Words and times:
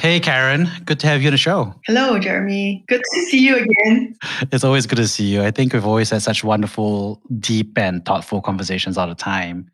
Hey, 0.00 0.18
Karen. 0.18 0.66
Good 0.86 0.98
to 1.00 1.06
have 1.08 1.20
you 1.20 1.28
on 1.28 1.32
the 1.32 1.36
show. 1.36 1.74
Hello, 1.86 2.18
Jeremy. 2.18 2.82
Good 2.88 3.02
to 3.12 3.20
see 3.26 3.46
you 3.46 3.56
again. 3.58 4.16
It's 4.50 4.64
always 4.64 4.86
good 4.86 4.96
to 4.96 5.06
see 5.06 5.24
you. 5.24 5.42
I 5.42 5.50
think 5.50 5.74
we've 5.74 5.84
always 5.84 6.08
had 6.08 6.22
such 6.22 6.42
wonderful, 6.42 7.20
deep, 7.38 7.76
and 7.76 8.02
thoughtful 8.06 8.40
conversations 8.40 8.96
all 8.96 9.06
the 9.06 9.14
time. 9.14 9.70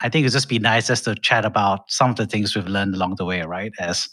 I 0.00 0.08
think 0.08 0.22
it'd 0.22 0.32
just 0.32 0.48
be 0.48 0.60
nice 0.60 0.86
just 0.86 1.02
to 1.06 1.16
chat 1.16 1.44
about 1.44 1.90
some 1.90 2.10
of 2.10 2.14
the 2.14 2.24
things 2.24 2.54
we've 2.54 2.68
learned 2.68 2.94
along 2.94 3.16
the 3.16 3.24
way, 3.24 3.42
right? 3.42 3.72
As 3.80 4.08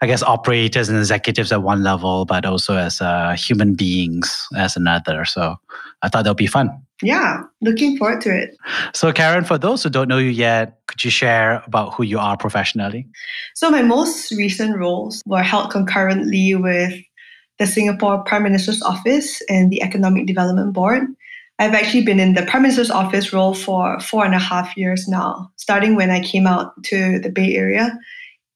I 0.00 0.06
guess 0.06 0.22
operators 0.22 0.88
and 0.88 0.96
executives 0.96 1.50
at 1.50 1.64
one 1.64 1.82
level, 1.82 2.24
but 2.24 2.46
also 2.46 2.76
as 2.76 3.00
uh, 3.00 3.32
human 3.32 3.74
beings 3.74 4.46
as 4.56 4.76
another. 4.76 5.24
So 5.24 5.56
I 6.02 6.08
thought 6.08 6.22
that 6.22 6.30
would 6.30 6.36
be 6.36 6.46
fun. 6.46 6.70
Yeah, 7.02 7.42
looking 7.60 7.96
forward 7.98 8.20
to 8.22 8.36
it. 8.36 8.56
So, 8.94 9.12
Karen, 9.12 9.44
for 9.44 9.58
those 9.58 9.82
who 9.82 9.90
don't 9.90 10.08
know 10.08 10.18
you 10.18 10.30
yet, 10.30 10.78
could 10.86 11.04
you 11.04 11.10
share 11.10 11.62
about 11.66 11.94
who 11.94 12.04
you 12.04 12.18
are 12.18 12.36
professionally? 12.36 13.06
So, 13.54 13.70
my 13.70 13.82
most 13.82 14.30
recent 14.32 14.76
roles 14.78 15.22
were 15.26 15.42
held 15.42 15.70
concurrently 15.70 16.54
with 16.54 16.94
the 17.58 17.66
Singapore 17.66 18.22
Prime 18.24 18.44
Minister's 18.44 18.82
Office 18.82 19.42
and 19.48 19.70
the 19.70 19.82
Economic 19.82 20.26
Development 20.26 20.72
Board. 20.72 21.02
I've 21.58 21.74
actually 21.74 22.04
been 22.04 22.18
in 22.18 22.34
the 22.34 22.44
Prime 22.46 22.62
Minister's 22.62 22.90
Office 22.90 23.32
role 23.32 23.54
for 23.54 24.00
four 24.00 24.24
and 24.24 24.34
a 24.34 24.40
half 24.40 24.76
years 24.76 25.06
now, 25.06 25.50
starting 25.56 25.94
when 25.94 26.10
I 26.10 26.20
came 26.20 26.46
out 26.46 26.72
to 26.84 27.18
the 27.20 27.30
Bay 27.30 27.54
Area. 27.54 27.96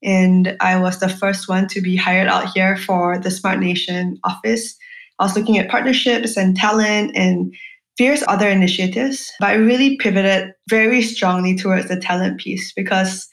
And 0.02 0.56
I 0.61 0.78
was 0.78 1.00
the 1.00 1.08
first 1.08 1.48
one 1.48 1.67
to 1.69 1.80
be 1.80 1.97
hired 1.97 2.28
out 2.28 2.52
here 2.52 2.77
for 2.77 3.19
the 3.19 3.30
Smart 3.30 3.58
Nation 3.58 4.19
office. 4.25 4.77
I 5.19 5.25
was 5.25 5.36
looking 5.36 5.58
at 5.58 5.69
partnerships 5.69 6.36
and 6.36 6.56
talent 6.56 7.12
and 7.17 7.52
various 7.99 8.23
other 8.29 8.49
initiatives, 8.49 9.31
but 9.41 9.51
I 9.51 9.55
really 9.55 9.97
pivoted 9.99 10.53
very 10.71 11.03
strongly 11.03 11.57
towards 11.57 11.89
the 11.89 11.97
talent 11.97 12.41
piece 12.41 12.73
because 12.73 13.29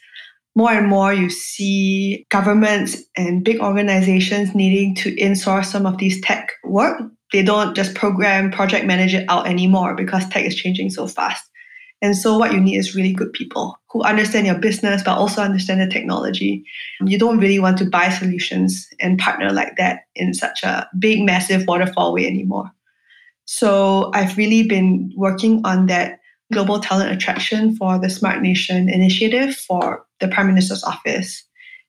more 0.56 0.72
and 0.72 0.88
more 0.88 1.14
you 1.14 1.30
see 1.30 2.26
governments 2.30 2.98
and 3.16 3.44
big 3.44 3.60
organizations 3.60 4.56
needing 4.56 4.96
to 4.96 5.16
insource 5.18 5.66
some 5.66 5.86
of 5.86 5.98
these 5.98 6.20
tech 6.22 6.52
work. 6.64 7.00
They 7.32 7.44
don't 7.44 7.76
just 7.76 7.96
program, 7.96 8.52
project 8.52 8.86
manage 8.86 9.14
it 9.14 9.26
out 9.30 9.48
anymore 9.48 9.96
because 9.96 10.28
tech 10.30 10.46
is 10.46 10.56
changing 10.56 10.90
so 10.90 11.08
fast. 11.08 11.44
And 12.02 12.16
so, 12.16 12.38
what 12.38 12.54
you 12.54 12.60
need 12.60 12.78
is 12.78 12.96
really 12.96 13.14
good 13.14 13.34
people 13.34 13.78
who 13.90 14.04
understand 14.04 14.46
your 14.46 14.60
business, 14.60 15.02
but 15.04 15.18
also 15.18 15.42
understand 15.42 15.82
the 15.82 15.88
technology. 15.88 16.64
You 17.02 17.18
don't 17.18 17.40
really 17.40 17.60
want 17.60 17.78
to 17.80 17.90
buy 17.90 18.10
solutions 18.10 18.88
and 19.00 19.18
partner 19.18 19.52
like 19.52 19.78
that 19.78 20.02
in 20.16 20.34
such 20.34 20.64
a 20.64 20.88
big, 21.00 21.22
massive 21.22 21.66
waterfall 21.68 22.14
way 22.14 22.28
anymore. 22.28 22.70
So 23.46 24.12
I've 24.14 24.38
really 24.38 24.64
been 24.64 25.12
working 25.16 25.62
on 25.64 25.86
that 25.88 26.20
global 26.52 26.80
talent 26.80 27.12
attraction 27.12 27.76
for 27.76 27.98
the 28.00 28.10
Smart 28.10 28.42
Nation 28.42 28.90
initiative 28.90 29.56
for 29.56 30.06
the 30.20 30.28
Prime 30.28 30.48
Minister's 30.48 30.84
office. 30.84 31.44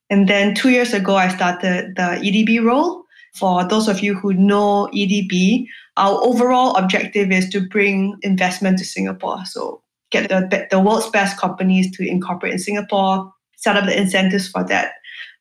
And 0.08 0.28
then 0.28 0.54
two 0.54 0.70
years 0.70 0.92
ago, 0.94 1.16
I 1.16 1.28
started 1.28 1.96
the 1.96 2.20
EDB 2.22 2.62
role. 2.62 3.02
For 3.34 3.66
those 3.68 3.88
of 3.88 4.00
you 4.00 4.14
who 4.14 4.32
know 4.32 4.88
EDB, 4.94 5.66
our 5.96 6.22
overall 6.22 6.74
objective 6.76 7.30
is 7.30 7.48
to 7.50 7.60
bring 7.60 8.16
investment 8.22 8.78
to 8.78 8.84
Singapore. 8.84 9.44
So 9.44 9.82
get 10.10 10.28
the, 10.28 10.66
the 10.70 10.80
world's 10.80 11.10
best 11.10 11.38
companies 11.38 11.94
to 11.96 12.08
incorporate 12.08 12.54
in 12.54 12.58
Singapore, 12.58 13.30
set 13.56 13.76
up 13.76 13.84
the 13.84 13.98
incentives 13.98 14.48
for 14.48 14.64
that 14.64 14.92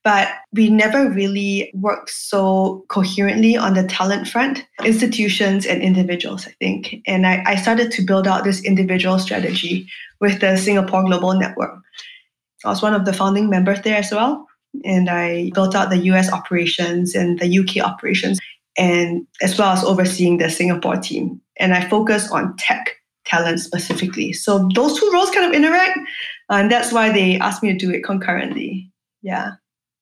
but 0.06 0.30
we 0.54 0.70
never 0.70 1.10
really 1.10 1.72
worked 1.74 2.12
so 2.12 2.86
coherently 2.90 3.58
on 3.58 3.74
the 3.74 3.84
talent 3.84 4.28
front, 4.28 4.64
institutions 4.84 5.66
and 5.66 5.82
individuals, 5.82 6.48
I 6.48 6.52
think. 6.60 7.02
And 7.08 7.26
I, 7.26 7.44
I 7.44 7.56
started 7.56 7.92
to 7.94 8.04
build 8.04 8.28
out 8.28 8.44
this 8.44 8.64
individual 8.64 9.18
strategy 9.18 9.90
with 10.22 10.42
the 10.42 10.58
Singapore 10.58 11.04
Global 11.04 11.34
Network. 11.34 11.82
I 12.64 12.70
was 12.70 12.84
one 12.84 12.94
of 12.94 13.06
the 13.06 13.14
founding 13.14 13.50
members 13.50 13.82
there 13.82 13.98
as 13.98 14.12
well. 14.12 14.46
And 14.84 15.10
I 15.10 15.50
built 15.56 15.74
out 15.74 15.90
the 15.90 16.06
US 16.12 16.32
operations 16.32 17.16
and 17.16 17.40
the 17.40 17.60
UK 17.60 17.84
operations, 17.84 18.40
and 18.78 19.26
as 19.42 19.58
well 19.58 19.72
as 19.72 19.84
overseeing 19.84 20.38
the 20.38 20.52
Singapore 20.52 20.98
team. 20.98 21.42
And 21.58 21.74
I 21.74 21.90
focus 21.90 22.30
on 22.30 22.56
tech 22.58 22.96
talent 23.26 23.60
specifically. 23.60 24.34
So 24.34 24.70
those 24.76 25.00
two 25.00 25.10
roles 25.12 25.32
kind 25.32 25.48
of 25.48 25.54
interact, 25.54 25.98
and 26.50 26.72
that's 26.72 26.92
why 26.92 27.12
they 27.12 27.40
asked 27.40 27.64
me 27.64 27.72
to 27.72 27.78
do 27.78 27.90
it 27.90 28.04
concurrently. 28.04 28.92
Yeah. 29.24 29.54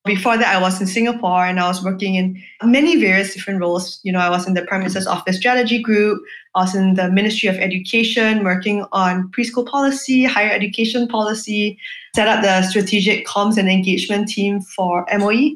Before 0.05 0.37
that, 0.37 0.53
I 0.53 0.59
was 0.59 0.81
in 0.81 0.87
Singapore 0.87 1.45
and 1.45 1.61
I 1.61 1.67
was 1.67 1.81
working 1.81 2.15
in 2.15 2.43
many 2.61 2.99
various 2.99 3.33
different 3.33 3.61
roles. 3.61 4.01
You 4.03 4.11
know, 4.11 4.19
I 4.19 4.29
was 4.29 4.45
in 4.45 4.53
the 4.53 4.63
Prime 4.63 4.81
Minister's 4.81 5.07
Office 5.07 5.37
Strategy 5.37 5.81
Group. 5.81 6.21
I 6.55 6.63
was 6.63 6.75
in 6.75 6.95
the 6.95 7.09
Ministry 7.09 7.47
of 7.47 7.55
Education, 7.55 8.43
working 8.43 8.85
on 8.91 9.31
preschool 9.31 9.65
policy, 9.65 10.25
higher 10.25 10.51
education 10.51 11.07
policy, 11.07 11.79
set 12.15 12.27
up 12.27 12.43
the 12.43 12.63
strategic 12.63 13.25
comms 13.25 13.57
and 13.57 13.69
engagement 13.69 14.27
team 14.27 14.59
for 14.59 15.05
MOE. 15.17 15.51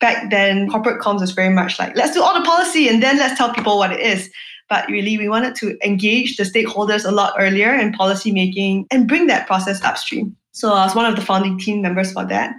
Back 0.00 0.30
then, 0.30 0.68
corporate 0.68 1.00
comms 1.00 1.20
was 1.20 1.30
very 1.30 1.54
much 1.54 1.78
like, 1.78 1.94
let's 1.94 2.12
do 2.12 2.24
all 2.24 2.34
the 2.34 2.44
policy 2.44 2.88
and 2.88 3.00
then 3.00 3.18
let's 3.18 3.38
tell 3.38 3.54
people 3.54 3.78
what 3.78 3.92
it 3.92 4.00
is. 4.00 4.28
But 4.68 4.88
really, 4.88 5.16
we 5.16 5.28
wanted 5.28 5.54
to 5.56 5.78
engage 5.86 6.38
the 6.38 6.42
stakeholders 6.42 7.06
a 7.06 7.12
lot 7.12 7.34
earlier 7.38 7.72
in 7.72 7.92
policy 7.92 8.32
making 8.32 8.88
and 8.90 9.06
bring 9.06 9.28
that 9.28 9.46
process 9.46 9.80
upstream. 9.84 10.36
So 10.50 10.72
I 10.72 10.84
was 10.84 10.96
one 10.96 11.06
of 11.06 11.14
the 11.14 11.22
founding 11.22 11.56
team 11.56 11.82
members 11.82 12.12
for 12.12 12.24
that. 12.24 12.56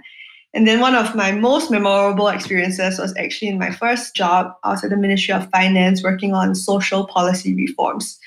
And 0.54 0.68
then 0.68 0.78
one 0.78 0.94
of 0.94 1.16
my 1.16 1.32
most 1.32 1.68
memorable 1.70 2.28
experiences 2.28 2.98
was 2.98 3.12
actually 3.16 3.48
in 3.48 3.58
my 3.58 3.72
first 3.72 4.14
job. 4.14 4.52
I 4.62 4.70
was 4.70 4.84
at 4.84 4.90
the 4.90 4.96
Ministry 4.96 5.34
of 5.34 5.50
Finance 5.50 6.04
working 6.04 6.32
on 6.32 6.54
social 6.54 7.06
policy 7.08 7.54
reforms. 7.54 8.18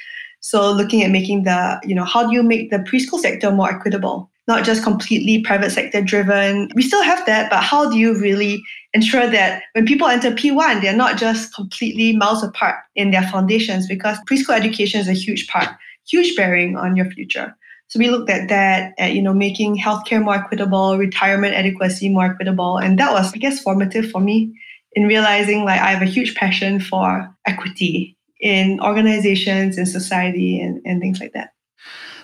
So 0.41 0.69
looking 0.71 1.03
at 1.03 1.11
making 1.11 1.43
the, 1.43 1.79
you 1.83 1.95
know, 1.95 2.03
how 2.03 2.27
do 2.27 2.33
you 2.33 2.43
make 2.43 2.69
the 2.69 2.79
preschool 2.79 3.19
sector 3.19 3.49
more 3.49 3.71
equitable? 3.71 4.29
Not 4.45 4.65
just 4.65 4.83
completely 4.83 5.41
private 5.41 5.71
sector 5.71 6.01
driven. 6.01 6.69
We 6.75 6.81
still 6.81 7.01
have 7.01 7.25
that, 7.25 7.49
but 7.49 7.63
how 7.63 7.89
do 7.89 7.97
you 7.97 8.17
really 8.19 8.61
ensure 8.93 9.27
that 9.27 9.63
when 9.73 9.85
people 9.85 10.07
enter 10.07 10.31
P1, 10.31 10.81
they're 10.81 10.95
not 10.95 11.17
just 11.17 11.53
completely 11.55 12.15
miles 12.15 12.43
apart 12.43 12.75
in 12.95 13.11
their 13.11 13.23
foundations 13.23 13.87
because 13.87 14.17
preschool 14.29 14.55
education 14.55 14.99
is 14.99 15.07
a 15.07 15.13
huge 15.13 15.47
part, 15.47 15.69
huge 16.05 16.35
bearing 16.35 16.75
on 16.75 16.95
your 16.97 17.09
future. 17.11 17.55
So 17.89 17.99
we 17.99 18.09
looked 18.09 18.29
at 18.29 18.49
that, 18.49 18.93
at 18.97 19.13
you 19.13 19.21
know, 19.21 19.33
making 19.33 19.77
healthcare 19.77 20.21
more 20.21 20.35
equitable, 20.35 20.97
retirement 20.97 21.53
adequacy 21.53 22.09
more 22.09 22.25
equitable, 22.25 22.77
and 22.77 22.99
that 22.99 23.13
was, 23.13 23.33
I 23.33 23.37
guess, 23.37 23.61
formative 23.61 24.11
for 24.11 24.19
me 24.19 24.53
in 24.93 25.07
realizing 25.07 25.63
like 25.63 25.79
I 25.79 25.91
have 25.91 26.01
a 26.01 26.05
huge 26.05 26.35
passion 26.35 26.79
for 26.79 27.33
equity 27.45 28.17
in 28.39 28.79
organizations, 28.81 29.77
in 29.77 29.85
society, 29.85 30.59
and, 30.59 30.81
and 30.85 31.01
things 31.01 31.19
like 31.19 31.33
that. 31.33 31.51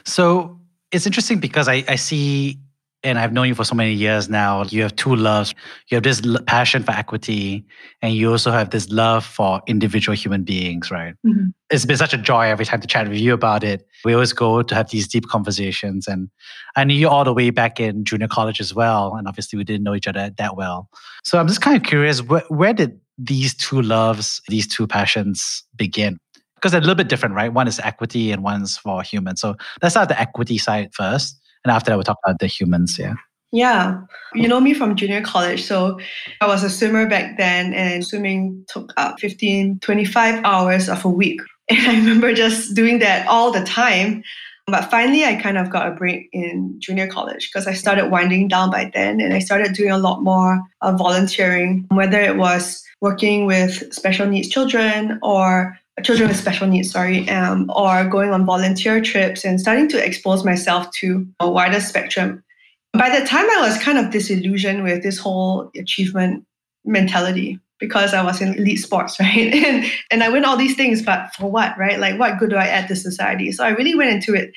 So 0.05 0.59
it's 0.91 1.05
interesting 1.05 1.39
because 1.39 1.67
I, 1.67 1.83
I 1.87 1.95
see 1.95 2.59
and 3.03 3.19
I've 3.19 3.33
known 3.33 3.47
you 3.47 3.55
for 3.55 3.65
so 3.65 3.75
many 3.75 3.93
years 3.93 4.29
now. 4.29 4.63
You 4.63 4.81
have 4.83 4.95
two 4.95 5.15
loves. 5.15 5.53
You 5.89 5.95
have 5.95 6.03
this 6.03 6.21
passion 6.47 6.83
for 6.83 6.91
equity, 6.91 7.65
and 8.01 8.13
you 8.13 8.31
also 8.31 8.51
have 8.51 8.69
this 8.69 8.89
love 8.89 9.25
for 9.25 9.61
individual 9.67 10.15
human 10.15 10.43
beings, 10.43 10.89
right? 10.89 11.13
Mm-hmm. 11.25 11.47
It's 11.69 11.85
been 11.85 11.97
such 11.97 12.13
a 12.13 12.17
joy 12.17 12.47
every 12.47 12.65
time 12.65 12.79
to 12.81 12.87
chat 12.87 13.07
with 13.09 13.17
you 13.17 13.33
about 13.33 13.63
it. 13.63 13.85
We 14.05 14.13
always 14.13 14.31
go 14.31 14.61
to 14.61 14.75
have 14.75 14.89
these 14.89 15.07
deep 15.07 15.27
conversations, 15.27 16.07
and 16.07 16.29
I 16.75 16.85
knew 16.85 16.95
you 16.95 17.09
all 17.09 17.25
the 17.25 17.33
way 17.33 17.49
back 17.49 17.79
in 17.79 18.05
junior 18.05 18.27
college 18.27 18.61
as 18.61 18.73
well. 18.73 19.15
And 19.15 19.27
obviously, 19.27 19.57
we 19.57 19.65
didn't 19.65 19.83
know 19.83 19.95
each 19.95 20.07
other 20.07 20.31
that 20.37 20.55
well. 20.55 20.89
So 21.23 21.39
I'm 21.39 21.47
just 21.47 21.61
kind 21.61 21.75
of 21.75 21.83
curious, 21.83 22.21
where, 22.21 22.43
where 22.47 22.73
did 22.73 22.99
these 23.17 23.53
two 23.53 23.81
loves, 23.81 24.41
these 24.47 24.67
two 24.67 24.87
passions 24.87 25.63
begin? 25.75 26.17
Because 26.55 26.71
they're 26.71 26.79
a 26.79 26.83
little 26.83 26.95
bit 26.95 27.09
different, 27.09 27.35
right? 27.35 27.51
One 27.51 27.67
is 27.67 27.79
equity, 27.79 28.31
and 28.31 28.43
one's 28.43 28.77
for 28.77 29.03
humans. 29.03 29.41
So 29.41 29.55
let's 29.81 29.93
start 29.93 30.07
the 30.07 30.19
equity 30.19 30.57
side 30.57 30.93
first 30.93 31.37
and 31.63 31.71
after 31.71 31.91
that, 31.91 31.95
we'll 31.95 32.03
talk 32.03 32.19
about 32.25 32.39
the 32.39 32.47
humans. 32.47 32.97
Yeah. 32.99 33.15
Yeah. 33.51 34.01
You 34.33 34.47
know 34.47 34.59
me 34.59 34.73
from 34.73 34.95
junior 34.95 35.21
college. 35.21 35.63
So 35.63 35.99
I 36.41 36.47
was 36.47 36.63
a 36.63 36.69
swimmer 36.69 37.07
back 37.07 37.37
then, 37.37 37.73
and 37.73 38.05
swimming 38.05 38.65
took 38.67 38.91
up 38.97 39.19
15, 39.19 39.79
25 39.79 40.43
hours 40.43 40.89
of 40.89 41.05
a 41.05 41.09
week. 41.09 41.39
And 41.69 41.79
I 41.87 41.95
remember 41.95 42.33
just 42.33 42.75
doing 42.75 42.99
that 42.99 43.25
all 43.27 43.51
the 43.51 43.63
time. 43.63 44.23
But 44.67 44.91
finally, 44.91 45.23
I 45.23 45.35
kind 45.35 45.57
of 45.57 45.69
got 45.69 45.87
a 45.87 45.91
break 45.91 46.27
in 46.33 46.75
junior 46.79 47.07
college 47.07 47.49
because 47.49 47.67
I 47.67 47.73
started 47.73 48.09
winding 48.09 48.49
down 48.49 48.69
by 48.69 48.91
then 48.93 49.21
and 49.21 49.33
I 49.33 49.39
started 49.39 49.73
doing 49.73 49.91
a 49.91 49.97
lot 49.97 50.23
more 50.23 50.61
volunteering, 50.81 51.85
whether 51.89 52.19
it 52.19 52.37
was 52.37 52.83
working 53.01 53.45
with 53.45 53.93
special 53.93 54.27
needs 54.27 54.49
children 54.49 55.19
or 55.21 55.77
children 56.01 56.27
with 56.27 56.37
special 56.37 56.67
needs, 56.67 56.91
sorry, 56.91 57.29
um, 57.29 57.71
or 57.75 58.05
going 58.05 58.31
on 58.31 58.45
volunteer 58.45 59.01
trips 59.01 59.45
and 59.45 59.59
starting 59.59 59.87
to 59.89 60.03
expose 60.03 60.43
myself 60.43 60.89
to 60.99 61.27
a 61.39 61.49
wider 61.49 61.79
spectrum. 61.79 62.43
By 62.93 63.17
the 63.17 63.25
time 63.25 63.45
I 63.49 63.61
was 63.61 63.77
kind 63.81 63.97
of 63.97 64.11
disillusioned 64.11 64.83
with 64.83 65.03
this 65.03 65.17
whole 65.17 65.71
achievement 65.75 66.45
mentality 66.85 67.59
because 67.79 68.13
I 68.13 68.23
was 68.23 68.41
in 68.41 68.55
elite 68.55 68.79
sports, 68.79 69.19
right? 69.19 69.53
And 69.53 69.85
and 70.09 70.23
I 70.23 70.29
win 70.29 70.45
all 70.45 70.57
these 70.57 70.75
things, 70.75 71.01
but 71.01 71.33
for 71.35 71.49
what, 71.49 71.77
right? 71.77 71.99
Like 71.99 72.19
what 72.19 72.39
good 72.39 72.49
do 72.49 72.55
I 72.55 72.67
add 72.67 72.87
to 72.87 72.95
society? 72.95 73.51
So 73.51 73.63
I 73.63 73.69
really 73.69 73.95
went 73.95 74.11
into 74.11 74.33
it 74.33 74.51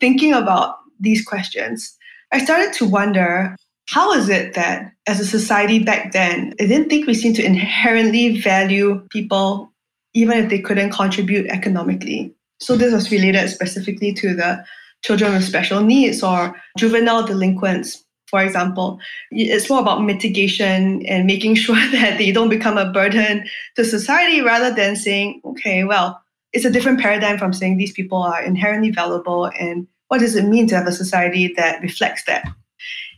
thinking 0.00 0.32
about 0.32 0.76
these 1.00 1.24
questions. 1.24 1.96
I 2.32 2.44
started 2.44 2.72
to 2.74 2.84
wonder 2.84 3.56
how 3.88 4.12
is 4.12 4.28
it 4.28 4.54
that 4.54 4.92
as 5.06 5.20
a 5.20 5.26
society 5.26 5.78
back 5.78 6.12
then, 6.12 6.54
I 6.60 6.66
didn't 6.66 6.88
think 6.88 7.06
we 7.06 7.14
seemed 7.14 7.36
to 7.36 7.44
inherently 7.44 8.40
value 8.40 9.06
people 9.10 9.72
even 10.16 10.38
if 10.38 10.48
they 10.48 10.58
couldn't 10.58 10.90
contribute 10.90 11.46
economically. 11.48 12.34
So 12.58 12.74
this 12.74 12.92
was 12.92 13.10
related 13.10 13.48
specifically 13.50 14.12
to 14.14 14.34
the 14.34 14.64
children 15.04 15.34
with 15.34 15.44
special 15.44 15.82
needs 15.82 16.22
or 16.22 16.56
juvenile 16.78 17.26
delinquents 17.26 18.02
for 18.28 18.42
example. 18.42 18.98
It's 19.30 19.70
more 19.70 19.80
about 19.80 20.02
mitigation 20.02 21.06
and 21.06 21.26
making 21.26 21.54
sure 21.64 21.76
that 21.92 22.18
they 22.18 22.32
don't 22.32 22.48
become 22.48 22.76
a 22.76 22.90
burden 22.90 23.44
to 23.76 23.84
society 23.84 24.40
rather 24.40 24.74
than 24.74 24.96
saying, 24.96 25.40
okay, 25.44 25.84
well, 25.84 26.20
it's 26.52 26.64
a 26.64 26.70
different 26.70 27.00
paradigm 27.00 27.38
from 27.38 27.52
saying 27.52 27.76
these 27.76 27.92
people 27.92 28.18
are 28.18 28.42
inherently 28.42 28.90
valuable 28.90 29.46
and 29.60 29.86
what 30.08 30.18
does 30.18 30.34
it 30.34 30.44
mean 30.44 30.66
to 30.68 30.76
have 30.76 30.86
a 30.86 30.92
society 30.92 31.52
that 31.56 31.80
reflects 31.82 32.24
that? 32.24 32.48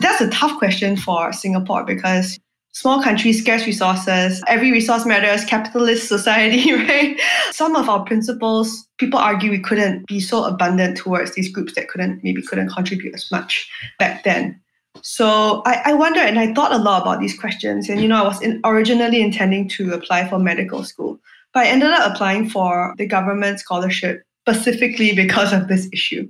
That's 0.01 0.21
a 0.21 0.31
tough 0.31 0.59
question 0.59 0.97
for 0.97 1.33
Singapore 1.33 1.85
because 1.85 2.39
small 2.79 3.03
countries, 3.03 3.41
scarce 3.41 3.67
resources, 3.67 4.41
every 4.47 4.71
resource 4.71 5.05
matters, 5.05 5.45
capitalist 5.45 6.07
society, 6.07 6.73
right? 6.87 7.21
Some 7.51 7.75
of 7.75 7.89
our 7.89 8.05
principles, 8.05 8.87
people 8.99 9.19
argue 9.19 9.51
we 9.51 9.59
couldn't 9.59 10.07
be 10.07 10.21
so 10.21 10.45
abundant 10.45 10.97
towards 10.97 11.35
these 11.35 11.51
groups 11.51 11.75
that 11.75 11.89
couldn't 11.89 12.23
maybe 12.23 12.41
couldn't 12.41 12.69
contribute 12.69 13.17
as 13.17 13.33
much 13.33 13.69
back 13.99 14.23
then. 14.23 14.61
So 15.03 15.63
I, 15.67 15.83
I 15.87 15.93
wonder, 15.95 16.21
and 16.21 16.39
I 16.39 16.55
thought 16.55 16.73
a 16.73 16.79
lot 16.79 17.03
about 17.03 17.19
these 17.19 17.37
questions. 17.37 17.89
And, 17.89 18.01
you 18.01 18.07
know, 18.07 18.23
I 18.23 18.29
was 18.29 18.41
in, 18.41 18.61
originally 18.65 19.23
intending 19.23 19.69
to 19.71 19.93
apply 19.93 20.29
for 20.29 20.39
medical 20.39 20.85
school, 20.85 21.19
but 21.53 21.67
I 21.67 21.69
ended 21.69 21.91
up 21.91 22.13
applying 22.15 22.49
for 22.49 22.95
the 22.97 23.07
government 23.07 23.59
scholarship 23.59 24.23
specifically 24.49 25.17
because 25.17 25.53
of 25.53 25.67
this 25.67 25.89
issue. 25.93 26.29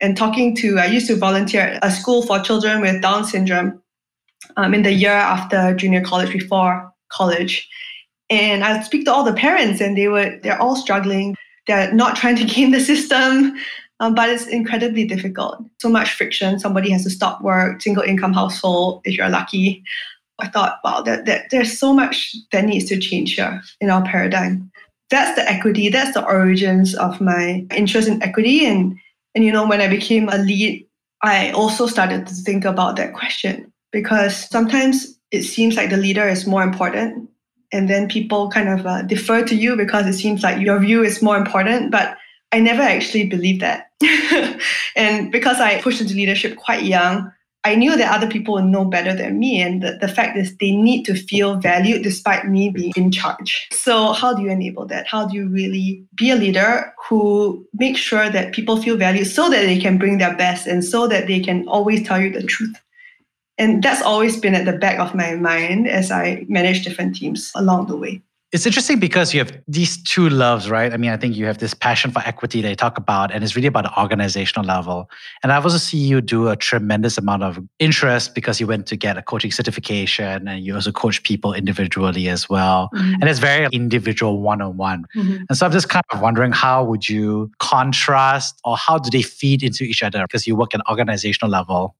And 0.00 0.16
talking 0.16 0.54
to, 0.56 0.78
I 0.78 0.86
used 0.86 1.08
to 1.08 1.16
volunteer 1.16 1.62
at 1.62 1.84
a 1.84 1.90
school 1.90 2.22
for 2.22 2.38
children 2.38 2.82
with 2.82 3.02
Down 3.02 3.24
syndrome 3.24 3.81
um, 4.56 4.74
in 4.74 4.82
the 4.82 4.92
year 4.92 5.12
after 5.12 5.74
junior 5.74 6.02
college, 6.02 6.32
before 6.32 6.92
college. 7.10 7.68
And 8.30 8.64
I 8.64 8.74
would 8.74 8.84
speak 8.84 9.04
to 9.04 9.12
all 9.12 9.24
the 9.24 9.34
parents, 9.34 9.80
and 9.80 9.96
they 9.96 10.08
were 10.08 10.38
they're 10.42 10.60
all 10.60 10.76
struggling. 10.76 11.36
They're 11.66 11.92
not 11.92 12.16
trying 12.16 12.36
to 12.36 12.44
game 12.54 12.70
the 12.70 12.80
system. 12.80 13.56
Um, 14.00 14.16
but 14.16 14.28
it's 14.28 14.48
incredibly 14.48 15.04
difficult. 15.04 15.64
So 15.80 15.88
much 15.88 16.14
friction. 16.14 16.58
Somebody 16.58 16.90
has 16.90 17.04
to 17.04 17.10
stop 17.10 17.40
work, 17.40 17.80
single 17.80 18.02
income 18.02 18.32
household, 18.32 19.00
if 19.04 19.16
you're 19.16 19.28
lucky. 19.28 19.84
I 20.40 20.48
thought, 20.48 20.80
wow, 20.82 21.02
that, 21.02 21.24
that, 21.26 21.50
there's 21.50 21.78
so 21.78 21.94
much 21.94 22.34
that 22.50 22.64
needs 22.64 22.86
to 22.86 22.98
change 22.98 23.34
here 23.34 23.62
in 23.80 23.90
our 23.90 24.02
paradigm. 24.02 24.72
That's 25.10 25.36
the 25.36 25.48
equity, 25.48 25.88
that's 25.88 26.14
the 26.14 26.24
origins 26.24 26.96
of 26.96 27.20
my 27.20 27.64
interest 27.76 28.08
in 28.08 28.20
equity. 28.24 28.66
And, 28.66 28.98
and 29.36 29.44
you 29.44 29.52
know, 29.52 29.68
when 29.68 29.80
I 29.80 29.86
became 29.86 30.28
a 30.28 30.38
lead, 30.38 30.84
I 31.22 31.52
also 31.52 31.86
started 31.86 32.26
to 32.26 32.34
think 32.34 32.64
about 32.64 32.96
that 32.96 33.14
question 33.14 33.71
because 33.92 34.48
sometimes 34.50 35.18
it 35.30 35.42
seems 35.44 35.76
like 35.76 35.90
the 35.90 35.96
leader 35.96 36.28
is 36.28 36.46
more 36.46 36.62
important. 36.62 37.28
And 37.70 37.88
then 37.88 38.08
people 38.08 38.50
kind 38.50 38.68
of 38.68 38.86
uh, 38.86 39.02
defer 39.02 39.44
to 39.44 39.54
you 39.54 39.76
because 39.76 40.06
it 40.06 40.14
seems 40.14 40.42
like 40.42 40.60
your 40.60 40.78
view 40.78 41.02
is 41.02 41.22
more 41.22 41.36
important. 41.36 41.90
But 41.90 42.16
I 42.52 42.60
never 42.60 42.82
actually 42.82 43.26
believed 43.26 43.62
that. 43.62 43.90
and 44.96 45.32
because 45.32 45.58
I 45.58 45.80
pushed 45.80 46.00
into 46.00 46.14
leadership 46.14 46.56
quite 46.56 46.84
young, 46.84 47.32
I 47.64 47.76
knew 47.76 47.96
that 47.96 48.12
other 48.12 48.26
people 48.26 48.60
know 48.60 48.84
better 48.84 49.14
than 49.14 49.38
me. 49.38 49.62
And 49.62 49.82
the, 49.82 49.96
the 50.00 50.08
fact 50.08 50.36
is, 50.36 50.56
they 50.56 50.72
need 50.72 51.04
to 51.04 51.14
feel 51.14 51.56
valued 51.56 52.02
despite 52.02 52.46
me 52.48 52.70
being 52.70 52.92
in 52.96 53.12
charge. 53.12 53.68
So, 53.70 54.12
how 54.12 54.34
do 54.34 54.42
you 54.42 54.50
enable 54.50 54.84
that? 54.86 55.06
How 55.06 55.26
do 55.26 55.36
you 55.36 55.48
really 55.48 56.04
be 56.16 56.30
a 56.30 56.36
leader 56.36 56.92
who 57.08 57.64
makes 57.74 58.00
sure 58.00 58.28
that 58.28 58.52
people 58.52 58.82
feel 58.82 58.96
valued 58.96 59.28
so 59.28 59.48
that 59.48 59.62
they 59.62 59.78
can 59.78 59.96
bring 59.96 60.18
their 60.18 60.36
best 60.36 60.66
and 60.66 60.84
so 60.84 61.06
that 61.06 61.28
they 61.28 61.38
can 61.38 61.68
always 61.68 62.06
tell 62.06 62.20
you 62.20 62.32
the 62.32 62.42
truth? 62.42 62.76
And 63.58 63.82
that's 63.82 64.02
always 64.02 64.38
been 64.38 64.54
at 64.54 64.64
the 64.64 64.72
back 64.72 64.98
of 64.98 65.14
my 65.14 65.34
mind 65.34 65.88
as 65.88 66.10
I 66.10 66.46
manage 66.48 66.84
different 66.84 67.16
teams 67.16 67.52
along 67.54 67.86
the 67.86 67.96
way. 67.96 68.22
It's 68.52 68.66
interesting 68.66 69.00
because 69.00 69.32
you 69.32 69.40
have 69.40 69.50
these 69.66 70.02
two 70.02 70.28
loves, 70.28 70.68
right? 70.68 70.92
I 70.92 70.98
mean, 70.98 71.10
I 71.10 71.16
think 71.16 71.36
you 71.36 71.46
have 71.46 71.56
this 71.56 71.72
passion 71.72 72.10
for 72.10 72.18
equity 72.20 72.60
that 72.60 72.68
you 72.68 72.76
talk 72.76 72.98
about, 72.98 73.32
and 73.32 73.42
it's 73.42 73.56
really 73.56 73.68
about 73.68 73.84
the 73.84 73.98
organizational 73.98 74.66
level. 74.66 75.08
And 75.42 75.50
I've 75.50 75.64
also 75.64 75.78
seen 75.78 76.06
you 76.06 76.20
do 76.20 76.48
a 76.48 76.56
tremendous 76.56 77.16
amount 77.16 77.44
of 77.44 77.58
interest 77.78 78.34
because 78.34 78.60
you 78.60 78.66
went 78.66 78.86
to 78.88 78.96
get 78.96 79.16
a 79.16 79.22
coaching 79.22 79.52
certification 79.52 80.46
and 80.48 80.62
you 80.62 80.74
also 80.74 80.92
coach 80.92 81.22
people 81.22 81.54
individually 81.54 82.28
as 82.28 82.50
well. 82.50 82.90
Mm-hmm. 82.94 83.14
And 83.22 83.24
it's 83.24 83.38
very 83.38 83.68
individual 83.72 84.42
one 84.42 84.60
on 84.60 84.76
one. 84.76 85.06
And 85.14 85.56
so 85.56 85.64
I'm 85.64 85.72
just 85.72 85.88
kind 85.88 86.04
of 86.12 86.20
wondering 86.20 86.52
how 86.52 86.84
would 86.84 87.08
you 87.08 87.50
contrast 87.58 88.60
or 88.64 88.76
how 88.76 88.98
do 88.98 89.08
they 89.08 89.22
feed 89.22 89.62
into 89.62 89.84
each 89.84 90.02
other? 90.02 90.20
Because 90.24 90.46
you 90.46 90.56
work 90.56 90.74
at 90.74 90.80
an 90.80 90.90
organizational 90.90 91.50
level. 91.50 91.96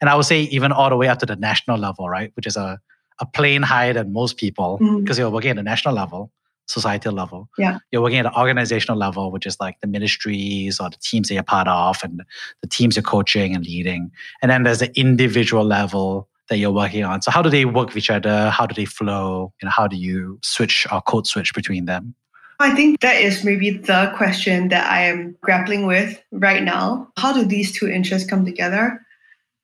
And 0.00 0.08
I 0.08 0.14
would 0.14 0.24
say 0.24 0.42
even 0.42 0.72
all 0.72 0.88
the 0.88 0.96
way 0.96 1.08
up 1.08 1.18
to 1.18 1.26
the 1.26 1.36
national 1.36 1.78
level, 1.78 2.08
right? 2.08 2.32
Which 2.34 2.46
is 2.46 2.56
a 2.56 2.80
a 3.20 3.26
plane 3.26 3.62
higher 3.62 3.92
than 3.92 4.12
most 4.12 4.36
people 4.36 4.78
because 4.78 5.16
mm-hmm. 5.16 5.20
you're 5.20 5.30
working 5.30 5.50
at 5.50 5.56
the 5.56 5.62
national 5.62 5.94
level, 5.94 6.32
societal 6.66 7.12
level. 7.12 7.48
Yeah. 7.58 7.78
You're 7.92 8.02
working 8.02 8.18
at 8.18 8.22
the 8.22 8.38
organizational 8.38 8.96
level, 8.96 9.30
which 9.30 9.46
is 9.46 9.58
like 9.60 9.78
the 9.80 9.86
ministries 9.86 10.80
or 10.80 10.88
the 10.90 10.96
teams 10.96 11.28
that 11.28 11.34
you're 11.34 11.42
part 11.42 11.68
of 11.68 11.98
and 12.02 12.22
the 12.62 12.68
teams 12.68 12.96
you're 12.96 13.02
coaching 13.02 13.54
and 13.54 13.64
leading. 13.64 14.10
And 14.42 14.50
then 14.50 14.62
there's 14.62 14.78
the 14.78 14.98
individual 14.98 15.64
level 15.64 16.28
that 16.48 16.56
you're 16.56 16.72
working 16.72 17.04
on. 17.04 17.22
So 17.22 17.30
how 17.30 17.42
do 17.42 17.50
they 17.50 17.64
work 17.64 17.88
with 17.88 17.98
each 17.98 18.10
other? 18.10 18.50
How 18.50 18.66
do 18.66 18.74
they 18.74 18.86
flow? 18.86 19.52
And 19.60 19.70
how 19.70 19.86
do 19.86 19.96
you 19.96 20.38
switch 20.42 20.86
or 20.90 21.00
code 21.02 21.26
switch 21.26 21.54
between 21.54 21.84
them? 21.84 22.14
I 22.58 22.74
think 22.74 23.00
that 23.00 23.16
is 23.16 23.44
maybe 23.44 23.70
the 23.70 24.12
question 24.16 24.68
that 24.68 24.90
I 24.90 25.02
am 25.02 25.36
grappling 25.40 25.86
with 25.86 26.22
right 26.32 26.62
now. 26.62 27.08
How 27.16 27.32
do 27.32 27.44
these 27.44 27.72
two 27.72 27.88
interests 27.88 28.28
come 28.28 28.44
together? 28.44 29.00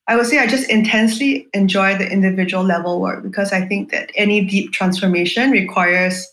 I 0.08 0.16
would 0.16 0.26
say 0.26 0.38
I 0.38 0.46
just 0.46 0.70
intensely 0.70 1.48
enjoy 1.52 1.98
the 1.98 2.10
individual 2.10 2.62
level 2.62 3.00
work 3.00 3.22
because 3.22 3.52
I 3.52 3.66
think 3.66 3.90
that 3.90 4.10
any 4.14 4.44
deep 4.44 4.72
transformation 4.72 5.50
requires 5.50 6.26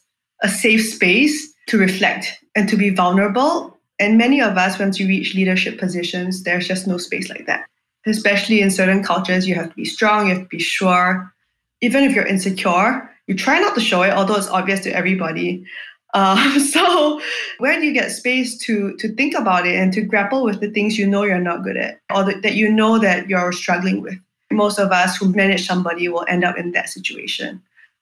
a 0.43 0.49
safe 0.49 0.85
space 0.85 1.53
to 1.67 1.77
reflect 1.77 2.37
and 2.55 2.69
to 2.69 2.77
be 2.77 2.91
vulnerable. 2.91 3.77
And 3.99 4.17
many 4.17 4.41
of 4.41 4.57
us, 4.57 4.77
once 4.77 4.99
you 4.99 5.07
reach 5.07 5.33
leadership 5.33 5.79
positions, 5.79 6.43
there's 6.43 6.67
just 6.67 6.87
no 6.87 6.97
space 6.97 7.29
like 7.29 7.47
that. 7.47 7.65
Especially 8.05 8.61
in 8.61 8.69
certain 8.69 9.03
cultures, 9.03 9.47
you 9.47 9.55
have 9.55 9.69
to 9.69 9.75
be 9.75 9.85
strong, 9.85 10.27
you 10.27 10.35
have 10.35 10.43
to 10.43 10.49
be 10.49 10.59
sure. 10.59 11.33
Even 11.81 12.03
if 12.03 12.13
you're 12.13 12.25
insecure, 12.25 13.09
you 13.27 13.35
try 13.35 13.59
not 13.59 13.73
to 13.75 13.81
show 13.81 14.03
it, 14.03 14.11
although 14.11 14.35
it's 14.35 14.49
obvious 14.49 14.81
to 14.81 14.93
everybody. 14.93 15.65
Um, 16.13 16.59
so 16.71 17.21
where 17.57 17.79
do 17.79 17.85
you 17.85 17.93
get 17.93 18.11
space 18.11 18.57
to 18.59 18.95
to 18.97 19.13
think 19.15 19.33
about 19.35 19.67
it 19.67 19.75
and 19.75 19.91
to 19.93 20.01
grapple 20.01 20.43
with 20.43 20.59
the 20.59 20.69
things 20.69 20.97
you 20.97 21.07
know 21.07 21.23
you're 21.23 21.39
not 21.39 21.63
good 21.63 21.77
at 21.77 21.99
or 22.13 22.23
that, 22.23 22.41
that 22.43 22.55
you 22.55 22.71
know 22.71 22.99
that 22.99 23.29
you're 23.29 23.51
struggling 23.51 24.01
with? 24.01 24.17
Most 24.51 24.77
of 24.77 24.91
us 24.91 25.17
who 25.17 25.33
manage 25.33 25.65
somebody 25.65 26.07
will 26.07 26.25
end 26.27 26.43
up 26.43 26.57
in 26.57 26.71
that 26.73 26.89
situation 26.89 27.61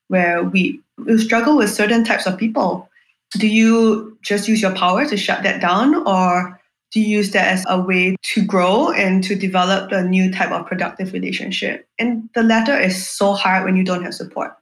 where 0.09 0.43
we, 0.43 0.81
we 0.97 1.17
struggle 1.17 1.55
with 1.55 1.69
certain 1.69 2.03
types 2.03 2.25
of 2.25 2.37
people. 2.37 2.89
Do 3.31 3.47
you 3.47 4.17
just 4.21 4.45
use 4.49 4.61
your 4.61 4.75
power 4.75 5.07
to 5.07 5.15
shut 5.15 5.41
that 5.43 5.61
down 5.61 6.05
or 6.05 6.59
do 6.91 6.99
you 6.99 7.07
use 7.07 7.31
that 7.31 7.47
as 7.47 7.65
a 7.69 7.79
way 7.79 8.17
to 8.21 8.45
grow 8.45 8.91
and 8.91 9.23
to 9.23 9.35
develop 9.35 9.93
a 9.93 10.03
new 10.03 10.29
type 10.29 10.51
of 10.51 10.67
productive 10.67 11.13
relationship? 11.13 11.87
And 11.97 12.29
the 12.35 12.43
latter 12.43 12.77
is 12.77 13.07
so 13.07 13.31
hard 13.31 13.63
when 13.63 13.77
you 13.77 13.85
don't 13.85 14.03
have 14.03 14.13
support. 14.13 14.53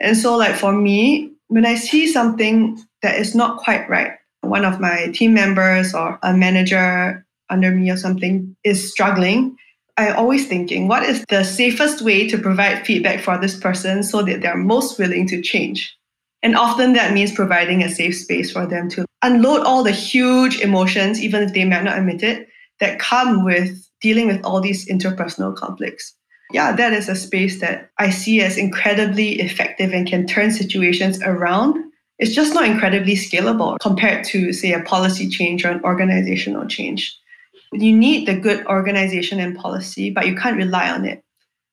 And 0.00 0.16
so, 0.16 0.36
like 0.36 0.56
for 0.56 0.72
me, 0.72 1.30
when 1.48 1.66
I 1.66 1.74
see 1.74 2.06
something 2.06 2.82
that 3.02 3.18
is 3.18 3.34
not 3.34 3.58
quite 3.58 3.88
right, 3.88 4.12
one 4.40 4.64
of 4.64 4.80
my 4.80 5.08
team 5.12 5.34
members 5.34 5.94
or 5.94 6.18
a 6.22 6.34
manager 6.34 7.24
under 7.50 7.70
me 7.70 7.90
or 7.90 7.96
something 7.96 8.56
is 8.64 8.90
struggling, 8.90 9.56
I 9.96 10.10
always 10.10 10.46
thinking, 10.46 10.88
what 10.88 11.04
is 11.04 11.24
the 11.28 11.44
safest 11.44 12.02
way 12.02 12.28
to 12.28 12.38
provide 12.38 12.84
feedback 12.84 13.20
for 13.20 13.38
this 13.38 13.58
person 13.58 14.02
so 14.02 14.22
that 14.22 14.42
they're 14.42 14.56
most 14.56 14.98
willing 14.98 15.26
to 15.28 15.40
change? 15.40 15.96
And 16.42 16.54
often 16.54 16.92
that 16.92 17.14
means 17.14 17.32
providing 17.32 17.82
a 17.82 17.88
safe 17.88 18.16
space 18.16 18.52
for 18.52 18.66
them 18.66 18.88
to 18.90 19.06
unload 19.22 19.62
all 19.62 19.82
the 19.82 19.92
huge 19.92 20.60
emotions, 20.60 21.22
even 21.22 21.42
if 21.42 21.54
they 21.54 21.64
might 21.64 21.84
not 21.84 21.98
admit 21.98 22.22
it, 22.22 22.48
that 22.78 22.98
come 22.98 23.44
with 23.44 23.88
dealing 24.02 24.26
with 24.26 24.44
all 24.44 24.60
these 24.60 24.86
interpersonal 24.86 25.56
conflicts 25.56 26.14
yeah, 26.52 26.72
that 26.72 26.92
is 26.92 27.08
a 27.08 27.16
space 27.16 27.60
that 27.60 27.90
I 27.98 28.10
see 28.10 28.40
as 28.40 28.56
incredibly 28.56 29.40
effective 29.40 29.92
and 29.92 30.06
can 30.06 30.26
turn 30.26 30.52
situations 30.52 31.20
around. 31.22 31.82
It's 32.18 32.34
just 32.34 32.54
not 32.54 32.64
incredibly 32.64 33.14
scalable 33.14 33.78
compared 33.80 34.24
to, 34.26 34.52
say, 34.52 34.72
a 34.72 34.82
policy 34.82 35.28
change 35.28 35.64
or 35.64 35.70
an 35.70 35.82
organizational 35.84 36.66
change. 36.66 37.18
You 37.72 37.94
need 37.94 38.26
the 38.26 38.36
good 38.36 38.64
organization 38.66 39.40
and 39.40 39.56
policy, 39.56 40.10
but 40.10 40.26
you 40.26 40.36
can't 40.36 40.56
rely 40.56 40.88
on 40.88 41.04
it. 41.04 41.22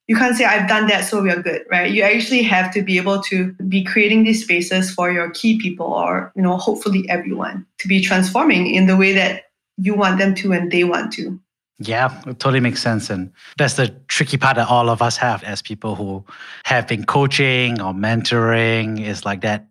You 0.07 0.17
can't 0.17 0.35
say, 0.35 0.43
I've 0.43 0.67
done 0.67 0.87
that, 0.87 1.05
so 1.05 1.21
we 1.21 1.31
are 1.31 1.41
good, 1.41 1.61
right? 1.71 1.89
You 1.89 2.03
actually 2.03 2.41
have 2.41 2.73
to 2.73 2.81
be 2.81 2.97
able 2.97 3.21
to 3.21 3.53
be 3.69 3.85
creating 3.85 4.23
these 4.23 4.43
spaces 4.43 4.91
for 4.91 5.11
your 5.11 5.29
key 5.29 5.59
people 5.61 5.85
or, 5.85 6.33
you 6.35 6.41
know, 6.41 6.57
hopefully 6.57 7.05
everyone 7.09 7.65
to 7.77 7.87
be 7.87 8.01
transforming 8.01 8.73
in 8.73 8.85
the 8.87 8.97
way 8.97 9.13
that 9.13 9.43
you 9.77 9.93
want 9.93 10.17
them 10.17 10.35
to 10.35 10.51
and 10.51 10.71
they 10.71 10.83
want 10.83 11.13
to. 11.13 11.39
Yeah, 11.85 12.21
it 12.27 12.39
totally 12.39 12.59
makes 12.59 12.81
sense. 12.81 13.09
And 13.09 13.31
that's 13.57 13.73
the 13.75 13.89
tricky 14.07 14.37
part 14.37 14.55
that 14.55 14.69
all 14.69 14.89
of 14.89 15.01
us 15.01 15.17
have 15.17 15.43
as 15.43 15.61
people 15.61 15.95
who 15.95 16.23
have 16.65 16.87
been 16.87 17.03
coaching 17.03 17.81
or 17.81 17.93
mentoring 17.93 19.05
is 19.05 19.25
like 19.25 19.41
that. 19.41 19.67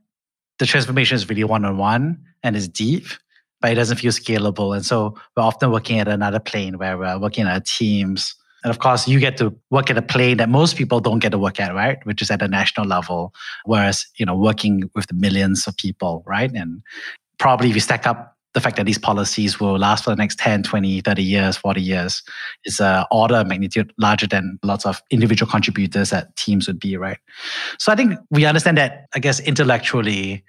The 0.58 0.66
transformation 0.66 1.16
is 1.16 1.28
really 1.28 1.44
one 1.44 1.64
on 1.64 1.78
one 1.78 2.22
and 2.42 2.54
is 2.54 2.68
deep, 2.68 3.06
but 3.60 3.72
it 3.72 3.76
doesn't 3.76 3.96
feel 3.96 4.12
scalable. 4.12 4.76
And 4.76 4.84
so 4.84 5.16
we're 5.36 5.42
often 5.42 5.70
working 5.70 5.98
at 5.98 6.08
another 6.08 6.38
plane 6.38 6.76
where 6.76 6.98
we're 6.98 7.18
working 7.18 7.46
at 7.46 7.64
teams. 7.66 8.34
And 8.62 8.70
of 8.70 8.78
course, 8.78 9.08
you 9.08 9.18
get 9.18 9.38
to 9.38 9.54
work 9.70 9.90
at 9.90 9.96
a 9.96 10.02
plane 10.02 10.36
that 10.36 10.48
most 10.48 10.76
people 10.76 11.00
don't 11.00 11.18
get 11.18 11.30
to 11.30 11.38
work 11.38 11.58
at, 11.58 11.74
right? 11.74 12.04
Which 12.04 12.20
is 12.20 12.30
at 12.30 12.42
a 12.42 12.48
national 12.48 12.86
level. 12.86 13.32
Whereas, 13.64 14.06
you 14.16 14.26
know, 14.26 14.36
working 14.36 14.90
with 14.94 15.06
the 15.06 15.14
millions 15.14 15.66
of 15.66 15.76
people, 15.76 16.22
right? 16.26 16.52
And 16.52 16.82
probably 17.38 17.70
if 17.70 17.74
you 17.74 17.80
stack 17.80 18.06
up 18.06 18.31
the 18.54 18.60
fact 18.60 18.76
that 18.76 18.86
these 18.86 18.98
policies 18.98 19.58
will 19.58 19.78
last 19.78 20.04
for 20.04 20.10
the 20.10 20.16
next 20.16 20.38
10, 20.38 20.62
20, 20.62 21.00
30 21.00 21.22
years, 21.22 21.56
40 21.56 21.80
years 21.80 22.22
is 22.64 22.80
a 22.80 23.06
order 23.10 23.36
of 23.36 23.46
magnitude 23.46 23.92
larger 23.98 24.26
than 24.26 24.58
lots 24.62 24.84
of 24.84 25.02
individual 25.10 25.50
contributors 25.50 26.10
that 26.10 26.34
teams 26.36 26.66
would 26.66 26.78
be, 26.78 26.96
right? 26.96 27.18
So 27.78 27.92
I 27.92 27.96
think 27.96 28.18
we 28.30 28.44
understand 28.44 28.76
that, 28.78 29.06
I 29.14 29.20
guess, 29.20 29.40
intellectually. 29.40 30.44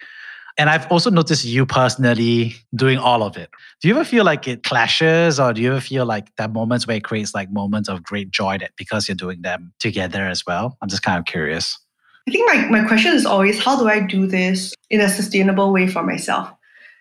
And 0.57 0.69
I've 0.69 0.85
also 0.91 1.09
noticed 1.09 1.45
you 1.45 1.65
personally 1.65 2.55
doing 2.75 2.99
all 2.99 3.23
of 3.23 3.37
it. 3.37 3.49
Do 3.81 3.87
you 3.87 3.95
ever 3.95 4.03
feel 4.03 4.25
like 4.25 4.47
it 4.47 4.63
clashes 4.63 5.39
or 5.39 5.53
do 5.53 5.61
you 5.61 5.71
ever 5.71 5.81
feel 5.81 6.05
like 6.05 6.35
that 6.35 6.51
moments 6.51 6.85
where 6.85 6.97
it 6.97 7.03
creates 7.03 7.33
like 7.33 7.51
moments 7.51 7.89
of 7.89 8.03
great 8.03 8.31
joy 8.31 8.57
that 8.59 8.71
because 8.77 9.07
you're 9.07 9.15
doing 9.15 9.41
them 9.41 9.73
together 9.79 10.27
as 10.27 10.45
well? 10.45 10.77
I'm 10.81 10.89
just 10.89 11.03
kind 11.03 11.17
of 11.17 11.25
curious. 11.25 11.79
I 12.27 12.31
think 12.31 12.47
my, 12.47 12.79
my 12.81 12.87
question 12.87 13.13
is 13.13 13.25
always 13.25 13.61
how 13.63 13.77
do 13.77 13.87
I 13.87 14.01
do 14.01 14.27
this 14.27 14.73
in 14.89 15.01
a 15.01 15.09
sustainable 15.09 15.73
way 15.73 15.87
for 15.87 16.03
myself? 16.03 16.53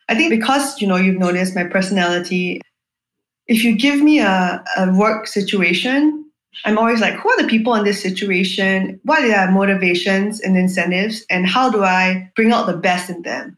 I 0.08 0.14
think 0.14 0.30
because 0.30 0.80
you 0.80 0.86
know 0.86 0.96
you've 0.96 1.18
noticed 1.18 1.54
my 1.54 1.64
personality, 1.64 2.60
if 3.46 3.64
you 3.64 3.76
give 3.76 4.00
me 4.00 4.20
a, 4.20 4.64
a 4.76 4.92
work 4.92 5.26
situation, 5.26 6.24
I'm 6.64 6.78
always 6.78 7.00
like, 7.00 7.14
who 7.14 7.30
are 7.30 7.40
the 7.40 7.48
people 7.48 7.74
in 7.74 7.84
this 7.84 8.02
situation? 8.02 9.00
What 9.04 9.22
are 9.22 9.28
their 9.28 9.50
motivations 9.50 10.40
and 10.40 10.56
incentives? 10.56 11.24
And 11.30 11.46
how 11.46 11.70
do 11.70 11.82
I 11.82 12.30
bring 12.36 12.52
out 12.52 12.66
the 12.66 12.76
best 12.76 13.08
in 13.08 13.22
them? 13.22 13.56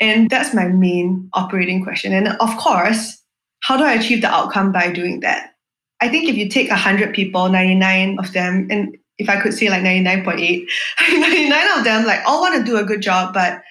And 0.00 0.28
that's 0.28 0.52
my 0.52 0.66
main 0.66 1.30
operating 1.32 1.84
question. 1.84 2.12
And 2.12 2.28
of 2.28 2.56
course, 2.56 3.22
how 3.60 3.76
do 3.76 3.84
I 3.84 3.94
achieve 3.94 4.20
the 4.20 4.28
outcome 4.28 4.72
by 4.72 4.90
doing 4.90 5.20
that? 5.20 5.54
I 6.00 6.08
think 6.08 6.28
if 6.28 6.36
you 6.36 6.48
take 6.48 6.68
100 6.68 7.14
people, 7.14 7.48
99 7.48 8.18
of 8.18 8.32
them, 8.32 8.66
and 8.68 8.96
if 9.18 9.28
I 9.28 9.40
could 9.40 9.54
say 9.54 9.70
like 9.70 9.82
99.8, 9.82 10.66
99 11.20 11.78
of 11.78 11.84
them 11.84 12.04
like 12.04 12.20
all 12.26 12.40
want 12.40 12.56
to 12.56 12.64
do 12.64 12.76
a 12.76 12.84
good 12.84 13.00
job, 13.00 13.32
but 13.32 13.62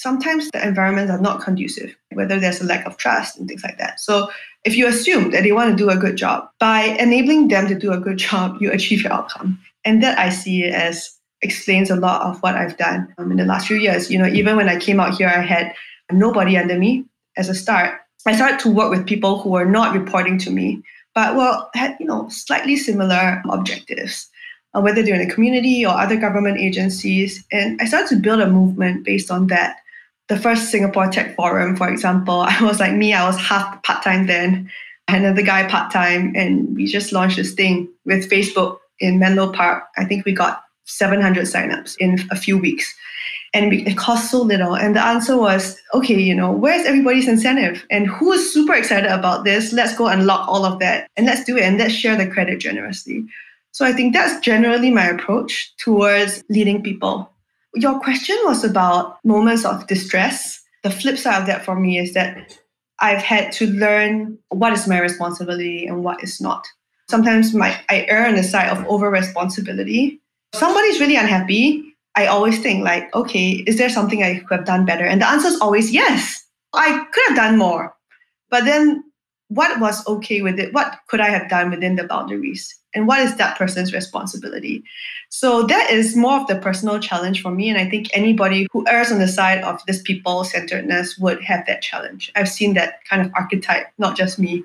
sometimes 0.00 0.50
the 0.50 0.66
environments 0.66 1.12
are 1.12 1.20
not 1.20 1.42
conducive, 1.42 1.94
whether 2.12 2.40
there's 2.40 2.60
a 2.62 2.64
lack 2.64 2.86
of 2.86 2.96
trust 2.96 3.38
and 3.38 3.46
things 3.46 3.62
like 3.62 3.76
that. 3.76 4.00
So 4.00 4.30
if 4.64 4.74
you 4.74 4.86
assume 4.86 5.30
that 5.32 5.42
they 5.42 5.52
want 5.52 5.70
to 5.70 5.76
do 5.76 5.90
a 5.90 5.96
good 5.96 6.16
job, 6.16 6.48
by 6.58 6.96
enabling 6.98 7.48
them 7.48 7.68
to 7.68 7.74
do 7.74 7.92
a 7.92 7.98
good 7.98 8.16
job, 8.16 8.56
you 8.60 8.72
achieve 8.72 9.02
your 9.02 9.12
outcome. 9.12 9.58
And 9.84 10.02
that 10.02 10.18
I 10.18 10.30
see 10.30 10.64
as 10.64 11.10
explains 11.42 11.90
a 11.90 11.96
lot 11.96 12.22
of 12.22 12.42
what 12.42 12.54
I've 12.54 12.76
done 12.76 13.14
um, 13.18 13.30
in 13.30 13.36
the 13.36 13.44
last 13.44 13.66
few 13.66 13.76
years. 13.76 14.10
You 14.10 14.18
know, 14.18 14.26
even 14.26 14.56
when 14.56 14.68
I 14.68 14.78
came 14.78 15.00
out 15.00 15.14
here, 15.14 15.28
I 15.28 15.40
had 15.40 15.74
nobody 16.10 16.56
under 16.56 16.78
me 16.78 17.04
as 17.36 17.48
a 17.48 17.54
start. 17.54 18.00
I 18.26 18.34
started 18.34 18.60
to 18.60 18.70
work 18.70 18.90
with 18.90 19.06
people 19.06 19.38
who 19.38 19.50
were 19.50 19.64
not 19.64 19.94
reporting 19.94 20.38
to 20.38 20.50
me, 20.50 20.82
but 21.14 21.36
well, 21.36 21.70
had 21.74 21.96
you 21.98 22.06
know 22.06 22.28
slightly 22.28 22.76
similar 22.76 23.42
objectives, 23.48 24.28
uh, 24.74 24.80
whether 24.80 25.02
they're 25.02 25.20
in 25.20 25.26
the 25.26 25.34
community 25.34 25.84
or 25.86 25.92
other 25.92 26.16
government 26.16 26.58
agencies. 26.58 27.42
And 27.50 27.80
I 27.80 27.86
started 27.86 28.08
to 28.10 28.16
build 28.16 28.40
a 28.40 28.50
movement 28.50 29.04
based 29.04 29.30
on 29.30 29.46
that 29.46 29.76
the 30.30 30.38
first 30.38 30.70
Singapore 30.70 31.10
Tech 31.10 31.34
Forum, 31.34 31.76
for 31.76 31.90
example, 31.90 32.40
I 32.48 32.62
was 32.62 32.80
like 32.80 32.94
me, 32.94 33.12
I 33.12 33.26
was 33.26 33.36
half 33.36 33.82
part 33.82 34.02
time 34.02 34.26
then, 34.26 34.70
another 35.08 35.42
guy 35.42 35.68
part 35.68 35.92
time, 35.92 36.32
and 36.34 36.74
we 36.74 36.86
just 36.86 37.12
launched 37.12 37.36
this 37.36 37.52
thing 37.52 37.92
with 38.06 38.30
Facebook 38.30 38.78
in 39.00 39.18
Menlo 39.18 39.52
Park. 39.52 39.84
I 39.98 40.04
think 40.04 40.24
we 40.24 40.32
got 40.32 40.62
700 40.84 41.44
signups 41.44 41.96
in 41.98 42.18
a 42.30 42.36
few 42.36 42.56
weeks. 42.56 42.94
And 43.52 43.72
it 43.72 43.96
cost 43.96 44.30
so 44.30 44.42
little. 44.42 44.76
And 44.76 44.94
the 44.94 45.04
answer 45.04 45.36
was, 45.36 45.76
okay, 45.92 46.14
you 46.14 46.36
know, 46.36 46.52
where's 46.52 46.86
everybody's 46.86 47.26
incentive? 47.26 47.84
And 47.90 48.06
who 48.06 48.30
is 48.32 48.52
super 48.54 48.74
excited 48.74 49.10
about 49.10 49.42
this? 49.42 49.72
Let's 49.72 49.96
go 49.96 50.06
unlock 50.06 50.46
all 50.46 50.64
of 50.64 50.78
that 50.78 51.08
and 51.16 51.26
let's 51.26 51.42
do 51.42 51.56
it 51.56 51.64
and 51.64 51.76
let's 51.76 51.92
share 51.92 52.14
the 52.14 52.28
credit 52.28 52.60
generously. 52.60 53.24
So 53.72 53.84
I 53.84 53.92
think 53.92 54.14
that's 54.14 54.38
generally 54.38 54.92
my 54.92 55.06
approach 55.06 55.74
towards 55.78 56.44
leading 56.48 56.80
people 56.80 57.32
your 57.74 58.00
question 58.00 58.36
was 58.44 58.64
about 58.64 59.18
moments 59.24 59.64
of 59.64 59.86
distress. 59.86 60.60
The 60.82 60.90
flip 60.90 61.18
side 61.18 61.40
of 61.40 61.46
that 61.46 61.64
for 61.64 61.78
me 61.78 61.98
is 61.98 62.14
that 62.14 62.58
I've 63.00 63.22
had 63.22 63.52
to 63.52 63.66
learn 63.66 64.38
what 64.48 64.72
is 64.72 64.86
my 64.86 65.00
responsibility 65.00 65.86
and 65.86 66.04
what 66.04 66.22
is 66.22 66.40
not. 66.40 66.66
Sometimes 67.08 67.54
my 67.54 67.78
I 67.88 68.06
err 68.08 68.26
on 68.26 68.36
the 68.36 68.42
side 68.42 68.68
of 68.68 68.84
over 68.86 69.10
responsibility. 69.10 70.20
Somebody's 70.54 71.00
really 71.00 71.16
unhappy. 71.16 71.84
I 72.16 72.26
always 72.26 72.60
think 72.60 72.84
like, 72.84 73.14
okay, 73.14 73.64
is 73.66 73.78
there 73.78 73.88
something 73.88 74.22
I 74.22 74.40
could 74.40 74.58
have 74.58 74.66
done 74.66 74.84
better? 74.84 75.04
And 75.04 75.20
the 75.20 75.28
answer 75.28 75.48
is 75.48 75.60
always 75.60 75.92
yes. 75.92 76.44
I 76.72 77.04
could 77.12 77.24
have 77.28 77.36
done 77.36 77.58
more. 77.58 77.94
But 78.50 78.64
then 78.64 79.04
what 79.48 79.80
was 79.80 80.06
okay 80.06 80.42
with 80.42 80.58
it? 80.58 80.72
What 80.72 80.96
could 81.08 81.20
I 81.20 81.30
have 81.30 81.48
done 81.48 81.70
within 81.70 81.96
the 81.96 82.04
boundaries? 82.04 82.74
And 82.94 83.06
what 83.06 83.20
is 83.20 83.36
that 83.36 83.56
person's 83.56 83.92
responsibility? 83.92 84.82
So 85.28 85.62
that 85.64 85.90
is 85.90 86.16
more 86.16 86.40
of 86.40 86.46
the 86.48 86.56
personal 86.56 86.98
challenge 86.98 87.40
for 87.40 87.50
me. 87.50 87.68
And 87.68 87.78
I 87.78 87.88
think 87.88 88.08
anybody 88.12 88.66
who 88.72 88.84
errs 88.88 89.12
on 89.12 89.20
the 89.20 89.28
side 89.28 89.62
of 89.62 89.80
this 89.86 90.02
people 90.02 90.44
centeredness 90.44 91.16
would 91.18 91.42
have 91.42 91.64
that 91.66 91.82
challenge. 91.82 92.32
I've 92.34 92.48
seen 92.48 92.74
that 92.74 93.04
kind 93.04 93.24
of 93.24 93.32
archetype, 93.34 93.86
not 93.98 94.16
just 94.16 94.38
me. 94.38 94.64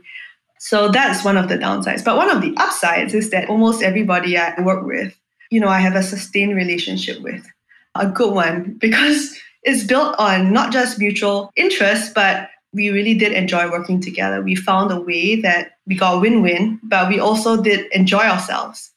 So 0.57 0.89
that's 0.89 1.23
one 1.23 1.37
of 1.37 1.49
the 1.49 1.57
downsides. 1.57 2.03
But 2.03 2.17
one 2.17 2.31
of 2.31 2.41
the 2.41 2.55
upsides 2.57 3.13
is 3.13 3.29
that 3.29 3.49
almost 3.49 3.83
everybody 3.83 4.37
I 4.37 4.59
work 4.61 4.83
with, 4.83 5.15
you 5.51 5.59
know, 5.59 5.67
I 5.67 5.79
have 5.79 5.95
a 5.95 6.01
sustained 6.01 6.55
relationship 6.55 7.21
with, 7.21 7.45
a 7.93 8.07
good 8.07 8.33
one, 8.33 8.73
because 8.79 9.39
it's 9.61 9.83
built 9.83 10.15
on 10.17 10.51
not 10.51 10.71
just 10.71 10.97
mutual 10.97 11.51
interest, 11.55 12.13
but 12.15 12.49
we 12.75 12.89
really 12.89 13.13
did 13.13 13.31
enjoy 13.31 13.71
working 13.71 14.01
together. 14.01 14.41
We 14.41 14.53
found 14.53 14.91
a 14.91 14.99
way 14.99 15.39
that 15.41 15.77
we 15.87 15.95
got 15.95 16.21
win-win, 16.21 16.79
but 16.83 17.07
we 17.07 17.19
also 17.19 17.61
did 17.61 17.87
enjoy 17.93 18.19
ourselves. 18.23 18.91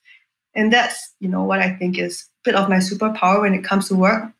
And 0.54 0.72
that's, 0.72 1.14
you 1.20 1.28
know, 1.28 1.44
what 1.44 1.60
I 1.60 1.70
think 1.76 1.96
is 1.96 2.26
a 2.42 2.50
bit 2.50 2.54
of 2.56 2.68
my 2.68 2.78
superpower 2.78 3.40
when 3.42 3.54
it 3.54 3.62
comes 3.62 3.86
to 3.88 3.94
work 3.94 4.32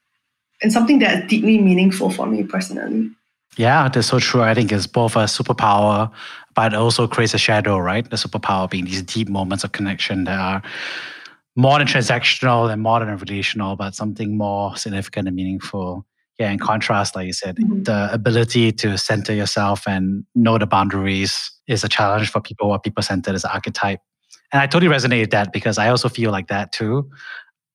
and 0.61 0.73
something 0.73 0.99
that's 0.99 1.29
deeply 1.29 1.59
meaningful 1.59 2.11
for 2.11 2.27
me 2.27 2.43
personally. 2.43 3.11
Yeah, 3.57 3.89
that's 3.89 4.09
so 4.09 4.19
true. 4.19 4.43
I 4.43 4.55
think 4.55 4.73
it's 4.73 4.89
both 4.89 5.15
a 5.15 5.25
superpower, 5.25 6.11
but 6.55 6.75
also 6.75 7.07
creates 7.07 7.35
a 7.35 7.39
shadow, 7.39 7.79
right? 7.79 8.09
The 8.09 8.17
superpower 8.17 8.69
being 8.69 8.87
these 8.87 9.03
deep 9.03 9.29
moments 9.29 9.63
of 9.63 9.71
connection 9.71 10.25
that 10.25 10.39
are 10.39 10.63
more 11.55 11.79
than 11.79 11.87
transactional 11.87 12.73
and 12.73 12.83
more 12.83 12.99
than 12.99 13.17
relational, 13.17 13.77
but 13.77 13.95
something 13.95 14.37
more 14.37 14.77
significant 14.77 15.29
and 15.29 15.37
meaningful. 15.37 16.05
Yeah, 16.39 16.51
in 16.53 16.59
contrast, 16.59 17.17
like 17.17 17.27
you 17.27 17.33
said, 17.33 17.57
mm-hmm. 17.57 17.83
the 17.83 18.13
ability 18.13 18.71
to 18.73 18.97
center 18.97 19.35
yourself 19.35 19.89
and 19.89 20.25
know 20.37 20.57
the 20.57 20.67
boundaries 20.67 21.51
is 21.67 21.83
a 21.83 21.89
challenge 21.89 22.31
for 22.31 22.41
people 22.41 22.69
who 22.69 22.73
are 22.73 22.81
people 22.81 23.03
centered 23.03 23.35
as 23.35 23.45
an 23.45 23.51
archetype. 23.53 24.01
And 24.53 24.63
I 24.63 24.67
totally 24.67 24.91
resonate 24.91 25.21
with 25.21 25.31
that 25.31 25.53
because 25.53 25.79
I 25.79 25.89
also 25.89 26.09
feel 26.09 26.31
like 26.31 26.49
that 26.49 26.73
too. 26.73 27.11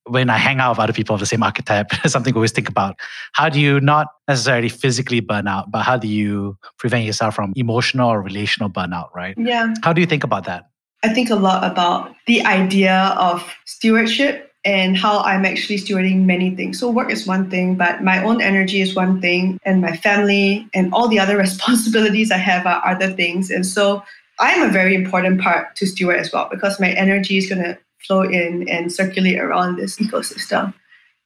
When 0.06 0.28
I 0.28 0.36
hang 0.36 0.60
out 0.60 0.72
with 0.72 0.80
other 0.80 0.92
people 0.92 1.14
of 1.14 1.20
the 1.20 1.26
same 1.26 1.42
archetype, 1.42 1.86
something 2.06 2.34
I 2.34 2.36
always 2.36 2.52
think 2.52 2.68
about. 2.68 2.96
How 3.32 3.48
do 3.48 3.60
you 3.60 3.80
not 3.80 4.08
necessarily 4.28 4.68
physically 4.68 5.20
burn 5.20 5.46
out, 5.46 5.70
but 5.70 5.82
how 5.82 5.96
do 5.96 6.08
you 6.08 6.58
prevent 6.78 7.04
yourself 7.04 7.34
from 7.34 7.52
emotional 7.56 8.10
or 8.10 8.20
relational 8.22 8.70
burnout, 8.70 9.14
right? 9.14 9.34
Yeah. 9.38 9.74
How 9.82 9.92
do 9.92 10.00
you 10.00 10.06
think 10.06 10.24
about 10.24 10.44
that? 10.44 10.64
I 11.02 11.12
think 11.12 11.28
a 11.28 11.36
lot 11.36 11.70
about 11.70 12.14
the 12.26 12.42
idea 12.44 13.14
of 13.18 13.54
stewardship 13.66 14.43
and 14.64 14.96
how 14.96 15.20
I'm 15.20 15.44
actually 15.44 15.76
stewarding 15.76 16.24
many 16.24 16.54
things. 16.54 16.78
So 16.80 16.90
work 16.90 17.10
is 17.10 17.26
one 17.26 17.50
thing, 17.50 17.74
but 17.74 18.02
my 18.02 18.22
own 18.24 18.40
energy 18.40 18.80
is 18.80 18.94
one 18.94 19.20
thing, 19.20 19.58
and 19.64 19.80
my 19.80 19.96
family 19.96 20.68
and 20.74 20.92
all 20.92 21.08
the 21.08 21.18
other 21.18 21.36
responsibilities 21.46 22.30
I 22.30 22.38
have 22.38 22.66
are 22.66 22.84
other 22.86 23.10
things. 23.10 23.50
And 23.50 23.66
so 23.66 24.02
I'm 24.40 24.62
a 24.62 24.72
very 24.72 24.94
important 24.94 25.40
part 25.40 25.76
to 25.76 25.86
steward 25.86 26.16
as 26.16 26.32
well 26.32 26.48
because 26.50 26.80
my 26.80 26.90
energy 26.90 27.36
is 27.36 27.48
going 27.48 27.62
to 27.62 27.78
flow 28.06 28.22
in 28.22 28.68
and 28.68 28.92
circulate 28.92 29.38
around 29.38 29.76
this 29.76 29.96
ecosystem. 29.96 30.74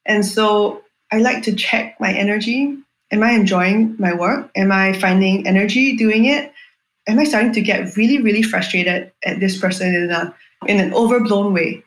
And 0.05 0.25
so 0.25 0.83
I 1.11 1.19
like 1.19 1.43
to 1.43 1.55
check 1.55 1.99
my 1.99 2.13
energy. 2.13 2.77
Am 3.11 3.23
I 3.23 3.31
enjoying 3.31 3.95
my 3.97 4.13
work? 4.13 4.51
Am 4.55 4.71
I 4.71 4.93
finding 4.93 5.47
energy 5.47 5.95
doing 5.95 6.25
it? 6.25 6.53
Am 7.07 7.17
I 7.17 7.23
starting 7.23 7.53
to 7.53 7.61
get 7.61 7.95
really, 7.97 8.21
really 8.21 8.43
frustrated 8.43 9.11
at 9.25 9.39
this 9.39 9.59
person 9.59 9.95
in 9.95 10.11
a 10.11 10.33
in 10.67 10.79
an 10.79 10.93
overblown 10.93 11.53
way? 11.53 11.83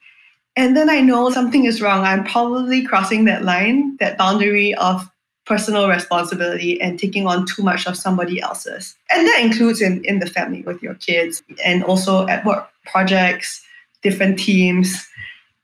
And 0.57 0.77
then 0.77 0.91
I 0.91 1.01
know 1.01 1.31
something 1.31 1.65
is 1.65 1.81
wrong. 1.81 2.05
I'm 2.05 2.25
probably 2.25 2.83
crossing 2.83 3.25
that 3.25 3.43
line, 3.43 3.97
that 4.01 4.19
boundary 4.19 4.75
of 4.75 5.09
personal 5.47 5.89
responsibility 5.89 6.81
and 6.81 6.99
taking 6.99 7.27
on 7.27 7.47
too 7.47 7.63
much 7.63 7.87
of 7.87 7.97
somebody 7.97 8.41
else's. 8.41 8.95
And 9.11 9.27
that 9.27 9.41
includes 9.43 9.81
in, 9.81 10.05
in 10.05 10.19
the 10.19 10.27
family 10.27 10.63
with 10.63 10.83
your 10.83 10.95
kids 10.95 11.43
and 11.65 11.83
also 11.85 12.27
at 12.29 12.45
work 12.45 12.69
projects, 12.85 13.65
different 14.03 14.39
teams. 14.39 15.07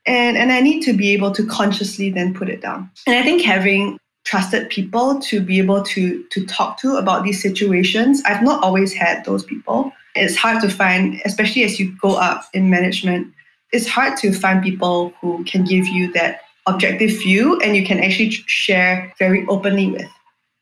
And, 0.05 0.37
and 0.37 0.51
I 0.51 0.59
need 0.59 0.81
to 0.81 0.93
be 0.93 1.13
able 1.13 1.31
to 1.31 1.45
consciously 1.45 2.09
then 2.09 2.33
put 2.33 2.49
it 2.49 2.61
down. 2.61 2.89
And 3.05 3.15
I 3.15 3.23
think 3.23 3.41
having 3.41 3.99
trusted 4.25 4.69
people 4.69 5.19
to 5.19 5.39
be 5.39 5.59
able 5.59 5.83
to, 5.83 6.23
to 6.23 6.45
talk 6.45 6.77
to 6.79 6.97
about 6.97 7.23
these 7.23 7.41
situations, 7.41 8.21
I've 8.25 8.43
not 8.43 8.63
always 8.63 8.93
had 8.93 9.23
those 9.25 9.43
people. 9.43 9.91
It's 10.15 10.35
hard 10.35 10.61
to 10.61 10.69
find, 10.69 11.21
especially 11.25 11.63
as 11.63 11.79
you 11.79 11.95
go 12.01 12.15
up 12.15 12.45
in 12.53 12.69
management, 12.69 13.33
it's 13.71 13.87
hard 13.87 14.17
to 14.17 14.33
find 14.33 14.63
people 14.63 15.13
who 15.21 15.43
can 15.43 15.63
give 15.63 15.87
you 15.87 16.11
that 16.13 16.41
objective 16.67 17.11
view 17.11 17.59
and 17.61 17.75
you 17.75 17.85
can 17.85 17.99
actually 17.99 18.31
share 18.31 19.13
very 19.17 19.45
openly 19.47 19.91
with. 19.91 20.09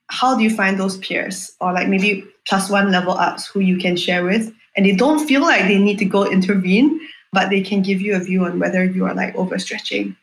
How 0.10 0.38
do 0.38 0.44
you 0.44 0.50
find 0.50 0.80
those 0.80 0.98
peers 0.98 1.52
or 1.60 1.74
like 1.74 1.88
maybe 1.88 2.26
plus 2.48 2.70
one 2.70 2.92
level 2.92 3.14
ups 3.14 3.46
who 3.48 3.60
you 3.60 3.78
can 3.78 3.98
share 3.98 4.24
with 4.24 4.54
and 4.76 4.86
they 4.86 4.96
don't 4.96 5.26
feel 5.28 5.42
like 5.42 5.64
they 5.64 5.80
need 5.80 6.00
to 6.00 6.06
go 6.06 6.26
intervene, 6.26 7.00
but 7.34 7.50
they 7.50 7.62
can 7.62 7.82
give 7.82 8.00
you 8.00 8.16
a 8.16 8.20
view 8.20 8.46
on 8.46 8.60
whether 8.60 8.86
you 8.86 9.06
are 9.06 9.14
like 9.14 9.36
overstretching. 9.36 10.16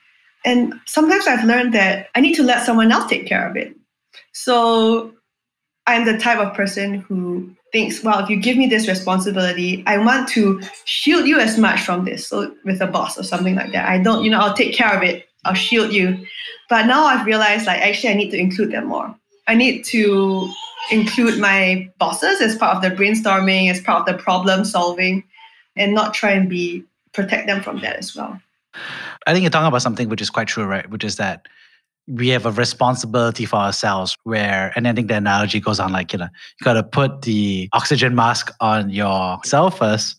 And 0.44 0.74
sometimes 0.86 1.26
I've 1.26 1.44
learned 1.44 1.74
that 1.74 2.08
I 2.14 2.20
need 2.20 2.34
to 2.34 2.42
let 2.42 2.64
someone 2.64 2.92
else 2.92 3.10
take 3.10 3.26
care 3.26 3.48
of 3.48 3.56
it. 3.56 3.74
So 4.32 5.12
I'm 5.86 6.04
the 6.04 6.18
type 6.18 6.38
of 6.38 6.54
person 6.54 6.94
who 6.94 7.54
thinks, 7.74 8.04
well, 8.04 8.20
if 8.20 8.30
you 8.30 8.36
give 8.36 8.56
me 8.56 8.68
this 8.68 8.86
responsibility, 8.86 9.82
I 9.84 9.98
want 9.98 10.28
to 10.28 10.62
shield 10.84 11.26
you 11.26 11.40
as 11.40 11.58
much 11.58 11.80
from 11.80 12.04
this. 12.04 12.24
So 12.28 12.54
with 12.64 12.80
a 12.80 12.86
boss 12.86 13.18
or 13.18 13.24
something 13.24 13.56
like 13.56 13.72
that, 13.72 13.88
I 13.88 13.98
don't, 13.98 14.22
you 14.22 14.30
know, 14.30 14.38
I'll 14.38 14.54
take 14.54 14.72
care 14.72 14.96
of 14.96 15.02
it. 15.02 15.28
I'll 15.44 15.54
shield 15.54 15.92
you. 15.92 16.24
But 16.70 16.86
now 16.86 17.04
I've 17.04 17.26
realized 17.26 17.66
like 17.66 17.80
actually 17.80 18.10
I 18.10 18.14
need 18.14 18.30
to 18.30 18.38
include 18.38 18.70
them 18.70 18.86
more. 18.86 19.12
I 19.48 19.56
need 19.56 19.84
to 19.86 20.48
include 20.92 21.40
my 21.40 21.90
bosses 21.98 22.40
as 22.40 22.56
part 22.56 22.76
of 22.76 22.82
the 22.82 22.94
brainstorming, 22.96 23.68
as 23.68 23.80
part 23.80 24.08
of 24.08 24.16
the 24.16 24.22
problem 24.22 24.64
solving, 24.64 25.24
and 25.74 25.94
not 25.94 26.14
try 26.14 26.30
and 26.30 26.48
be 26.48 26.84
protect 27.12 27.48
them 27.48 27.60
from 27.60 27.80
that 27.80 27.96
as 27.96 28.14
well. 28.14 28.40
I 29.26 29.32
think 29.32 29.42
you're 29.42 29.50
talking 29.50 29.66
about 29.66 29.82
something 29.82 30.08
which 30.08 30.22
is 30.22 30.30
quite 30.30 30.46
true, 30.46 30.64
right? 30.64 30.88
Which 30.88 31.02
is 31.02 31.16
that 31.16 31.48
we 32.06 32.28
have 32.28 32.44
a 32.44 32.50
responsibility 32.52 33.46
for 33.46 33.56
ourselves 33.56 34.16
where 34.24 34.72
and 34.76 34.86
i 34.86 34.92
think 34.92 35.08
the 35.08 35.16
analogy 35.16 35.58
goes 35.58 35.80
on 35.80 35.90
like 35.90 36.12
you 36.12 36.18
know 36.18 36.28
you 36.60 36.64
got 36.64 36.74
to 36.74 36.82
put 36.82 37.22
the 37.22 37.68
oxygen 37.72 38.14
mask 38.14 38.50
on 38.60 38.90
yourself 38.90 39.78
first 39.78 40.16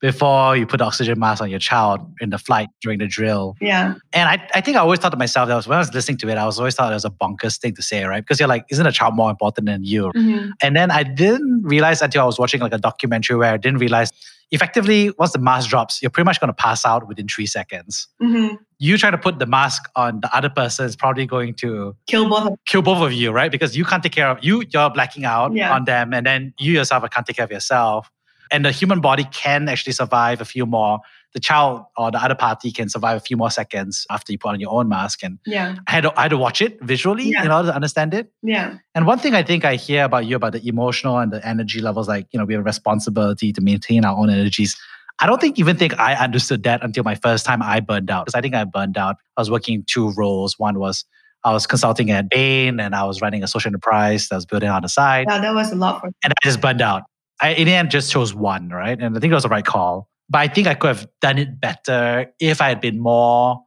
before 0.00 0.56
you 0.56 0.66
put 0.66 0.78
the 0.78 0.84
oxygen 0.84 1.18
mask 1.18 1.40
on 1.40 1.48
your 1.48 1.58
child 1.58 2.00
in 2.20 2.30
the 2.30 2.38
flight 2.38 2.68
during 2.80 2.98
the 2.98 3.06
drill. 3.06 3.54
Yeah. 3.60 3.94
And 4.12 4.28
i, 4.28 4.48
I 4.54 4.60
think 4.60 4.76
i 4.76 4.80
always 4.80 4.98
thought 4.98 5.10
to 5.10 5.16
myself 5.16 5.48
that 5.48 5.54
was 5.54 5.68
when 5.68 5.76
i 5.76 5.80
was 5.80 5.94
listening 5.94 6.18
to 6.18 6.28
it 6.28 6.38
i 6.38 6.44
was 6.44 6.58
always 6.58 6.74
thought 6.74 6.90
it 6.90 6.94
was 6.94 7.04
a 7.04 7.10
bonkers 7.10 7.58
thing 7.60 7.74
to 7.74 7.82
say 7.82 8.04
right? 8.04 8.20
Because 8.20 8.40
you're 8.40 8.48
like 8.48 8.64
isn't 8.70 8.86
a 8.86 8.92
child 8.92 9.14
more 9.14 9.30
important 9.30 9.66
than 9.66 9.84
you? 9.84 10.10
Mm-hmm. 10.16 10.50
and 10.62 10.74
then 10.74 10.90
i 10.90 11.02
didn't 11.02 11.62
realize 11.62 12.02
until 12.02 12.22
i 12.22 12.24
was 12.24 12.38
watching 12.38 12.60
like 12.60 12.72
a 12.72 12.78
documentary 12.78 13.36
where 13.36 13.52
i 13.52 13.56
didn't 13.56 13.78
realize 13.78 14.10
effectively, 14.50 15.10
once 15.18 15.32
the 15.32 15.38
mask 15.38 15.68
drops, 15.68 16.00
you're 16.00 16.10
pretty 16.10 16.24
much 16.24 16.40
going 16.40 16.48
to 16.48 16.54
pass 16.54 16.86
out 16.86 17.06
within 17.08 17.28
three 17.28 17.46
seconds. 17.46 18.08
Mm-hmm. 18.22 18.56
You 18.78 18.96
try 18.96 19.10
to 19.10 19.18
put 19.18 19.38
the 19.38 19.46
mask 19.46 19.82
on 19.96 20.20
the 20.20 20.34
other 20.34 20.48
person 20.48 20.86
is 20.86 20.96
probably 20.96 21.26
going 21.26 21.54
to 21.54 21.96
kill 22.06 22.28
both 22.28 22.46
of 22.46 22.58
kill 22.66 22.82
both 22.82 23.02
of 23.02 23.12
you, 23.12 23.30
right? 23.30 23.50
Because 23.50 23.76
you 23.76 23.84
can't 23.84 24.02
take 24.02 24.12
care 24.12 24.28
of 24.28 24.38
you. 24.42 24.64
You're 24.72 24.90
blacking 24.90 25.24
out 25.24 25.54
yeah. 25.54 25.74
on 25.74 25.84
them, 25.84 26.14
and 26.14 26.24
then 26.24 26.54
you 26.58 26.72
yourself 26.72 27.04
can't 27.10 27.26
take 27.26 27.36
care 27.36 27.44
of 27.44 27.50
yourself. 27.50 28.10
And 28.50 28.64
the 28.64 28.72
human 28.72 29.00
body 29.00 29.24
can 29.32 29.68
actually 29.68 29.92
survive 29.92 30.40
a 30.40 30.44
few 30.44 30.64
more 30.64 31.00
the 31.34 31.40
child 31.40 31.84
or 31.96 32.10
the 32.10 32.22
other 32.22 32.34
party 32.34 32.72
can 32.72 32.88
survive 32.88 33.16
a 33.16 33.20
few 33.20 33.36
more 33.36 33.50
seconds 33.50 34.06
after 34.10 34.32
you 34.32 34.38
put 34.38 34.50
on 34.50 34.60
your 34.60 34.72
own 34.72 34.88
mask. 34.88 35.22
And 35.22 35.38
yeah. 35.44 35.76
I 35.86 35.92
had 35.92 36.02
to, 36.02 36.18
I 36.18 36.22
had 36.22 36.30
to 36.30 36.38
watch 36.38 36.62
it 36.62 36.80
visually 36.82 37.30
yeah. 37.30 37.44
in 37.44 37.50
order 37.50 37.68
to 37.68 37.74
understand 37.74 38.14
it. 38.14 38.32
Yeah. 38.42 38.78
And 38.94 39.06
one 39.06 39.18
thing 39.18 39.34
I 39.34 39.42
think 39.42 39.64
I 39.64 39.74
hear 39.74 40.04
about 40.04 40.26
you 40.26 40.36
about 40.36 40.52
the 40.52 40.66
emotional 40.66 41.18
and 41.18 41.30
the 41.30 41.46
energy 41.46 41.80
levels, 41.80 42.08
like, 42.08 42.26
you 42.30 42.38
know, 42.38 42.44
we 42.44 42.54
have 42.54 42.62
a 42.62 42.64
responsibility 42.64 43.52
to 43.52 43.60
maintain 43.60 44.04
our 44.04 44.16
own 44.16 44.30
energies. 44.30 44.76
I 45.20 45.26
don't 45.26 45.40
think 45.40 45.58
even 45.58 45.76
think 45.76 45.98
I 45.98 46.14
understood 46.14 46.62
that 46.62 46.82
until 46.82 47.04
my 47.04 47.14
first 47.16 47.44
time 47.44 47.62
I 47.62 47.80
burned 47.80 48.10
out. 48.10 48.24
Because 48.24 48.36
I 48.36 48.40
think 48.40 48.54
I 48.54 48.64
burned 48.64 48.96
out. 48.96 49.16
I 49.36 49.40
was 49.40 49.50
working 49.50 49.84
two 49.86 50.12
roles. 50.12 50.58
One 50.58 50.78
was 50.78 51.04
I 51.44 51.52
was 51.52 51.66
consulting 51.66 52.10
at 52.10 52.28
Bain 52.30 52.80
and 52.80 52.94
I 52.94 53.04
was 53.04 53.20
running 53.20 53.42
a 53.42 53.48
social 53.48 53.68
enterprise 53.68 54.28
that 54.28 54.36
was 54.36 54.46
building 54.46 54.68
on 54.68 54.82
the 54.82 54.88
side. 54.88 55.26
Yeah, 55.28 55.40
that 55.40 55.54
was 55.54 55.70
a 55.72 55.76
lot 55.76 56.00
for 56.00 56.06
And 56.24 56.32
I 56.32 56.36
just 56.42 56.60
burned 56.60 56.80
out. 56.80 57.04
I 57.40 57.50
in 57.50 57.66
the 57.66 57.74
end 57.74 57.90
just 57.90 58.10
chose 58.10 58.34
one, 58.34 58.68
right? 58.70 58.98
And 58.98 59.16
I 59.16 59.20
think 59.20 59.30
it 59.30 59.34
was 59.34 59.44
the 59.44 59.48
right 59.48 59.64
call. 59.64 60.08
But 60.30 60.38
I 60.38 60.48
think 60.48 60.66
I 60.66 60.74
could 60.74 60.88
have 60.88 61.08
done 61.20 61.38
it 61.38 61.60
better 61.60 62.32
if 62.38 62.60
I 62.60 62.68
had 62.68 62.80
been 62.80 62.98
more. 63.00 63.62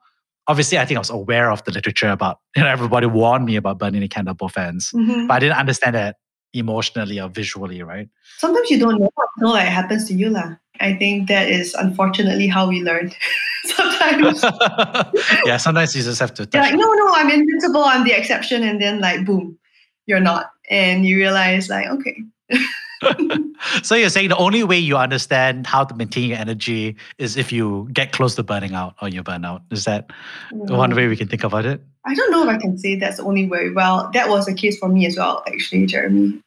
Obviously, 0.48 0.78
I 0.78 0.86
think 0.86 0.98
I 0.98 1.00
was 1.00 1.10
aware 1.10 1.52
of 1.52 1.64
the 1.64 1.72
literature 1.72 2.10
about, 2.10 2.40
you 2.56 2.64
know, 2.64 2.70
everybody 2.70 3.08
warned 3.08 3.46
me 3.46 3.56
about 3.56 3.80
burning 3.80 4.02
the 4.02 4.08
candle 4.08 4.34
both 4.34 4.58
ends. 4.58 4.92
Mm-hmm. 4.92 5.28
But 5.28 5.34
I 5.36 5.40
didn't 5.40 5.58
understand 5.58 5.96
that 5.96 6.18
emotionally 6.54 7.20
or 7.20 7.30
visually, 7.30 7.82
right? 7.82 8.10
Sometimes 8.38 8.70
you 8.70 8.80
don't 8.80 9.00
know 9.00 9.10
until 9.38 9.56
it 9.56 9.68
happens 9.68 10.08
to 10.08 10.14
you. 10.14 10.30
La. 10.30 10.56
I 10.80 10.94
think 10.96 11.28
that 11.28 11.48
is 11.50 11.74
unfortunately 11.76 12.48
how 12.48 12.68
we 12.68 12.82
learn. 12.82 13.12
sometimes. 13.66 14.44
yeah, 15.46 15.58
sometimes 15.58 15.96
you 15.96 16.04
just 16.04 16.20
have 16.20 16.34
to. 16.36 16.46
Touch 16.46 16.62
like, 16.62 16.74
no, 16.74 16.92
no, 16.92 17.14
I'm 17.14 17.30
invincible. 17.30 17.84
I'm 17.84 18.04
the 18.04 18.14
exception, 18.14 18.64
and 18.64 18.82
then 18.82 19.00
like, 19.00 19.26
boom, 19.26 19.58
you're 20.08 20.20
not, 20.20 20.52
and 20.70 21.06
you 21.06 21.18
realize 21.18 21.70
like, 21.70 21.88
okay. 21.88 22.18
so 23.84 23.96
you're 23.96 24.10
saying 24.10 24.30
the 24.30 24.38
only 24.38 24.64
way 24.64 24.78
you 24.78 24.98
understand 24.98 25.68
how 25.68 25.84
to 25.84 25.96
maintain 25.96 26.30
your 26.30 26.38
energy 26.38 26.96
is 27.18 27.38
if 27.38 27.52
you 27.52 27.88
get 27.94 28.12
close 28.12 28.36
to 28.36 28.44
burning 28.44 28.74
out 28.74 28.96
or 29.02 29.10
you 29.10 29.24
burn 29.24 29.46
out. 29.46 29.64
Is 29.72 29.86
that 29.86 30.10
mm. 30.52 30.76
one 30.76 30.96
way 30.96 31.08
we 31.08 31.18
can 31.18 31.28
think 31.28 31.44
about 31.44 31.66
it? 31.66 31.82
I 32.06 32.16
don't 32.16 32.32
know 32.32 32.44
if 32.44 32.50
I 32.50 32.58
can 32.58 32.78
say 32.78 32.96
that's 32.96 33.18
the 33.18 33.24
only 33.24 33.48
way. 33.48 33.70
Well, 33.70 34.10
that 34.14 34.30
was 34.30 34.46
the 34.46 34.54
case 34.54 34.78
for 34.78 34.90
me 34.90 35.06
as 35.06 35.18
well, 35.18 35.44
actually, 35.48 35.86
Jeremy. 35.86 36.42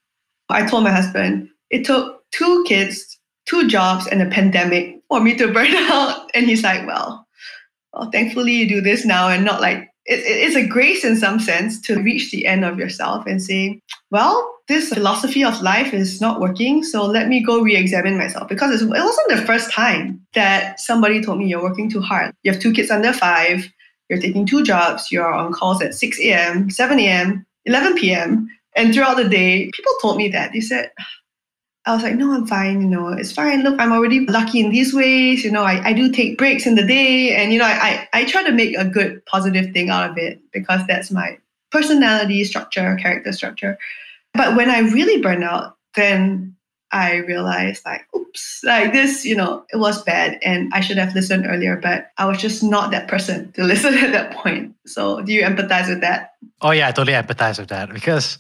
I 0.49 0.67
told 0.67 0.85
my 0.85 0.91
husband 0.91 1.49
it 1.71 1.85
took 1.85 2.23
two 2.33 2.65
kids, 2.67 3.19
two 3.47 3.69
jobs, 3.69 4.07
and 4.07 4.21
a 4.23 4.27
pandemic 4.27 5.01
for 5.09 5.21
me 5.21 5.37
to 5.37 5.49
burn 5.53 5.75
out. 5.75 6.31
And 6.35 6.47
he's 6.47 6.63
like, 6.63 6.87
well, 6.87 7.27
well, 7.93 8.11
thankfully 8.11 8.53
you 8.53 8.69
do 8.69 8.81
this 8.81 9.05
now 9.05 9.29
and 9.29 9.45
not 9.45 9.61
like 9.61 9.89
it, 10.07 10.21
it's 10.21 10.57
a 10.57 10.67
grace 10.67 11.05
in 11.05 11.17
some 11.17 11.41
sense 11.41 11.81
to 11.83 12.03
reach 12.03 12.31
the 12.31 12.47
end 12.47 12.65
of 12.65 12.79
yourself 12.79 13.25
and 13.27 13.43
say, 13.43 13.81
well, 14.11 14.51
this 14.69 14.91
philosophy 14.91 15.45
of 15.45 15.61
life 15.61 15.93
is 15.93 16.21
not 16.21 16.41
working, 16.41 16.83
so 16.83 17.05
let 17.05 17.29
me 17.29 17.43
go 17.43 17.61
re-examine 17.61 18.17
myself. 18.17 18.49
Because 18.49 18.81
it 18.81 18.89
wasn't 18.89 19.29
the 19.29 19.47
first 19.47 19.71
time 19.71 20.21
that 20.35 20.81
somebody 20.81 21.23
told 21.23 21.39
me 21.39 21.47
you're 21.47 21.63
working 21.63 21.91
too 21.91 22.01
hard. 22.01 22.35
You 22.43 22.53
have 22.53 22.61
two 22.61 22.73
kids 22.73 22.91
under 22.91 23.13
five, 23.13 23.71
you're 24.09 24.21
taking 24.21 24.47
two 24.47 24.63
jobs, 24.63 25.11
you're 25.11 25.33
on 25.33 25.53
calls 25.53 25.83
at 25.83 25.95
6 25.95 26.21
a.m., 26.21 26.71
7 26.71 26.99
a.m., 26.99 27.47
11 27.67 27.95
p.m., 27.97 28.49
and 28.77 28.93
throughout 28.93 29.17
the 29.17 29.29
day, 29.29 29.71
people 29.73 29.93
told 30.03 30.17
me 30.17 30.29
that. 30.29 30.53
They 30.53 30.61
said, 30.61 30.91
I 31.87 31.95
was 31.95 32.03
like, 32.03 32.15
no, 32.15 32.33
I'm 32.33 32.47
fine. 32.47 32.81
You 32.81 32.89
know, 32.89 33.09
it's 33.09 33.33
fine. 33.33 33.63
Look, 33.63 33.79
I'm 33.79 33.93
already 33.93 34.27
lucky 34.27 34.61
in 34.61 34.71
these 34.71 34.95
ways. 34.95 35.45
You 35.45 35.51
know, 35.51 35.65
I, 35.65 35.89
I 35.89 35.93
do 35.93 36.11
take 36.11 36.39
breaks 36.39 36.67
in 36.67 36.77
the 36.77 36.87
day. 36.87 37.35
And, 37.35 37.53
you 37.53 37.59
know, 37.59 37.67
I, 37.67 38.09
I, 38.15 38.25
try 38.25 38.43
to 38.43 38.53
make 38.53 38.77
a 38.77 38.87
good 38.87 39.25
positive 39.27 39.73
thing 39.73 39.91
out 39.91 40.11
of 40.11 40.17
it 40.17 40.41
because 40.51 40.81
that's 40.87 41.11
my 41.11 41.39
personality 41.71 42.43
structure, 42.45 42.97
character 42.97 43.33
structure. 43.33 43.79
But 44.33 44.57
when 44.57 44.71
I 44.71 44.81
really 44.81 45.21
burn 45.21 45.43
out, 45.43 45.77
then 45.95 46.57
I 46.91 47.17
realized 47.17 47.85
like, 47.85 48.07
oops, 48.17 48.61
like 48.65 48.93
this, 48.93 49.25
you 49.25 49.37
know, 49.37 49.65
it 49.73 49.77
was 49.77 50.03
bad 50.05 50.39
and 50.43 50.73
I 50.73 50.81
should 50.81 50.97
have 50.97 51.15
listened 51.15 51.45
earlier, 51.47 51.77
but 51.77 52.13
I 52.17 52.25
was 52.25 52.39
just 52.39 52.63
not 52.63 52.93
that 52.93 53.09
person 53.09 53.53
to 53.53 53.65
listen 53.73 53.95
at 53.95 54.13
that 54.13 54.33
point. 54.33 54.75
So 54.87 55.21
do 55.21 55.33
you 55.33 55.43
empathize 55.43 55.89
with 55.89 56.01
that? 56.01 56.35
Oh 56.63 56.71
yeah, 56.71 56.89
I 56.89 56.93
totally 56.93 57.13
empathize 57.13 57.59
with 57.59 57.69
that 57.69 57.93
because 57.93 58.39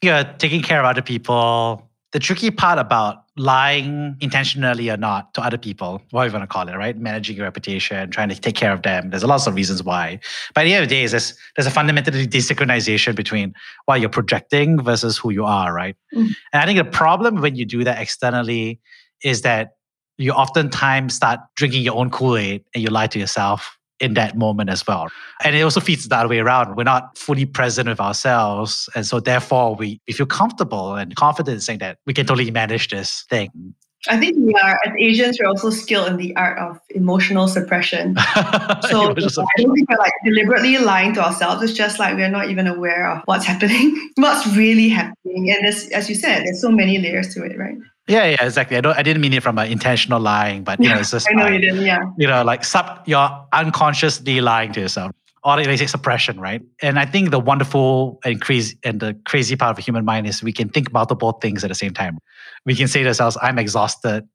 you're 0.00 0.24
taking 0.38 0.62
care 0.62 0.80
of 0.80 0.86
other 0.86 1.02
people 1.02 1.88
the 2.12 2.18
tricky 2.18 2.50
part 2.50 2.78
about 2.78 3.24
lying 3.36 4.16
intentionally 4.20 4.90
or 4.90 4.98
not 4.98 5.32
to 5.32 5.40
other 5.40 5.56
people, 5.56 6.02
what 6.10 6.24
you 6.24 6.32
want 6.32 6.42
to 6.42 6.46
call 6.46 6.68
it, 6.68 6.76
right? 6.76 6.98
Managing 6.98 7.36
your 7.36 7.46
reputation, 7.46 8.10
trying 8.10 8.28
to 8.28 8.38
take 8.38 8.54
care 8.54 8.72
of 8.72 8.82
them. 8.82 9.08
There's 9.08 9.22
a 9.22 9.26
lot 9.26 9.46
of 9.46 9.54
reasons 9.54 9.82
why. 9.82 10.20
By 10.54 10.64
the 10.64 10.74
end 10.74 10.82
of 10.82 10.88
the 10.90 10.94
day, 10.94 11.06
there's, 11.06 11.34
there's 11.56 11.66
a 11.66 11.70
fundamentally 11.70 12.26
desynchronization 12.26 13.16
between 13.16 13.54
what 13.86 14.00
you're 14.00 14.10
projecting 14.10 14.82
versus 14.82 15.16
who 15.16 15.30
you 15.30 15.46
are, 15.46 15.72
right? 15.72 15.96
Mm. 16.14 16.28
And 16.52 16.62
I 16.62 16.66
think 16.66 16.76
the 16.76 16.84
problem 16.84 17.40
when 17.40 17.56
you 17.56 17.64
do 17.64 17.82
that 17.84 17.98
externally 17.98 18.78
is 19.24 19.40
that 19.42 19.76
you 20.18 20.32
oftentimes 20.32 21.14
start 21.14 21.40
drinking 21.56 21.82
your 21.82 21.96
own 21.96 22.10
Kool-Aid 22.10 22.62
and 22.74 22.82
you 22.82 22.90
lie 22.90 23.06
to 23.06 23.18
yourself 23.18 23.78
in 24.02 24.14
that 24.14 24.36
moment 24.36 24.68
as 24.68 24.86
well. 24.86 25.08
And 25.44 25.54
it 25.56 25.62
also 25.62 25.80
feeds 25.80 26.06
the 26.08 26.16
other 26.16 26.28
way 26.28 26.40
around. 26.40 26.76
We're 26.76 26.82
not 26.82 27.16
fully 27.16 27.46
present 27.46 27.88
with 27.88 28.00
ourselves. 28.00 28.88
And 28.94 29.06
so 29.06 29.20
therefore 29.20 29.76
we, 29.76 30.00
we 30.06 30.12
feel 30.12 30.26
comfortable 30.26 30.94
and 30.96 31.14
confident 31.14 31.54
in 31.54 31.60
saying 31.60 31.78
that 31.78 31.98
we 32.04 32.12
can 32.12 32.26
totally 32.26 32.50
manage 32.50 32.88
this 32.88 33.24
thing. 33.30 33.74
I 34.08 34.18
think 34.18 34.36
we 34.36 34.52
are, 34.54 34.80
as 34.84 34.92
Asians, 34.98 35.38
we're 35.40 35.48
also 35.48 35.70
skilled 35.70 36.08
in 36.08 36.16
the 36.16 36.34
art 36.34 36.58
of 36.58 36.80
emotional 36.90 37.46
suppression. 37.46 38.16
so 38.90 39.12
I 39.12 39.14
don't 39.14 39.74
think 39.74 39.88
we're 39.88 39.96
like 39.96 40.12
deliberately 40.24 40.76
lying 40.78 41.14
to 41.14 41.24
ourselves. 41.24 41.62
It's 41.62 41.72
just 41.72 42.00
like 42.00 42.16
we're 42.16 42.28
not 42.28 42.50
even 42.50 42.66
aware 42.66 43.08
of 43.08 43.22
what's 43.26 43.44
happening, 43.44 44.10
what's 44.16 44.44
really 44.56 44.88
happening. 44.88 45.52
And 45.52 45.64
as, 45.64 45.88
as 45.90 46.08
you 46.08 46.16
said, 46.16 46.42
there's 46.44 46.60
so 46.60 46.72
many 46.72 46.98
layers 46.98 47.32
to 47.34 47.44
it, 47.44 47.56
right? 47.56 47.76
Yeah, 48.12 48.24
yeah, 48.26 48.44
exactly. 48.44 48.76
I 48.76 48.82
don't. 48.82 48.96
I 48.96 49.02
didn't 49.02 49.22
mean 49.22 49.32
it 49.32 49.42
from 49.42 49.58
an 49.58 49.70
intentional 49.70 50.20
lying, 50.20 50.64
but 50.64 50.78
you 50.80 50.88
know, 50.88 50.98
it's 50.98 51.10
just. 51.10 51.28
I 51.30 51.32
know 51.32 51.44
like, 51.44 51.54
you 51.54 51.60
didn't. 51.60 51.86
Yeah. 51.86 52.04
You 52.18 52.26
know, 52.26 52.44
like 52.44 52.64
sub, 52.64 53.00
you're 53.06 53.46
unconsciously 53.52 54.40
lying 54.42 54.72
to 54.72 54.80
yourself, 54.80 55.12
or 55.44 55.56
they 55.56 55.76
say 55.76 55.86
suppression, 55.86 56.38
right? 56.38 56.60
And 56.82 56.98
I 56.98 57.06
think 57.06 57.30
the 57.30 57.40
wonderful 57.40 58.20
and 58.24 58.40
crazy 58.40 58.76
and 58.84 59.00
the 59.00 59.18
crazy 59.24 59.56
part 59.56 59.70
of 59.70 59.76
the 59.76 59.82
human 59.82 60.04
mind 60.04 60.26
is 60.26 60.42
we 60.42 60.52
can 60.52 60.68
think 60.68 60.92
multiple 60.92 61.32
things 61.32 61.64
at 61.64 61.68
the 61.68 61.74
same 61.74 61.94
time. 61.94 62.18
We 62.66 62.74
can 62.74 62.86
say 62.86 63.02
to 63.02 63.08
ourselves, 63.08 63.38
"I'm 63.40 63.58
exhausted," 63.58 64.28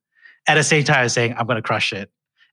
at 0.48 0.56
the 0.56 0.64
same 0.64 0.84
time 0.84 1.06
as 1.06 1.14
saying, 1.14 1.36
"I'm 1.38 1.46
going 1.46 1.58
to 1.58 1.62
crush 1.62 1.94
it." 1.94 2.10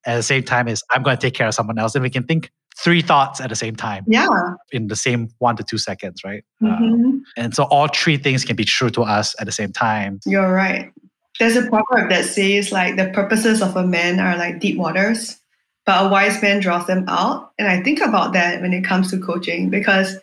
At 0.07 0.17
the 0.17 0.23
same 0.23 0.43
time 0.43 0.69
as 0.69 0.83
I'm 0.91 1.03
going 1.03 1.17
to 1.17 1.21
take 1.21 1.33
care 1.33 1.49
of 1.49 1.55
someone 1.55 1.79
else, 1.79 1.95
and 1.95 2.03
we 2.03 2.11
can 2.11 2.25
think 2.25 2.51
three 2.77 3.01
thoughts 3.01 3.41
at 3.41 3.49
the 3.49 3.57
same 3.57 3.77
time. 3.77 4.05
Yeah. 4.07 4.29
In 4.73 4.89
the 4.89 4.97
same 4.97 5.29
one 5.39 5.57
to 5.57 5.63
two 5.63 5.79
seconds, 5.79 6.23
right? 6.23 6.45
Mm-hmm. 6.63 6.85
Um, 6.85 7.25
and 7.39 7.55
so 7.55 7.65
all 7.65 7.89
three 7.89 8.19
things 8.19 8.45
can 8.45 8.57
be 8.57 8.65
true 8.65 8.91
to 8.91 9.03
us 9.03 9.35
at 9.41 9.47
the 9.47 9.53
same 9.53 9.73
time. 9.73 10.21
You're 10.27 10.53
right. 10.53 10.93
There's 11.39 11.57
a 11.57 11.67
proverb 11.67 12.11
that 12.11 12.27
says 12.27 12.71
like 12.71 12.97
the 12.97 13.11
purposes 13.11 13.61
of 13.61 13.77
a 13.77 13.87
man 13.87 14.21
are 14.21 14.37
like 14.37 14.61
deep 14.61 14.77
waters, 14.79 15.41
but 15.85 16.07
a 16.07 16.09
wise 16.09 16.41
man 16.41 16.61
draws 16.61 16.87
them 16.87 17.05
out. 17.09 17.53
And 17.59 17.67
I 17.69 17.83
think 17.83 18.01
about 18.01 18.33
that 18.35 18.61
when 18.61 18.73
it 18.73 18.85
comes 18.85 19.11
to 19.11 19.19
coaching 19.19 19.69
because 19.69 20.17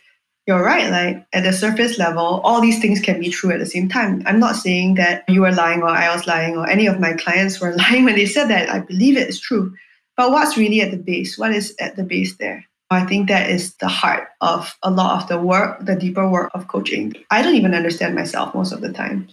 you're 0.48 0.64
right. 0.64 0.90
Like 0.90 1.26
at 1.34 1.44
the 1.44 1.54
surface 1.54 1.98
level, 1.98 2.42
all 2.44 2.62
these 2.62 2.80
things 2.80 3.00
can 3.00 3.20
be 3.20 3.30
true 3.30 3.52
at 3.52 3.60
the 3.60 3.66
same 3.66 3.90
time. 3.90 4.24
I'm 4.26 4.40
not 4.40 4.56
saying 4.56 4.96
that 4.96 5.24
you 5.28 5.42
were 5.42 5.52
lying 5.52 5.82
or 5.82 5.90
I 5.90 6.14
was 6.14 6.28
lying 6.28 6.58
or 6.58 6.68
any 6.70 6.88
of 6.88 7.00
my 7.00 7.14
clients 7.14 7.60
were 7.60 7.76
lying 7.78 8.06
when 8.06 8.16
they 8.16 8.26
said 8.26 8.48
that. 8.48 8.70
I 8.70 8.80
believe 8.80 9.18
it 9.18 9.30
is 9.30 9.40
true. 9.40 9.74
But 10.18 10.32
what's 10.32 10.58
really 10.58 10.82
at 10.82 10.92
the 10.92 10.98
base? 10.98 11.38
What 11.38 11.52
is 11.52 11.76
at 11.80 11.96
the 11.96 12.04
base 12.04 12.36
there? 12.38 12.66
I 12.90 13.06
think 13.06 13.30
that 13.30 13.50
is 13.50 13.74
the 13.76 13.88
heart 13.88 14.28
of 14.42 14.78
a 14.84 14.92
lot 14.92 15.22
of 15.22 15.30
the 15.30 15.40
work, 15.40 15.86
the 15.86 15.96
deeper 15.96 16.28
work 16.30 16.52
of 16.54 16.68
coaching. 16.68 17.16
I 17.30 17.42
don't 17.42 17.56
even 17.56 17.74
understand 17.74 18.16
myself 18.16 18.54
most 18.54 18.74
of 18.74 18.82
the 18.82 18.92
time. 18.92 19.30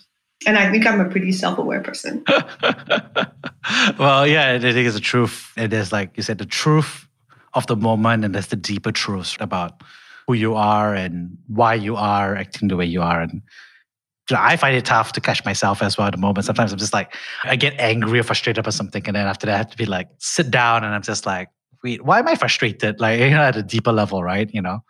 And 0.47 0.57
I 0.57 0.71
think 0.71 0.87
I'm 0.87 1.01
a 1.01 1.09
pretty 1.09 1.33
self 1.33 1.59
aware 1.59 1.81
person. 1.81 2.25
well, 3.99 4.27
yeah, 4.27 4.53
I 4.53 4.59
think 4.61 4.77
it's 4.77 4.95
the 4.95 5.01
truth. 5.01 5.53
It 5.57 5.73
is 5.73 5.93
like 5.93 6.17
you 6.17 6.23
said, 6.23 6.39
the 6.39 6.47
truth 6.47 7.09
of 7.55 7.67
the 7.67 7.77
moment, 7.77 8.25
and 8.25 8.35
there's 8.35 8.47
the 8.47 8.57
deeper 8.57 8.93
truths 8.93 9.37
about 9.41 9.83
who 10.27 10.35
you 10.35 10.55
are 10.55 10.95
and 10.95 11.37
why 11.49 11.75
you 11.75 11.97
are 11.97 12.37
acting 12.37 12.69
the 12.69 12.77
way 12.77 12.85
you 12.85 13.03
are. 13.03 13.21
And 13.21 13.43
I 14.31 14.57
find 14.57 14.77
it 14.77 14.85
tough 14.85 15.13
to 15.13 15.21
catch 15.21 15.45
myself 15.45 15.83
as 15.83 15.97
well 15.97 16.07
at 16.07 16.13
the 16.13 16.19
moment. 16.19 16.45
Sometimes 16.45 16.73
I'm 16.73 16.79
just 16.79 16.93
like, 16.93 17.15
I 17.45 17.57
get 17.57 17.75
angry 17.79 18.19
or 18.19 18.23
frustrated 18.23 18.59
about 18.59 18.75
something. 18.75 19.03
And 19.07 19.17
then 19.17 19.27
after 19.27 19.47
that, 19.47 19.55
I 19.55 19.57
have 19.57 19.71
to 19.71 19.77
be 19.77 19.87
like, 19.87 20.09
sit 20.19 20.51
down 20.51 20.85
and 20.85 20.95
I'm 20.95 21.03
just 21.03 21.25
like, 21.25 21.49
wait, 21.83 22.05
why 22.05 22.19
am 22.19 22.29
I 22.29 22.35
frustrated? 22.35 23.01
Like, 23.01 23.21
you 23.21 23.31
know, 23.31 23.43
at 23.43 23.57
a 23.57 23.63
deeper 23.63 23.93
level, 23.93 24.23
right? 24.23 24.53
You 24.53 24.63
know? 24.63 24.81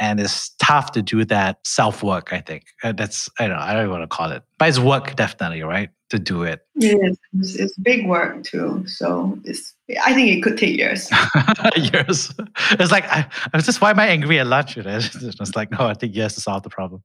And 0.00 0.20
it's 0.20 0.50
tough 0.60 0.92
to 0.92 1.02
do 1.02 1.24
that 1.26 1.58
self 1.64 2.02
work, 2.02 2.32
I 2.32 2.40
think. 2.40 2.64
Uh, 2.82 2.92
that's, 2.92 3.28
I 3.38 3.46
don't 3.46 3.56
know, 3.56 3.62
I 3.62 3.74
don't 3.74 3.90
want 3.90 4.02
to 4.02 4.08
call 4.08 4.30
it, 4.32 4.42
but 4.58 4.68
it's 4.68 4.78
work 4.78 5.14
definitely, 5.16 5.62
right? 5.62 5.90
To 6.10 6.18
do 6.18 6.42
it. 6.42 6.60
It 6.76 6.98
is. 7.02 7.18
It's, 7.32 7.54
it's 7.56 7.78
big 7.78 8.06
work 8.06 8.44
too. 8.44 8.84
So 8.86 9.38
it's, 9.44 9.74
I 10.04 10.14
think 10.14 10.28
it 10.28 10.42
could 10.42 10.58
take 10.58 10.76
years. 10.76 11.10
years. 11.76 12.32
It's 12.72 12.92
like, 12.92 13.04
I, 13.06 13.26
I, 13.52 13.56
was 13.56 13.64
just, 13.64 13.80
why 13.80 13.90
am 13.90 13.98
I 13.98 14.08
angry 14.08 14.38
at 14.38 14.46
lunch? 14.46 14.76
It's 14.84 15.56
like, 15.56 15.70
no, 15.70 15.86
I 15.86 15.94
think 15.94 16.14
years 16.14 16.34
to 16.34 16.40
solve 16.40 16.62
the 16.62 16.70
problem. 16.70 17.02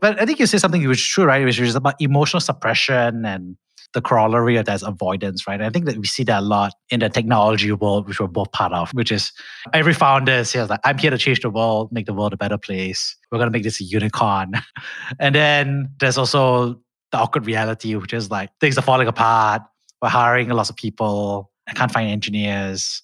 But 0.00 0.20
I 0.20 0.26
think 0.26 0.38
you 0.38 0.46
said 0.46 0.60
something 0.60 0.86
which 0.86 0.98
is 0.98 1.06
true, 1.06 1.24
right? 1.24 1.44
Which 1.44 1.60
is 1.60 1.74
about 1.74 1.94
emotional 2.00 2.40
suppression 2.40 3.24
and 3.24 3.56
the 3.94 4.00
corollary 4.00 4.56
of 4.56 4.64
that's 4.64 4.82
avoidance, 4.82 5.46
right? 5.46 5.60
I 5.60 5.70
think 5.70 5.84
that 5.84 5.96
we 5.96 6.06
see 6.06 6.24
that 6.24 6.40
a 6.40 6.44
lot 6.44 6.72
in 6.90 7.00
the 7.00 7.08
technology 7.08 7.70
world, 7.72 8.08
which 8.08 8.20
we're 8.20 8.26
both 8.26 8.50
part 8.52 8.72
of, 8.72 8.90
which 8.92 9.12
is 9.12 9.32
every 9.72 9.94
founder 9.94 10.44
says 10.44 10.70
like, 10.70 10.80
I'm 10.84 10.98
here 10.98 11.10
to 11.10 11.18
change 11.18 11.40
the 11.40 11.50
world, 11.50 11.92
make 11.92 12.06
the 12.06 12.14
world 12.14 12.32
a 12.32 12.36
better 12.36 12.58
place. 12.58 13.16
We're 13.30 13.38
gonna 13.38 13.50
make 13.50 13.62
this 13.62 13.80
a 13.80 13.84
unicorn. 13.84 14.54
and 15.20 15.34
then 15.34 15.90
there's 16.00 16.18
also 16.18 16.80
the 17.10 17.18
awkward 17.18 17.46
reality, 17.46 17.94
which 17.94 18.14
is 18.14 18.30
like 18.30 18.50
things 18.60 18.78
are 18.78 18.82
falling 18.82 19.08
apart. 19.08 19.62
We're 20.00 20.08
hiring 20.08 20.50
a 20.50 20.54
lot 20.54 20.70
of 20.70 20.76
people. 20.76 21.50
I 21.68 21.72
can't 21.72 21.92
find 21.92 22.10
engineers. 22.10 23.02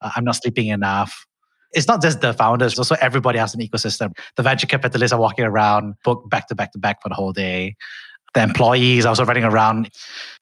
Uh, 0.00 0.10
I'm 0.14 0.24
not 0.24 0.36
sleeping 0.36 0.68
enough. 0.68 1.26
It's 1.72 1.88
not 1.88 2.00
just 2.00 2.20
the 2.20 2.32
founders, 2.32 2.72
it's 2.72 2.78
also 2.78 2.94
everybody 3.00 3.38
else 3.38 3.52
in 3.52 3.60
the 3.60 3.68
ecosystem. 3.68 4.16
The 4.36 4.42
venture 4.42 4.66
capitalists 4.66 5.12
are 5.12 5.20
walking 5.20 5.44
around, 5.44 5.94
book 6.04 6.28
back 6.30 6.48
to 6.48 6.54
back 6.54 6.72
to 6.72 6.78
back 6.78 7.02
for 7.02 7.08
the 7.08 7.14
whole 7.14 7.32
day 7.32 7.76
the 8.36 8.42
employees 8.42 9.06
was 9.06 9.20
running 9.20 9.44
around. 9.44 9.90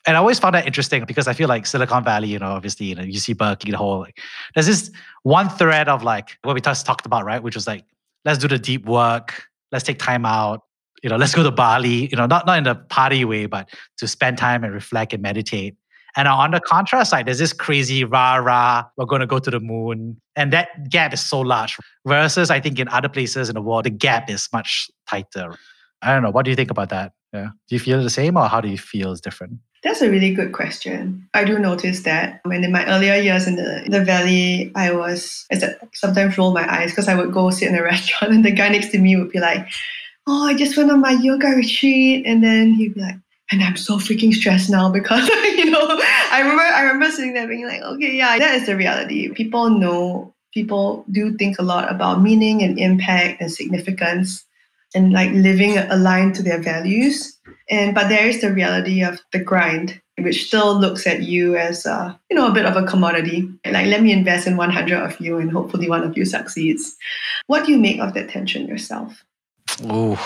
And 0.06 0.16
I 0.16 0.20
always 0.20 0.38
found 0.38 0.54
that 0.56 0.66
interesting 0.66 1.04
because 1.06 1.28
I 1.28 1.32
feel 1.32 1.48
like 1.48 1.64
Silicon 1.64 2.04
Valley, 2.04 2.28
you 2.28 2.38
know, 2.38 2.50
obviously, 2.50 2.86
you 2.86 2.94
know, 2.94 3.02
UC 3.02 3.38
Berkeley, 3.38 3.70
the 3.70 3.78
whole, 3.78 4.00
like, 4.00 4.18
there's 4.54 4.66
this 4.66 4.90
one 5.22 5.48
thread 5.48 5.88
of 5.88 6.02
like 6.02 6.36
what 6.42 6.54
we 6.54 6.60
just 6.60 6.84
talked 6.84 7.06
about, 7.06 7.24
right? 7.24 7.42
Which 7.42 7.54
was 7.54 7.66
like, 7.66 7.84
let's 8.24 8.38
do 8.38 8.48
the 8.48 8.58
deep 8.58 8.84
work, 8.84 9.44
let's 9.70 9.84
take 9.84 9.98
time 9.98 10.26
out, 10.26 10.62
you 11.02 11.08
know, 11.08 11.16
let's 11.16 11.34
go 11.34 11.44
to 11.44 11.52
Bali, 11.52 12.08
you 12.10 12.16
know, 12.16 12.26
not, 12.26 12.46
not 12.46 12.58
in 12.58 12.64
the 12.64 12.74
party 12.74 13.24
way, 13.24 13.46
but 13.46 13.68
to 13.98 14.08
spend 14.08 14.38
time 14.38 14.64
and 14.64 14.74
reflect 14.74 15.12
and 15.12 15.22
meditate. 15.22 15.76
And 16.16 16.26
on 16.26 16.50
the 16.50 16.60
contrast 16.60 17.10
side, 17.10 17.26
there's 17.26 17.38
this 17.38 17.52
crazy 17.52 18.02
rah 18.02 18.36
rah, 18.36 18.84
we're 18.96 19.04
going 19.04 19.20
to 19.20 19.26
go 19.26 19.38
to 19.38 19.50
the 19.50 19.60
moon. 19.60 20.20
And 20.36 20.52
that 20.52 20.90
gap 20.90 21.12
is 21.12 21.20
so 21.20 21.40
large. 21.40 21.76
Versus, 22.06 22.50
I 22.50 22.60
think 22.60 22.78
in 22.78 22.88
other 22.88 23.08
places 23.08 23.48
in 23.48 23.54
the 23.54 23.62
world, 23.62 23.84
the 23.84 23.90
gap 23.90 24.30
is 24.30 24.48
much 24.52 24.90
tighter. 25.08 25.56
I 26.02 26.12
don't 26.12 26.22
know. 26.22 26.30
What 26.30 26.44
do 26.44 26.50
you 26.50 26.56
think 26.56 26.70
about 26.70 26.90
that? 26.90 27.12
Yeah. 27.34 27.48
Do 27.68 27.74
you 27.74 27.80
feel 27.80 28.00
the 28.00 28.10
same 28.10 28.36
or 28.36 28.46
how 28.46 28.60
do 28.60 28.68
you 28.68 28.78
feel 28.78 29.10
is 29.10 29.20
different? 29.20 29.58
That's 29.82 30.00
a 30.00 30.08
really 30.08 30.32
good 30.32 30.52
question. 30.52 31.28
I 31.34 31.44
do 31.44 31.58
notice 31.58 32.04
that 32.04 32.40
when 32.44 32.62
in 32.62 32.70
my 32.70 32.86
earlier 32.86 33.16
years 33.16 33.48
in 33.48 33.56
the, 33.56 33.84
in 33.84 33.90
the 33.90 34.04
valley, 34.04 34.70
I 34.76 34.92
was 34.92 35.44
I 35.50 35.58
said, 35.58 35.76
sometimes 35.92 36.38
roll 36.38 36.52
my 36.52 36.72
eyes 36.72 36.90
because 36.90 37.08
I 37.08 37.16
would 37.16 37.32
go 37.32 37.50
sit 37.50 37.68
in 37.68 37.74
a 37.76 37.82
restaurant 37.92 38.32
and 38.32 38.44
the 38.44 38.52
guy 38.52 38.68
next 38.68 38.92
to 38.92 38.98
me 38.98 39.16
would 39.16 39.30
be 39.30 39.40
like, 39.40 39.66
Oh, 40.26 40.46
I 40.46 40.54
just 40.54 40.76
went 40.76 40.90
on 40.90 41.00
my 41.00 41.10
yoga 41.10 41.48
retreat. 41.48 42.24
And 42.24 42.42
then 42.42 42.72
he'd 42.72 42.94
be 42.94 43.00
like, 43.00 43.16
and 43.50 43.62
I'm 43.62 43.76
so 43.76 43.98
freaking 43.98 44.32
stressed 44.32 44.70
now 44.70 44.88
because 44.90 45.28
you 45.44 45.70
know 45.70 45.86
I 46.30 46.40
remember 46.40 46.62
I 46.62 46.82
remember 46.82 47.10
sitting 47.10 47.34
there 47.34 47.48
being 47.48 47.66
like, 47.66 47.82
okay, 47.82 48.16
yeah, 48.16 48.38
that 48.38 48.54
is 48.54 48.66
the 48.66 48.76
reality. 48.76 49.28
People 49.34 49.68
know 49.70 50.32
people 50.54 51.04
do 51.10 51.36
think 51.36 51.58
a 51.58 51.62
lot 51.62 51.90
about 51.90 52.22
meaning 52.22 52.62
and 52.62 52.78
impact 52.78 53.42
and 53.42 53.52
significance 53.52 54.44
and 54.94 55.12
like 55.12 55.30
living 55.32 55.76
aligned 55.78 56.34
to 56.36 56.42
their 56.42 56.60
values. 56.60 57.38
And 57.70 57.94
but 57.94 58.08
there 58.08 58.26
is 58.28 58.40
the 58.40 58.52
reality 58.52 59.02
of 59.02 59.20
the 59.32 59.38
grind, 59.38 60.00
which 60.18 60.46
still 60.46 60.78
looks 60.78 61.06
at 61.06 61.22
you 61.22 61.56
as 61.56 61.86
a, 61.86 62.18
you 62.30 62.36
know 62.36 62.48
a 62.48 62.52
bit 62.52 62.66
of 62.66 62.76
a 62.76 62.86
commodity. 62.86 63.48
Like 63.64 63.86
let 63.86 64.02
me 64.02 64.12
invest 64.12 64.46
in 64.46 64.56
100 64.56 65.02
of 65.02 65.18
you, 65.20 65.38
and 65.38 65.50
hopefully 65.50 65.88
one 65.88 66.02
of 66.02 66.16
you 66.16 66.24
succeeds. 66.24 66.96
What 67.46 67.66
do 67.66 67.72
you 67.72 67.78
make 67.78 68.00
of 68.00 68.14
that 68.14 68.28
tension 68.28 68.66
yourself? 68.66 69.24
Oh, 69.84 70.16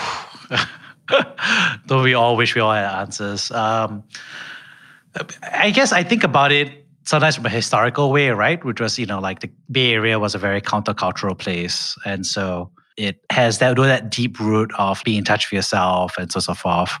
don't 1.87 2.03
we 2.03 2.13
all 2.13 2.35
wish 2.35 2.55
we 2.55 2.61
all 2.61 2.73
had 2.73 2.99
answers? 2.99 3.51
Um, 3.51 4.03
I 5.51 5.71
guess 5.71 5.91
I 5.91 6.03
think 6.03 6.23
about 6.23 6.51
it 6.51 6.85
sometimes 7.09 7.35
from 7.35 7.45
a 7.47 7.49
historical 7.49 8.11
way, 8.11 8.29
right? 8.29 8.63
Which 8.63 8.79
was, 8.79 8.99
you 8.99 9.07
know, 9.07 9.19
like 9.19 9.39
the 9.39 9.49
Bay 9.71 9.93
Area 9.93 10.19
was 10.19 10.35
a 10.35 10.37
very 10.37 10.61
countercultural 10.61 11.37
place. 11.37 11.97
And 12.05 12.25
so 12.25 12.71
it 12.99 13.19
has 13.31 13.59
that, 13.59 13.77
that 13.77 14.09
deep 14.09 14.39
root 14.39 14.71
of 14.77 15.01
being 15.05 15.19
in 15.19 15.23
touch 15.23 15.49
with 15.49 15.55
yourself 15.55 16.17
and 16.17 16.31
so, 16.31 16.41
so 16.41 16.53
forth. 16.53 16.91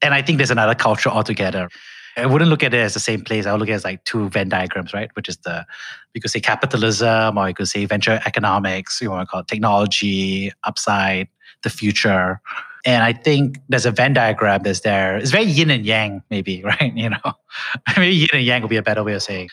And 0.00 0.14
I 0.14 0.22
think 0.22 0.38
there's 0.38 0.50
another 0.50 0.74
culture 0.74 1.10
altogether. 1.10 1.68
I 2.16 2.24
wouldn't 2.24 2.50
look 2.50 2.62
at 2.62 2.72
it 2.72 2.78
as 2.78 2.94
the 2.94 3.00
same 3.00 3.22
place. 3.22 3.44
I 3.44 3.52
would 3.52 3.60
look 3.60 3.68
at 3.68 3.72
it 3.72 3.76
as 3.76 3.84
like 3.84 4.02
two 4.04 4.30
Venn 4.30 4.48
diagrams, 4.48 4.94
right? 4.94 5.10
Which 5.14 5.28
is 5.28 5.36
the, 5.38 5.66
you 6.14 6.22
could 6.22 6.30
say 6.30 6.40
capitalism 6.40 7.36
or 7.36 7.48
you 7.48 7.54
could 7.54 7.68
say 7.68 7.84
venture 7.84 8.22
economics, 8.24 9.02
you 9.02 9.10
want 9.10 9.28
to 9.28 9.30
call 9.30 9.40
it 9.40 9.48
technology, 9.48 10.50
upside, 10.64 11.28
the 11.62 11.68
future. 11.68 12.40
And 12.86 13.04
I 13.04 13.12
think 13.12 13.58
there's 13.68 13.84
a 13.84 13.90
Venn 13.90 14.14
diagram 14.14 14.62
that's 14.62 14.80
there. 14.80 15.18
It's 15.18 15.30
very 15.30 15.44
yin 15.44 15.70
and 15.70 15.84
yang, 15.84 16.22
maybe, 16.30 16.62
right? 16.64 16.96
You 16.96 17.10
know, 17.10 17.32
maybe 17.96 18.16
yin 18.16 18.28
and 18.32 18.42
yang 18.42 18.62
would 18.62 18.70
be 18.70 18.76
a 18.76 18.82
better 18.82 19.04
way 19.04 19.12
of 19.12 19.22
saying. 19.22 19.50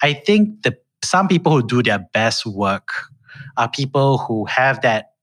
I 0.00 0.12
think 0.12 0.62
that 0.62 0.84
some 1.02 1.26
people 1.26 1.50
who 1.50 1.66
do 1.66 1.82
their 1.82 1.98
best 2.12 2.46
work 2.46 2.90
are 3.56 3.68
people 3.68 4.18
who 4.18 4.44
have 4.44 4.80
that 4.82 5.13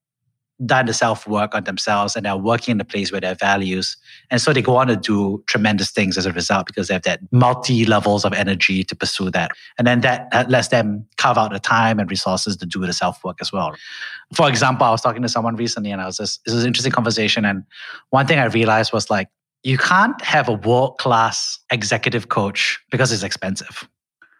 done 0.66 0.86
the 0.86 0.94
self 0.94 1.28
work 1.28 1.56
on 1.56 1.64
themselves 1.64 2.16
and 2.16 2.26
they're 2.26 2.38
working 2.38 2.74
in 2.74 2.78
the 2.78 2.86
place 2.86 3.12
where 3.12 3.22
their 3.22 3.36
values. 3.36 3.98
And 4.30 4.42
so 4.42 4.54
they 4.54 4.62
go 4.62 4.78
on 4.78 4.88
to 4.88 4.96
do 4.96 5.44
tremendous 5.48 5.92
things 5.92 6.18
as 6.18 6.26
a 6.26 6.32
result 6.32 6.68
because 6.68 6.88
they 6.88 6.94
have 6.94 7.04
that 7.04 7.20
multi 7.32 7.86
levels 7.86 8.26
of 8.26 8.34
energy 8.34 8.84
to 8.84 8.96
pursue 8.96 9.30
that. 9.32 9.52
And 9.78 9.88
then 9.88 10.02
that, 10.02 10.30
that 10.32 10.50
lets 10.50 10.70
them 10.70 11.06
carve 11.18 11.38
out 11.38 11.52
the 11.52 11.60
time 11.60 12.00
and 12.00 12.10
resources 12.10 12.58
to 12.58 12.66
do 12.66 12.86
the 12.86 12.94
self 12.94 13.24
work 13.24 13.38
as 13.42 13.52
well. 13.52 13.76
For 14.34 14.48
example, 14.48 14.86
I 14.86 14.92
was 14.92 15.02
talking 15.02 15.22
to 15.22 15.30
someone 15.30 15.56
recently 15.56 15.92
and 15.92 16.02
I 16.02 16.06
was 16.06 16.18
just, 16.18 16.42
it 16.46 16.52
was 16.52 16.62
an 16.64 16.68
interesting 16.68 16.94
conversation. 16.94 17.46
And 17.46 17.64
one 18.10 18.28
thing 18.28 18.40
I 18.40 18.46
realized 18.46 18.94
was 18.94 19.10
like, 19.10 19.28
you 19.64 19.78
can't 19.78 20.20
have 20.24 20.50
a 20.50 20.54
world 20.54 20.98
class 20.98 21.60
executive 21.72 22.30
coach 22.30 22.80
because 22.90 23.12
it's 23.12 23.24
expensive. 23.24 23.88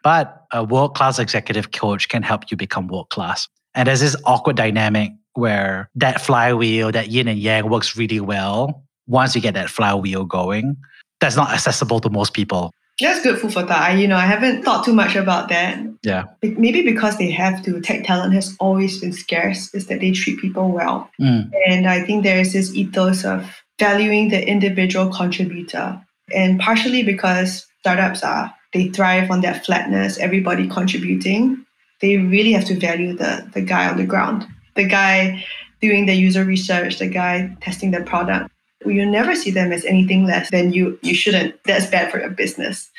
But 0.02 0.44
a 0.52 0.64
world 0.64 0.96
class 0.96 1.18
executive 1.20 1.70
coach 1.70 2.08
can 2.08 2.24
help 2.24 2.50
you 2.50 2.56
become 2.56 2.88
world 2.88 3.10
class. 3.10 3.48
And 3.74 3.86
there's 3.86 4.00
this 4.00 4.16
awkward 4.24 4.56
dynamic 4.56 5.12
where 5.34 5.90
that 5.94 6.20
flywheel, 6.20 6.92
that 6.92 7.08
yin 7.08 7.28
and 7.28 7.38
yang 7.38 7.68
works 7.68 7.96
really 7.96 8.20
well 8.20 8.84
once 9.06 9.34
you 9.34 9.40
get 9.40 9.54
that 9.54 9.70
flywheel 9.70 10.24
going. 10.24 10.76
That's 11.20 11.36
not 11.36 11.50
accessible 11.50 12.00
to 12.00 12.10
most 12.10 12.34
people. 12.34 12.72
That's 13.00 13.22
good 13.22 13.38
food 13.38 13.52
for 13.52 13.62
thought. 13.62 13.70
I, 13.70 13.94
you 13.94 14.06
know, 14.06 14.16
I 14.16 14.26
haven't 14.26 14.64
thought 14.64 14.84
too 14.84 14.92
much 14.92 15.16
about 15.16 15.48
that. 15.48 15.78
Yeah. 16.02 16.24
Maybe 16.42 16.82
because 16.82 17.16
they 17.16 17.30
have 17.30 17.62
to. 17.64 17.80
Tech 17.80 18.04
talent 18.04 18.34
has 18.34 18.56
always 18.60 19.00
been 19.00 19.12
scarce. 19.12 19.72
Is 19.74 19.86
that 19.86 20.00
they 20.00 20.12
treat 20.12 20.40
people 20.40 20.70
well, 20.70 21.10
mm. 21.20 21.50
and 21.66 21.88
I 21.88 22.04
think 22.04 22.22
there 22.22 22.38
is 22.38 22.52
this 22.52 22.74
ethos 22.74 23.24
of 23.24 23.50
valuing 23.78 24.28
the 24.28 24.46
individual 24.46 25.08
contributor, 25.08 26.00
and 26.34 26.60
partially 26.60 27.02
because 27.02 27.66
startups 27.80 28.22
are 28.22 28.52
they 28.72 28.88
thrive 28.88 29.30
on 29.30 29.40
that 29.40 29.64
flatness, 29.64 30.18
everybody 30.18 30.68
contributing. 30.68 31.64
They 32.00 32.18
really 32.18 32.52
have 32.52 32.66
to 32.66 32.78
value 32.78 33.16
the 33.16 33.48
the 33.54 33.62
guy 33.62 33.88
on 33.88 33.96
the 33.96 34.06
ground 34.06 34.46
the 34.74 34.86
guy 34.86 35.44
doing 35.80 36.06
the 36.06 36.14
user 36.14 36.44
research, 36.44 36.98
the 36.98 37.08
guy 37.08 37.54
testing 37.60 37.90
the 37.90 38.02
product. 38.02 38.50
You 38.84 39.06
never 39.06 39.36
see 39.36 39.50
them 39.50 39.72
as 39.72 39.84
anything 39.84 40.26
less 40.26 40.50
than 40.50 40.72
you. 40.72 40.98
You 41.02 41.14
shouldn't. 41.14 41.62
That's 41.64 41.86
bad 41.86 42.10
for 42.10 42.18
your 42.18 42.30
business. 42.30 42.90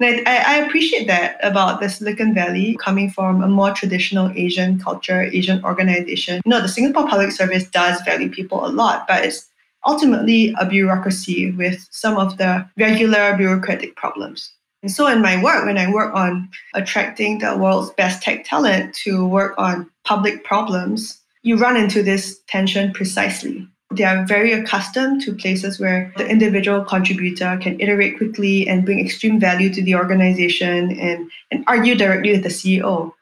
And 0.00 0.26
I, 0.26 0.36
I 0.36 0.56
appreciate 0.58 1.06
that 1.06 1.38
about 1.42 1.80
the 1.80 1.88
Silicon 1.88 2.34
Valley 2.34 2.76
coming 2.80 3.10
from 3.10 3.42
a 3.42 3.48
more 3.48 3.72
traditional 3.72 4.30
Asian 4.34 4.78
culture, 4.78 5.22
Asian 5.22 5.64
organization. 5.64 6.40
You 6.44 6.50
know, 6.50 6.60
the 6.60 6.68
Singapore 6.68 7.08
Public 7.08 7.30
Service 7.32 7.68
does 7.68 8.00
value 8.02 8.30
people 8.30 8.64
a 8.64 8.68
lot, 8.68 9.06
but 9.06 9.24
it's 9.24 9.48
ultimately 9.86 10.54
a 10.58 10.66
bureaucracy 10.66 11.50
with 11.52 11.86
some 11.90 12.16
of 12.18 12.38
the 12.38 12.68
regular 12.76 13.36
bureaucratic 13.36 13.96
problems. 13.96 14.52
And 14.82 14.90
so 14.90 15.06
in 15.06 15.22
my 15.22 15.42
work, 15.42 15.64
when 15.64 15.78
I 15.78 15.90
work 15.90 16.12
on 16.14 16.48
attracting 16.74 17.38
the 17.38 17.56
world's 17.56 17.90
best 17.90 18.22
tech 18.22 18.44
talent 18.44 18.94
to 19.04 19.26
work 19.26 19.54
on 19.56 19.88
public 20.04 20.44
problems, 20.44 21.20
you 21.42 21.56
run 21.56 21.76
into 21.76 22.02
this 22.02 22.40
tension 22.46 22.92
precisely. 22.92 23.66
They 23.90 24.04
are 24.04 24.24
very 24.24 24.52
accustomed 24.52 25.20
to 25.22 25.34
places 25.34 25.78
where 25.78 26.12
the 26.16 26.26
individual 26.26 26.82
contributor 26.84 27.58
can 27.60 27.78
iterate 27.78 28.16
quickly 28.16 28.66
and 28.66 28.84
bring 28.84 28.98
extreme 28.98 29.38
value 29.38 29.72
to 29.74 29.82
the 29.82 29.94
organization 29.96 30.98
and, 30.98 31.30
and 31.50 31.64
argue 31.66 31.94
directly 31.94 32.32
with 32.32 32.42
the 32.42 32.48
CEO. 32.48 33.12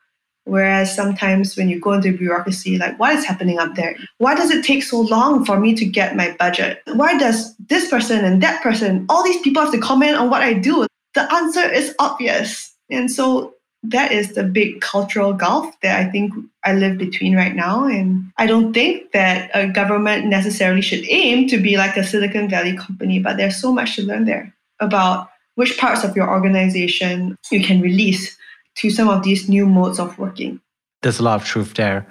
Whereas 0.45 0.95
sometimes 0.95 1.57
when 1.57 1.69
you 1.69 1.81
go 1.81 1.93
into 1.93 2.17
bureaucracy, 2.17 2.79
like 2.79 2.99
what 2.99 3.15
is 3.15 3.25
happening 3.25 3.59
up 3.59 3.75
there? 3.75 3.97
Why 4.19 4.35
does 4.35 4.51
it 4.51 4.65
take 4.65 4.83
so 4.83 5.01
long 5.01 5.45
for 5.45 5.59
me 5.59 5.75
to 5.75 5.85
get 5.85 6.17
my 6.17 6.35
budget? 6.39 6.83
Why 6.87 7.19
does 7.19 7.55
this 7.57 7.91
person 7.91 8.25
and 8.25 8.43
that 8.43 8.63
person, 8.63 9.07
all 9.09 9.25
these 9.25 9.41
people 9.43 9.63
have 9.63 9.73
to 9.73 9.79
comment 9.79 10.17
on 10.17 10.31
what 10.31 10.43
I 10.43 10.55
do? 10.55 10.87
The 11.15 11.33
answer 11.33 11.69
is 11.69 11.95
obvious. 11.99 12.75
And 12.91 13.11
so 13.11 13.55
that 13.83 14.13
is 14.13 14.35
the 14.35 14.45
big 14.45 14.81
cultural 14.81 15.33
gulf 15.33 15.79
that 15.81 15.99
I 15.99 16.11
think 16.11 16.33
I 16.65 16.75
live 16.75 16.99
between 16.99 17.35
right 17.35 17.55
now. 17.55 17.87
And 17.87 18.31
I 18.37 18.47
don't 18.47 18.75
think 18.75 19.13
that 19.13 19.51
a 19.55 19.69
government 19.69 20.27
necessarily 20.27 20.83
should 20.83 21.05
aim 21.09 21.49
to 21.49 21.59
be 21.59 21.77
like 21.77 21.97
a 21.97 22.05
Silicon 22.05 22.49
Valley 22.49 22.77
company, 22.77 23.19
but 23.19 23.37
there's 23.37 23.57
so 23.57 23.73
much 23.73 23.97
to 23.97 24.03
learn 24.03 24.27
there 24.27 24.55
about 24.81 25.31
which 25.55 25.79
parts 25.79 26.05
of 26.05 26.15
your 26.15 26.29
organization 26.29 27.37
you 27.51 27.63
can 27.63 27.81
release 27.81 28.37
to 28.77 28.91
some 28.91 29.09
of 29.09 29.23
these 29.23 29.49
new 29.49 29.67
modes 29.67 29.99
of 29.99 30.19
working. 30.19 30.61
There's 31.03 31.19
a 31.19 31.23
lot 31.23 31.41
of 31.41 31.47
truth 31.47 31.75
there. 31.75 32.07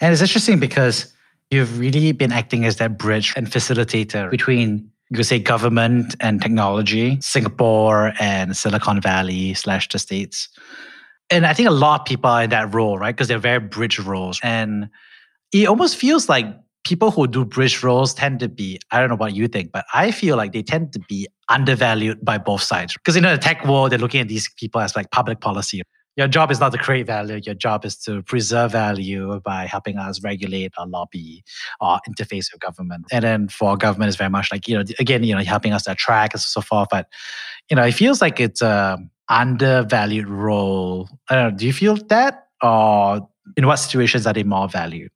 And 0.00 0.12
it's 0.12 0.22
interesting 0.22 0.58
because 0.58 1.12
you've 1.50 1.78
really 1.78 2.12
been 2.12 2.32
acting 2.32 2.64
as 2.64 2.76
that 2.76 2.98
bridge 2.98 3.32
and 3.36 3.46
facilitator 3.46 4.30
between 4.30 4.90
you 5.12 5.16
could 5.16 5.26
say 5.26 5.38
government 5.38 6.16
and 6.20 6.40
technology, 6.40 7.18
Singapore 7.20 8.14
and 8.18 8.56
Silicon 8.56 8.98
Valley 8.98 9.52
slash 9.52 9.86
the 9.90 9.98
States. 9.98 10.48
And 11.32 11.46
I 11.46 11.54
think 11.54 11.68
a 11.68 11.72
lot 11.72 12.00
of 12.00 12.06
people 12.06 12.30
are 12.30 12.42
in 12.44 12.50
that 12.50 12.74
role, 12.74 12.98
right? 12.98 13.14
Because 13.14 13.28
they're 13.28 13.38
very 13.38 13.58
bridge 13.58 13.98
roles. 13.98 14.38
And 14.42 14.88
it 15.52 15.66
almost 15.66 15.96
feels 15.96 16.28
like 16.28 16.46
people 16.84 17.10
who 17.10 17.26
do 17.26 17.44
bridge 17.44 17.82
roles 17.82 18.12
tend 18.12 18.40
to 18.40 18.48
be, 18.48 18.78
I 18.90 19.00
don't 19.00 19.08
know 19.08 19.16
what 19.16 19.34
you 19.34 19.48
think, 19.48 19.72
but 19.72 19.84
I 19.94 20.10
feel 20.10 20.36
like 20.36 20.52
they 20.52 20.62
tend 20.62 20.92
to 20.92 21.00
be 21.08 21.26
undervalued 21.48 22.24
by 22.24 22.38
both 22.38 22.62
sides. 22.62 22.94
Because 22.94 23.16
in 23.16 23.22
the 23.22 23.38
tech 23.38 23.64
world, 23.66 23.92
they're 23.92 23.98
looking 23.98 24.20
at 24.20 24.28
these 24.28 24.48
people 24.58 24.80
as 24.80 24.94
like 24.94 25.10
public 25.10 25.40
policy 25.40 25.82
your 26.16 26.28
job 26.28 26.50
is 26.50 26.60
not 26.60 26.72
to 26.72 26.78
create 26.78 27.06
value. 27.06 27.40
Your 27.42 27.54
job 27.54 27.84
is 27.84 27.96
to 27.98 28.22
preserve 28.22 28.72
value 28.72 29.40
by 29.40 29.66
helping 29.66 29.96
us 29.96 30.22
regulate 30.22 30.72
or 30.78 30.86
lobby 30.86 31.42
or 31.80 31.98
interface 32.08 32.52
with 32.52 32.60
government. 32.60 33.06
And 33.10 33.24
then 33.24 33.48
for 33.48 33.76
government, 33.76 34.08
it's 34.08 34.16
very 34.16 34.30
much 34.30 34.52
like, 34.52 34.68
you 34.68 34.76
know, 34.76 34.84
again, 34.98 35.24
you 35.24 35.34
know, 35.34 35.42
helping 35.42 35.72
us 35.72 35.86
attract 35.86 36.34
and 36.34 36.40
so 36.40 36.60
forth. 36.60 36.88
But, 36.90 37.06
you 37.70 37.76
know, 37.76 37.84
it 37.84 37.92
feels 37.92 38.20
like 38.20 38.40
it's 38.40 38.60
a 38.60 38.98
undervalued 39.32 40.28
role. 40.28 41.08
I 41.28 41.34
don't 41.34 41.52
know, 41.52 41.58
do 41.58 41.66
you 41.66 41.72
feel 41.72 41.96
that? 41.96 42.46
Or 42.62 43.28
in 43.56 43.66
what 43.66 43.76
situations 43.76 44.26
are 44.26 44.32
they 44.32 44.44
more 44.44 44.68
valued? 44.68 45.10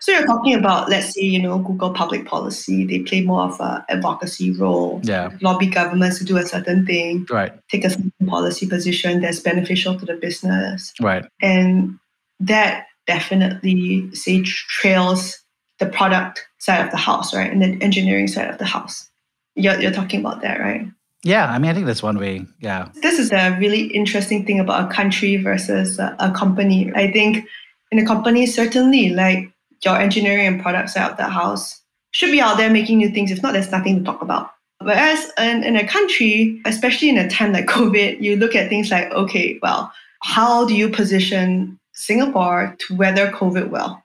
So 0.00 0.12
you're 0.12 0.26
talking 0.26 0.54
about, 0.54 0.88
let's 0.88 1.14
say, 1.14 1.22
you 1.22 1.42
know, 1.42 1.58
Google 1.58 1.92
public 1.92 2.26
policy, 2.26 2.84
they 2.84 3.00
play 3.00 3.22
more 3.22 3.42
of 3.42 3.58
a 3.58 3.84
advocacy 3.88 4.52
role, 4.52 5.00
yeah. 5.02 5.30
lobby 5.40 5.66
governments 5.66 6.18
to 6.18 6.24
do 6.24 6.36
a 6.36 6.44
certain 6.44 6.86
thing, 6.86 7.26
right. 7.30 7.52
take 7.70 7.84
a 7.84 7.90
certain 7.90 8.12
policy 8.26 8.68
position 8.68 9.20
that's 9.20 9.40
beneficial 9.40 9.98
to 9.98 10.06
the 10.06 10.14
business. 10.14 10.92
Right. 11.00 11.24
And 11.42 11.98
that 12.38 12.86
definitely, 13.06 14.14
say, 14.14 14.42
trails 14.42 15.42
the 15.78 15.86
product 15.86 16.46
side 16.58 16.84
of 16.84 16.90
the 16.90 16.98
house, 16.98 17.34
right? 17.34 17.50
And 17.50 17.62
the 17.62 17.82
engineering 17.82 18.28
side 18.28 18.48
of 18.48 18.58
the 18.58 18.64
house. 18.64 19.10
You're, 19.56 19.80
you're 19.80 19.92
talking 19.92 20.20
about 20.20 20.42
that, 20.42 20.60
right? 20.60 20.86
Yeah, 21.22 21.50
I 21.50 21.58
mean, 21.58 21.70
I 21.70 21.74
think 21.74 21.86
that's 21.86 22.02
one 22.02 22.18
way. 22.18 22.46
Yeah. 22.60 22.88
This 23.02 23.18
is 23.18 23.32
a 23.32 23.56
really 23.58 23.86
interesting 23.86 24.44
thing 24.44 24.60
about 24.60 24.90
a 24.90 24.94
country 24.94 25.36
versus 25.36 25.98
a, 25.98 26.14
a 26.20 26.30
company. 26.30 26.92
I 26.94 27.10
think 27.10 27.46
in 27.90 27.98
a 27.98 28.06
company, 28.06 28.46
certainly, 28.46 29.10
like 29.10 29.50
your 29.84 29.98
engineering 29.98 30.46
and 30.46 30.62
product 30.62 30.90
side 30.90 31.10
of 31.10 31.16
the 31.16 31.24
house 31.24 31.80
should 32.12 32.30
be 32.30 32.40
out 32.40 32.56
there 32.56 32.70
making 32.70 32.98
new 32.98 33.10
things. 33.10 33.30
If 33.30 33.42
not, 33.42 33.52
there's 33.52 33.70
nothing 33.70 33.98
to 33.98 34.04
talk 34.04 34.22
about. 34.22 34.50
Whereas 34.80 35.32
in, 35.38 35.64
in 35.64 35.76
a 35.76 35.86
country, 35.86 36.60
especially 36.64 37.08
in 37.08 37.18
a 37.18 37.28
time 37.28 37.52
like 37.52 37.66
COVID, 37.78 38.20
you 38.22 38.36
look 38.36 38.54
at 38.54 38.68
things 38.68 38.90
like, 38.90 39.10
okay, 39.10 39.58
well, 39.62 39.92
how 40.22 40.66
do 40.66 40.74
you 40.74 40.88
position 40.88 41.78
Singapore 41.92 42.76
to 42.80 42.96
weather 42.96 43.30
COVID 43.30 43.70
well? 43.70 44.02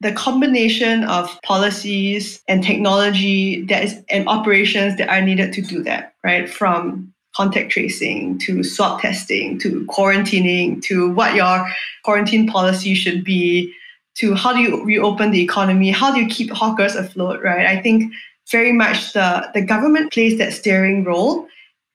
The 0.00 0.12
combination 0.12 1.04
of 1.04 1.36
policies 1.42 2.42
and 2.46 2.62
technology 2.62 3.62
that 3.66 3.84
is 3.84 4.02
and 4.08 4.28
operations 4.28 4.96
that 4.98 5.08
are 5.08 5.20
needed 5.20 5.52
to 5.54 5.62
do 5.62 5.82
that, 5.82 6.14
right? 6.22 6.48
From 6.48 7.12
contact 7.34 7.70
tracing 7.70 8.38
to 8.38 8.64
swab 8.64 9.00
testing 9.00 9.58
to 9.60 9.84
quarantining 9.86 10.82
to 10.82 11.10
what 11.10 11.34
your 11.34 11.68
quarantine 12.04 12.46
policy 12.48 12.94
should 12.94 13.22
be 13.22 13.72
to 14.14 14.34
how 14.34 14.52
do 14.52 14.60
you 14.60 14.84
reopen 14.84 15.30
the 15.30 15.40
economy, 15.40 15.90
how 15.90 16.12
do 16.12 16.20
you 16.20 16.26
keep 16.28 16.50
hawkers 16.50 16.96
afloat, 16.96 17.40
right? 17.42 17.66
I 17.66 17.80
think 17.80 18.12
very 18.50 18.72
much 18.72 19.12
the, 19.12 19.48
the 19.54 19.60
government 19.60 20.12
plays 20.12 20.38
that 20.38 20.52
steering 20.52 21.04
role 21.04 21.46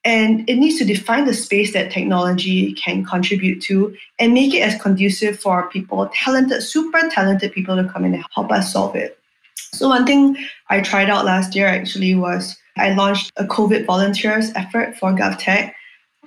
and 0.06 0.48
it 0.50 0.56
needs 0.56 0.78
to 0.80 0.86
define 0.86 1.26
the 1.26 1.34
space 1.34 1.74
that 1.74 1.92
technology 1.92 2.74
can 2.74 3.06
contribute 3.06 3.62
to 3.64 3.96
and 4.20 4.34
make 4.34 4.54
it 4.54 4.60
as 4.60 4.82
conducive 4.82 5.40
for 5.40 5.70
people, 5.70 6.10
talented, 6.14 6.62
super 6.62 7.10
talented 7.10 7.54
people 7.54 7.76
to 7.76 7.88
come 7.90 8.04
in 8.04 8.14
and 8.14 8.26
help 8.36 8.52
us 8.52 8.74
solve 8.74 8.96
it. 8.96 9.18
So 9.56 9.88
one 9.88 10.06
thing 10.06 10.38
I 10.70 10.82
tried 10.82 11.10
out 11.10 11.26
last 11.26 11.56
year 11.56 11.68
actually 11.68 12.16
was 12.16 12.56
I 12.78 12.94
launched 12.94 13.32
a 13.38 13.46
COVID 13.46 13.86
volunteers 13.86 14.52
effort 14.56 14.98
for 14.98 15.12
GovTech. 15.12 15.74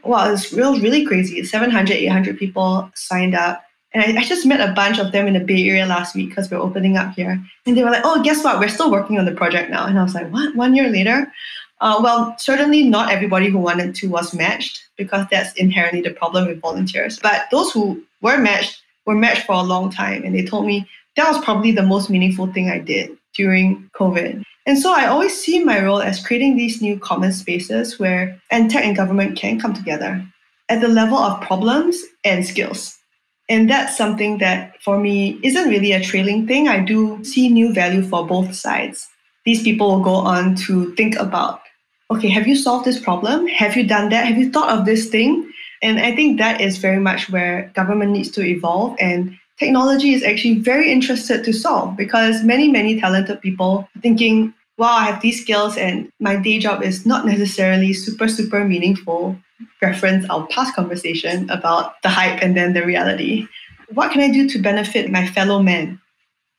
Well, 0.05 0.29
it 0.29 0.33
was 0.33 0.53
real, 0.53 0.81
really 0.81 1.05
crazy. 1.05 1.43
700, 1.45 1.93
800 1.93 2.39
people 2.39 2.91
signed 2.95 3.35
up. 3.35 3.63
And 3.93 4.19
I, 4.19 4.21
I, 4.21 4.25
just 4.25 4.47
met 4.47 4.61
a 4.61 4.73
bunch 4.73 4.99
of 4.99 5.13
them 5.13 5.27
in 5.27 5.35
the 5.35 5.41
Bay 5.41 5.69
Area 5.69 5.87
last 5.87 6.15
week 6.15 6.29
because 6.29 6.51
we're 6.51 6.59
opening 6.59 6.97
up 6.97 7.15
here. 7.15 7.43
And 7.65 7.77
they 7.77 7.83
were 7.83 7.91
like, 7.91 8.05
oh, 8.05 8.23
guess 8.23 8.45
what? 8.45 8.59
We're 8.59 8.69
still 8.69 8.91
working 8.91 9.19
on 9.19 9.25
the 9.25 9.33
project 9.33 9.71
now. 9.71 9.87
And 9.87 9.99
I 9.99 10.03
was 10.03 10.15
like, 10.15 10.31
what? 10.31 10.55
One 10.55 10.75
year 10.75 10.89
later? 10.89 11.33
Uh, 11.81 12.01
well, 12.03 12.35
certainly 12.39 12.83
not 12.83 13.11
everybody 13.13 13.49
who 13.49 13.59
wanted 13.59 13.95
to 13.95 14.09
was 14.09 14.35
matched 14.35 14.87
because 14.97 15.27
that's 15.31 15.53
inherently 15.55 16.01
the 16.01 16.11
problem 16.11 16.47
with 16.47 16.61
volunteers. 16.61 17.19
But 17.19 17.47
those 17.51 17.71
who 17.71 18.03
were 18.23 18.39
matched 18.39 18.83
were 19.05 19.15
matched 19.15 19.47
for 19.47 19.53
a 19.53 19.63
long 19.63 19.91
time. 19.91 20.25
And 20.25 20.35
they 20.35 20.45
told 20.45 20.67
me 20.67 20.89
that 21.17 21.29
was 21.29 21.43
probably 21.45 21.73
the 21.73 21.83
most 21.83 22.11
meaningful 22.11 22.53
thing 22.53 22.71
I 22.71 22.79
did 22.79 23.17
during 23.35 23.91
COVID. 23.95 24.43
And 24.67 24.79
so 24.79 24.93
I 24.93 25.07
always 25.07 25.39
see 25.39 25.63
my 25.63 25.83
role 25.83 26.03
as 26.03 26.25
creating 26.25 26.57
these 26.57 26.83
new 26.83 26.99
common 26.99 27.33
spaces 27.33 27.99
where 27.99 28.41
tech 28.51 28.85
and 28.85 28.97
government 28.97 29.39
can 29.39 29.61
come 29.61 29.75
together 29.75 30.27
at 30.69 30.81
the 30.81 30.89
level 30.89 31.19
of 31.19 31.41
problems 31.41 32.03
and 32.25 32.45
skills. 32.45 32.99
And 33.49 33.71
that's 33.71 33.97
something 33.97 34.39
that 34.39 34.83
for 34.83 34.99
me 34.99 35.39
isn't 35.43 35.69
really 35.69 35.93
a 35.93 36.03
trailing 36.03 36.49
thing. 36.49 36.67
I 36.67 36.81
do 36.81 37.23
see 37.23 37.49
new 37.49 37.73
value 37.73 38.03
for 38.03 38.27
both 38.27 38.55
sides. 38.55 39.07
These 39.45 39.63
people 39.63 39.89
will 39.89 40.03
go 40.03 40.15
on 40.15 40.57
to 40.67 40.93
think 40.97 41.15
about 41.17 41.61
okay, 42.11 42.29
have 42.29 42.47
you 42.47 42.57
solved 42.57 42.85
this 42.85 43.01
problem? 43.01 43.47
Have 43.49 43.77
you 43.77 43.87
done 43.87 44.09
that? 44.11 44.27
Have 44.27 44.39
you 44.39 44.51
thought 44.51 44.77
of 44.77 44.85
this 44.85 45.09
thing? 45.09 45.51
And 45.83 45.99
I 45.99 46.15
think 46.15 46.39
that 46.39 46.61
is 46.61 46.79
very 46.79 47.01
much 47.01 47.29
where 47.31 47.71
government 47.75 48.13
needs 48.13 48.31
to 48.33 48.43
evolve 48.43 48.97
and 48.99 49.37
technology 49.59 50.13
is 50.15 50.23
actually 50.23 50.59
very 50.59 50.91
interested 50.91 51.45
to 51.45 51.53
solve 51.53 51.97
because 51.97 52.45
many, 52.45 52.69
many 52.69 53.01
talented 53.01 53.41
people 53.41 53.89
thinking, 54.03 54.55
wow, 54.79 54.97
I 54.97 55.05
have 55.05 55.23
these 55.23 55.41
skills 55.41 55.77
and 55.77 56.11
my 56.21 56.37
day 56.37 56.59
job 56.59 56.83
is 56.83 57.07
not 57.07 57.27
necessarily 57.27 57.93
super, 57.93 58.29
super 58.29 58.65
meaningful 58.65 59.37
reference 59.81 60.29
our 60.29 60.47
past 60.49 60.75
conversation 60.75 61.49
about 61.51 62.01
the 62.03 62.09
hype 62.09 62.43
and 62.43 62.57
then 62.57 62.75
the 62.75 62.85
reality. 62.85 63.47
What 63.95 64.13
can 64.13 64.21
I 64.21 64.31
do 64.31 64.49
to 64.49 64.59
benefit 64.59 65.11
my 65.11 65.27
fellow 65.27 65.63
men? 65.63 66.01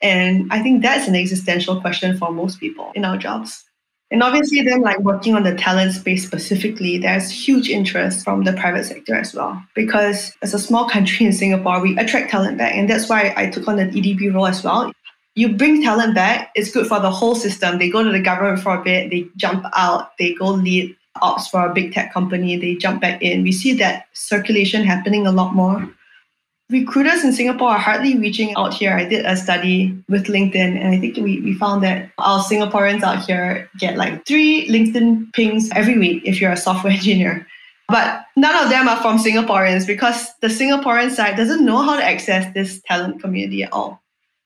And 0.00 0.52
I 0.52 0.62
think 0.62 0.82
that's 0.82 1.08
an 1.08 1.16
existential 1.16 1.80
question 1.80 2.16
for 2.16 2.30
most 2.32 2.60
people 2.60 2.92
in 2.94 3.04
our 3.04 3.16
jobs. 3.16 3.64
And 4.10 4.22
obviously, 4.22 4.62
then, 4.62 4.80
like 4.80 5.00
working 5.00 5.34
on 5.34 5.42
the 5.42 5.54
talent 5.54 5.92
space 5.92 6.26
specifically, 6.26 6.96
there's 6.96 7.30
huge 7.30 7.68
interest 7.68 8.24
from 8.24 8.44
the 8.44 8.54
private 8.54 8.84
sector 8.84 9.14
as 9.14 9.34
well. 9.34 9.62
Because 9.74 10.32
as 10.40 10.54
a 10.54 10.58
small 10.58 10.88
country 10.88 11.26
in 11.26 11.32
Singapore, 11.32 11.80
we 11.82 11.96
attract 11.98 12.30
talent 12.30 12.56
back. 12.56 12.74
And 12.74 12.88
that's 12.88 13.08
why 13.08 13.34
I 13.36 13.50
took 13.50 13.68
on 13.68 13.76
the 13.76 13.84
EDB 13.84 14.32
role 14.32 14.46
as 14.46 14.64
well. 14.64 14.92
You 15.34 15.54
bring 15.54 15.82
talent 15.82 16.14
back, 16.14 16.50
it's 16.54 16.72
good 16.72 16.86
for 16.86 17.00
the 17.00 17.10
whole 17.10 17.34
system. 17.34 17.78
They 17.78 17.90
go 17.90 18.02
to 18.02 18.10
the 18.10 18.20
government 18.20 18.60
for 18.60 18.80
a 18.80 18.82
bit, 18.82 19.10
they 19.10 19.28
jump 19.36 19.64
out, 19.76 20.16
they 20.18 20.34
go 20.34 20.46
lead 20.46 20.96
ops 21.20 21.48
for 21.48 21.66
a 21.66 21.72
big 21.72 21.92
tech 21.92 22.12
company, 22.12 22.56
they 22.56 22.74
jump 22.74 23.00
back 23.00 23.22
in. 23.22 23.42
We 23.42 23.52
see 23.52 23.74
that 23.74 24.06
circulation 24.14 24.84
happening 24.84 25.26
a 25.26 25.32
lot 25.32 25.54
more. 25.54 25.88
Recruiters 26.70 27.24
in 27.24 27.32
Singapore 27.32 27.70
are 27.70 27.78
hardly 27.78 28.18
reaching 28.18 28.54
out 28.56 28.74
here. 28.74 28.92
I 28.92 29.06
did 29.06 29.24
a 29.24 29.36
study 29.36 29.96
with 30.08 30.26
LinkedIn, 30.26 30.76
and 30.76 30.88
I 30.88 30.98
think 30.98 31.16
we, 31.16 31.40
we 31.40 31.54
found 31.54 31.82
that 31.82 32.10
our 32.18 32.40
Singaporeans 32.44 33.02
out 33.02 33.24
here 33.24 33.70
get 33.78 33.96
like 33.96 34.26
three 34.26 34.68
LinkedIn 34.68 35.32
pings 35.32 35.70
every 35.74 35.96
week 35.96 36.22
if 36.26 36.40
you're 36.40 36.52
a 36.52 36.58
software 36.58 36.92
engineer. 36.98 37.46
But 37.88 38.26
none 38.36 38.62
of 38.62 38.68
them 38.68 38.86
are 38.86 39.00
from 39.00 39.16
Singaporeans 39.16 39.86
because 39.86 40.28
the 40.42 40.48
Singaporean 40.48 41.10
side 41.10 41.36
doesn't 41.36 41.64
know 41.64 41.80
how 41.80 41.96
to 41.96 42.04
access 42.04 42.52
this 42.52 42.82
talent 42.82 43.22
community 43.22 43.62
at 43.62 43.72
all. 43.72 44.02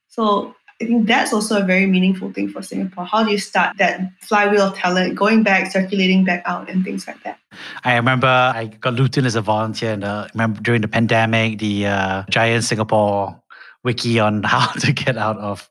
So 0.09 0.55
I 0.83 0.87
think 0.87 1.07
that's 1.07 1.33
also 1.33 1.63
a 1.63 1.65
very 1.65 1.87
meaningful 1.87 2.33
thing 2.33 2.49
for 2.49 2.61
Singapore. 2.61 3.05
How 3.05 3.23
do 3.23 3.31
you 3.31 3.39
start 3.39 3.79
that 3.79 4.01
flywheel 4.21 4.63
of 4.63 4.75
talent 4.75 5.15
going 5.15 5.45
back, 5.45 5.71
circulating 5.71 6.25
back 6.25 6.43
out, 6.45 6.69
and 6.69 6.85
things 6.85 7.07
like 7.07 7.23
that? 7.23 7.39
I 7.85 7.95
remember 7.95 8.27
I 8.27 8.67
got 8.81 8.95
looped 8.95 9.17
in 9.17 9.25
as 9.25 9.37
a 9.37 9.43
volunteer, 9.43 9.93
and 9.93 10.03
uh, 10.03 10.27
remember 10.35 10.61
during 10.61 10.81
the 10.81 10.89
pandemic, 10.89 11.61
the 11.61 11.87
uh, 11.87 12.25
giant 12.31 12.65
Singapore 12.65 13.41
wiki 13.85 14.19
on 14.19 14.43
how 14.43 14.73
to 14.73 14.93
get 14.93 15.17
out 15.17 15.39
of 15.39 15.71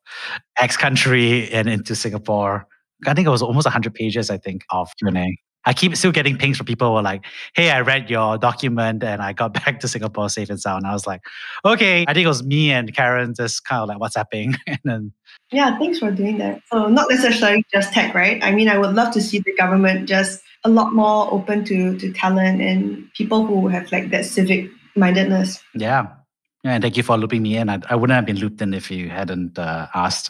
X 0.61 0.77
country 0.77 1.51
and 1.51 1.67
into 1.67 1.93
Singapore. 1.93 2.65
I 3.05 3.13
think 3.13 3.27
it 3.27 3.31
was 3.31 3.41
almost 3.41 3.65
100 3.65 3.93
pages, 3.93 4.29
I 4.29 4.37
think, 4.37 4.63
of 4.69 4.89
Q&A. 4.97 5.37
I 5.65 5.73
keep 5.73 5.95
still 5.95 6.11
getting 6.11 6.37
pings 6.37 6.57
from 6.57 6.65
people 6.65 6.89
who 6.89 6.95
are 6.95 7.03
like, 7.03 7.23
hey, 7.53 7.69
I 7.69 7.81
read 7.81 8.09
your 8.09 8.37
document 8.37 9.03
and 9.03 9.21
I 9.21 9.33
got 9.33 9.53
back 9.65 9.79
to 9.81 9.87
Singapore 9.87 10.29
safe 10.29 10.49
and 10.49 10.59
sound. 10.59 10.87
I 10.87 10.93
was 10.93 11.05
like, 11.05 11.21
okay. 11.65 12.05
I 12.07 12.13
think 12.13 12.25
it 12.25 12.29
was 12.29 12.43
me 12.43 12.71
and 12.71 12.93
Karen 12.95 13.33
just 13.33 13.65
kind 13.65 13.81
of 13.81 13.89
like 13.89 13.97
WhatsApping. 13.99 14.55
and 14.67 14.79
then 14.83 15.13
Yeah, 15.51 15.77
thanks 15.77 15.99
for 15.99 16.11
doing 16.11 16.37
that. 16.39 16.61
So 16.71 16.87
not 16.87 17.07
necessarily 17.09 17.63
just 17.71 17.93
tech, 17.93 18.13
right? 18.13 18.43
I 18.43 18.51
mean, 18.51 18.69
I 18.69 18.77
would 18.77 18.95
love 18.95 19.13
to 19.13 19.21
see 19.21 19.39
the 19.39 19.53
government 19.55 20.07
just 20.07 20.41
a 20.63 20.69
lot 20.69 20.93
more 20.93 21.31
open 21.33 21.65
to 21.65 21.97
to 21.97 22.13
talent 22.13 22.61
and 22.61 23.11
people 23.13 23.45
who 23.45 23.67
have 23.67 23.91
like 23.91 24.11
that 24.11 24.25
civic 24.25 24.69
mindedness. 24.95 25.63
Yeah. 25.73 26.07
Yeah, 26.63 26.73
and 26.73 26.83
thank 26.83 26.95
you 26.95 27.01
for 27.01 27.17
looping 27.17 27.41
me 27.41 27.57
in. 27.57 27.69
I, 27.69 27.79
I 27.89 27.95
wouldn't 27.95 28.15
have 28.15 28.25
been 28.27 28.37
looped 28.37 28.61
in 28.61 28.75
if 28.75 28.91
you 28.91 29.09
hadn't 29.09 29.57
uh, 29.57 29.87
asked. 29.95 30.29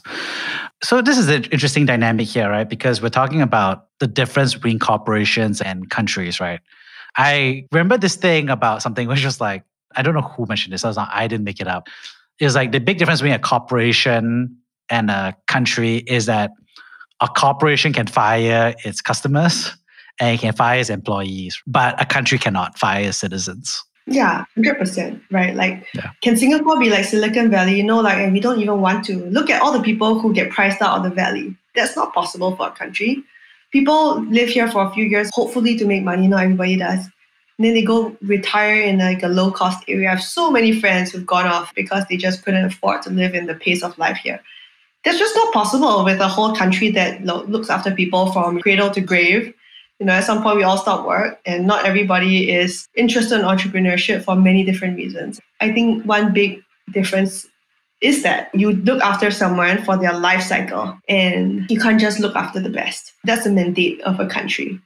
So 0.83 1.01
this 1.01 1.17
is 1.17 1.27
an 1.29 1.43
interesting 1.45 1.85
dynamic 1.85 2.27
here, 2.27 2.49
right? 2.49 2.67
Because 2.67 3.01
we're 3.01 3.09
talking 3.09 3.41
about 3.41 3.87
the 3.99 4.07
difference 4.07 4.55
between 4.55 4.79
corporations 4.79 5.61
and 5.61 5.89
countries, 5.89 6.39
right? 6.39 6.59
I 7.17 7.67
remember 7.71 7.97
this 7.97 8.15
thing 8.15 8.49
about 8.49 8.81
something 8.81 9.07
which 9.07 9.23
was 9.23 9.39
like, 9.39 9.63
I 9.95 10.01
don't 10.01 10.13
know 10.13 10.21
who 10.21 10.45
mentioned 10.47 10.73
this. 10.73 10.83
I 10.83 10.87
was 10.87 10.97
not, 10.97 11.09
I 11.11 11.27
didn't 11.27 11.43
make 11.43 11.59
it 11.59 11.67
up. 11.67 11.87
It 12.39 12.45
was 12.45 12.55
like 12.55 12.71
the 12.71 12.79
big 12.79 12.97
difference 12.97 13.21
between 13.21 13.35
a 13.35 13.39
corporation 13.39 14.57
and 14.89 15.11
a 15.11 15.35
country 15.47 15.97
is 15.97 16.25
that 16.25 16.51
a 17.19 17.27
corporation 17.27 17.93
can 17.93 18.07
fire 18.07 18.73
its 18.83 19.01
customers 19.01 19.75
and 20.19 20.35
it 20.35 20.41
can 20.41 20.53
fire 20.53 20.79
its 20.79 20.89
employees, 20.89 21.61
but 21.67 22.01
a 22.01 22.05
country 22.05 22.39
cannot 22.39 22.79
fire 22.79 23.07
its 23.09 23.17
citizens. 23.17 23.83
Yeah, 24.07 24.45
hundred 24.55 24.77
percent, 24.77 25.21
right? 25.31 25.55
Like, 25.55 25.85
yeah. 25.93 26.11
can 26.21 26.35
Singapore 26.35 26.79
be 26.79 26.89
like 26.89 27.05
Silicon 27.05 27.49
Valley? 27.49 27.75
You 27.75 27.83
know, 27.83 27.99
like, 27.99 28.17
and 28.17 28.33
we 28.33 28.39
don't 28.39 28.59
even 28.59 28.81
want 28.81 29.05
to 29.05 29.25
look 29.25 29.49
at 29.49 29.61
all 29.61 29.71
the 29.71 29.83
people 29.83 30.19
who 30.19 30.33
get 30.33 30.51
priced 30.51 30.81
out 30.81 30.97
of 30.97 31.03
the 31.03 31.09
valley. 31.09 31.55
That's 31.75 31.95
not 31.95 32.13
possible 32.13 32.55
for 32.55 32.67
a 32.67 32.71
country. 32.71 33.23
People 33.71 34.21
live 34.23 34.49
here 34.49 34.69
for 34.69 34.85
a 34.85 34.91
few 34.91 35.05
years, 35.05 35.29
hopefully 35.33 35.77
to 35.77 35.85
make 35.85 36.03
money. 36.03 36.27
Not 36.27 36.43
everybody 36.43 36.75
does. 36.75 37.05
And 37.57 37.67
then 37.67 37.73
they 37.73 37.83
go 37.83 38.17
retire 38.21 38.81
in 38.81 38.97
like 38.97 39.23
a 39.23 39.27
low 39.27 39.51
cost 39.51 39.83
area. 39.87 40.09
I 40.09 40.15
have 40.15 40.23
so 40.23 40.49
many 40.49 40.79
friends 40.79 41.11
who've 41.11 41.25
gone 41.25 41.45
off 41.45 41.73
because 41.75 42.03
they 42.09 42.17
just 42.17 42.43
couldn't 42.43 42.65
afford 42.65 43.03
to 43.03 43.11
live 43.11 43.35
in 43.35 43.45
the 43.45 43.55
pace 43.55 43.83
of 43.83 43.97
life 43.97 44.17
here. 44.17 44.41
That's 45.05 45.19
just 45.19 45.35
not 45.35 45.53
possible 45.53 46.03
with 46.03 46.19
a 46.19 46.27
whole 46.27 46.55
country 46.55 46.89
that 46.91 47.23
lo- 47.23 47.43
looks 47.43 47.69
after 47.69 47.91
people 47.91 48.31
from 48.31 48.59
cradle 48.61 48.89
to 48.91 49.01
grave 49.01 49.53
you 50.01 50.07
know, 50.07 50.13
at 50.13 50.23
some 50.23 50.41
point 50.41 50.57
we 50.57 50.63
all 50.63 50.79
stop 50.79 51.05
work 51.05 51.39
and 51.45 51.67
not 51.67 51.85
everybody 51.85 52.49
is 52.49 52.87
interested 52.95 53.39
in 53.39 53.45
entrepreneurship 53.45 54.23
for 54.23 54.35
many 54.35 54.63
different 54.63 54.97
reasons. 54.97 55.39
I 55.59 55.71
think 55.71 56.03
one 56.05 56.33
big 56.33 56.59
difference 56.91 57.45
is 58.01 58.23
that 58.23 58.49
you 58.55 58.71
look 58.71 58.99
after 59.03 59.29
someone 59.29 59.83
for 59.83 59.97
their 59.97 60.17
life 60.17 60.41
cycle 60.41 60.97
and 61.07 61.69
you 61.69 61.79
can't 61.79 62.01
just 62.01 62.19
look 62.19 62.35
after 62.35 62.59
the 62.59 62.71
best. 62.71 63.13
That's 63.25 63.43
the 63.43 63.51
mandate 63.51 64.01
of 64.01 64.19
a 64.19 64.25
country. 64.25 64.79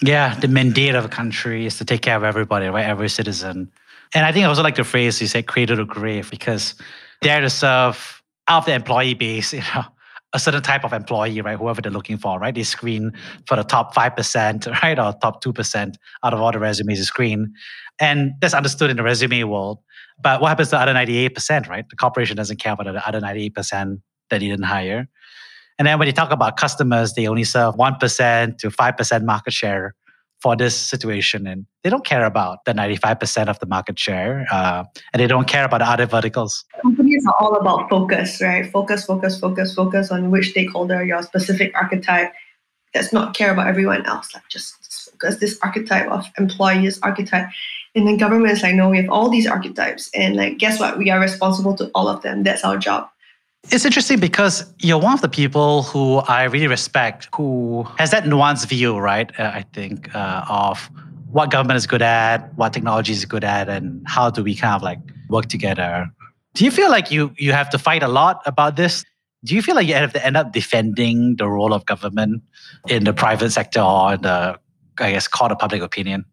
Yeah, 0.00 0.34
the 0.36 0.48
mandate 0.48 0.94
of 0.94 1.04
a 1.04 1.08
country 1.08 1.66
is 1.66 1.76
to 1.76 1.84
take 1.84 2.00
care 2.00 2.16
of 2.16 2.24
everybody, 2.24 2.66
right? 2.68 2.86
Every 2.86 3.10
citizen. 3.10 3.70
And 4.14 4.24
I 4.24 4.32
think 4.32 4.46
I 4.46 4.48
also 4.48 4.62
like 4.62 4.76
the 4.76 4.84
phrase 4.84 5.20
you 5.20 5.26
said, 5.26 5.48
cradle 5.48 5.76
to 5.76 5.84
grave, 5.84 6.30
because 6.30 6.76
they're 7.20 7.42
to 7.42 7.50
serve 7.50 8.22
out 8.48 8.64
the 8.64 8.72
employee 8.72 9.12
base, 9.12 9.52
you 9.52 9.60
know, 9.74 9.84
a 10.34 10.38
certain 10.38 10.62
type 10.62 10.84
of 10.84 10.92
employee, 10.92 11.40
right? 11.40 11.58
Whoever 11.58 11.82
they're 11.82 11.92
looking 11.92 12.16
for, 12.16 12.38
right? 12.38 12.54
They 12.54 12.62
screen 12.62 13.12
for 13.46 13.56
the 13.56 13.64
top 13.64 13.94
5%, 13.94 14.72
right? 14.82 14.98
Or 14.98 15.12
top 15.20 15.42
2% 15.44 15.94
out 16.24 16.34
of 16.34 16.40
all 16.40 16.52
the 16.52 16.58
resumes 16.58 16.98
they 16.98 17.04
screen. 17.04 17.52
And 18.00 18.32
that's 18.40 18.54
understood 18.54 18.90
in 18.90 18.96
the 18.96 19.02
resume 19.02 19.44
world. 19.44 19.78
But 20.22 20.40
what 20.40 20.48
happens 20.48 20.68
to 20.68 20.76
the 20.76 20.80
other 20.80 20.94
98%, 20.94 21.68
right? 21.68 21.88
The 21.88 21.96
corporation 21.96 22.36
doesn't 22.36 22.58
care 22.58 22.72
about 22.72 22.84
the 22.84 23.06
other 23.06 23.20
98% 23.20 24.00
that 24.30 24.40
he 24.40 24.48
didn't 24.48 24.64
hire. 24.64 25.08
And 25.78 25.88
then 25.88 25.98
when 25.98 26.06
you 26.06 26.12
talk 26.12 26.30
about 26.30 26.56
customers, 26.56 27.14
they 27.14 27.26
only 27.26 27.44
serve 27.44 27.74
1% 27.74 28.58
to 28.58 28.70
5% 28.70 29.24
market 29.24 29.52
share 29.52 29.94
for 30.42 30.56
this 30.56 30.76
situation. 30.76 31.46
And 31.46 31.66
they 31.84 31.90
don't 31.90 32.04
care 32.04 32.24
about 32.24 32.64
the 32.64 32.72
95% 32.72 33.48
of 33.48 33.58
the 33.60 33.66
market 33.66 33.98
share. 33.98 34.46
Uh, 34.50 34.84
and 35.12 35.20
they 35.20 35.28
don't 35.28 35.46
care 35.46 35.64
about 35.64 35.78
the 35.78 35.88
other 35.88 36.06
verticals. 36.06 36.64
Companies 36.82 37.24
are 37.26 37.34
all 37.40 37.54
about 37.56 37.88
focus, 37.88 38.42
right? 38.42 38.70
Focus, 38.70 39.04
focus, 39.04 39.38
focus, 39.38 39.74
focus 39.74 40.10
on 40.10 40.30
which 40.30 40.50
stakeholder, 40.50 41.04
your 41.04 41.22
specific 41.22 41.72
archetype. 41.74 42.32
Does 42.92 43.10
not 43.10 43.34
care 43.34 43.50
about 43.50 43.68
everyone 43.68 44.04
else. 44.04 44.34
Like 44.34 44.42
just, 44.50 44.76
just 44.84 45.10
focus 45.12 45.38
this 45.38 45.58
archetype 45.62 46.10
of 46.10 46.26
employees 46.36 47.00
archetype. 47.02 47.48
And 47.94 48.06
then 48.06 48.18
government 48.18 48.52
is 48.52 48.62
like, 48.62 48.74
no, 48.74 48.90
we 48.90 48.98
have 48.98 49.08
all 49.08 49.30
these 49.30 49.46
archetypes. 49.46 50.10
And 50.14 50.36
like, 50.36 50.58
guess 50.58 50.78
what? 50.78 50.98
We 50.98 51.08
are 51.08 51.18
responsible 51.18 51.74
to 51.76 51.90
all 51.94 52.06
of 52.06 52.20
them. 52.20 52.42
That's 52.42 52.64
our 52.64 52.76
job. 52.76 53.08
It's 53.70 53.84
interesting 53.84 54.18
because 54.18 54.72
you're 54.80 54.98
one 54.98 55.14
of 55.14 55.20
the 55.20 55.28
people 55.28 55.84
who 55.84 56.18
I 56.18 56.44
really 56.44 56.66
respect 56.66 57.28
who 57.34 57.84
has 57.96 58.10
that 58.10 58.24
nuanced 58.24 58.66
view, 58.66 58.98
right? 58.98 59.30
Uh, 59.38 59.52
I 59.54 59.64
think 59.72 60.14
uh, 60.14 60.44
of 60.48 60.90
what 61.30 61.50
government 61.50 61.76
is 61.76 61.86
good 61.86 62.02
at, 62.02 62.52
what 62.56 62.72
technology 62.72 63.12
is 63.12 63.24
good 63.24 63.44
at, 63.44 63.68
and 63.68 64.02
how 64.06 64.30
do 64.30 64.42
we 64.42 64.54
kind 64.54 64.74
of 64.74 64.82
like 64.82 64.98
work 65.28 65.46
together. 65.46 66.10
Do 66.54 66.64
you 66.64 66.70
feel 66.70 66.90
like 66.90 67.10
you 67.10 67.32
you 67.38 67.52
have 67.52 67.70
to 67.70 67.78
fight 67.78 68.02
a 68.02 68.08
lot 68.08 68.42
about 68.46 68.76
this? 68.76 69.04
Do 69.44 69.54
you 69.54 69.62
feel 69.62 69.74
like 69.74 69.86
you 69.86 69.94
have 69.94 70.12
to 70.12 70.24
end 70.24 70.36
up 70.36 70.52
defending 70.52 71.36
the 71.36 71.48
role 71.48 71.72
of 71.72 71.86
government 71.86 72.42
in 72.88 73.04
the 73.04 73.12
private 73.12 73.50
sector 73.50 73.80
or 73.80 74.14
in 74.14 74.22
the, 74.22 74.58
I 75.00 75.12
guess, 75.12 75.26
court 75.26 75.50
of 75.50 75.58
public 75.58 75.82
opinion? 75.82 76.24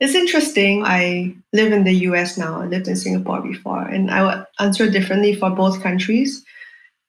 It's 0.00 0.14
interesting. 0.14 0.82
I 0.84 1.34
live 1.52 1.72
in 1.72 1.84
the 1.84 1.94
US 2.08 2.36
now. 2.36 2.60
I 2.60 2.66
lived 2.66 2.88
in 2.88 2.96
Singapore 2.96 3.40
before, 3.40 3.82
and 3.82 4.10
I 4.10 4.22
would 4.24 4.46
answer 4.58 4.90
differently 4.90 5.34
for 5.34 5.50
both 5.50 5.82
countries. 5.82 6.44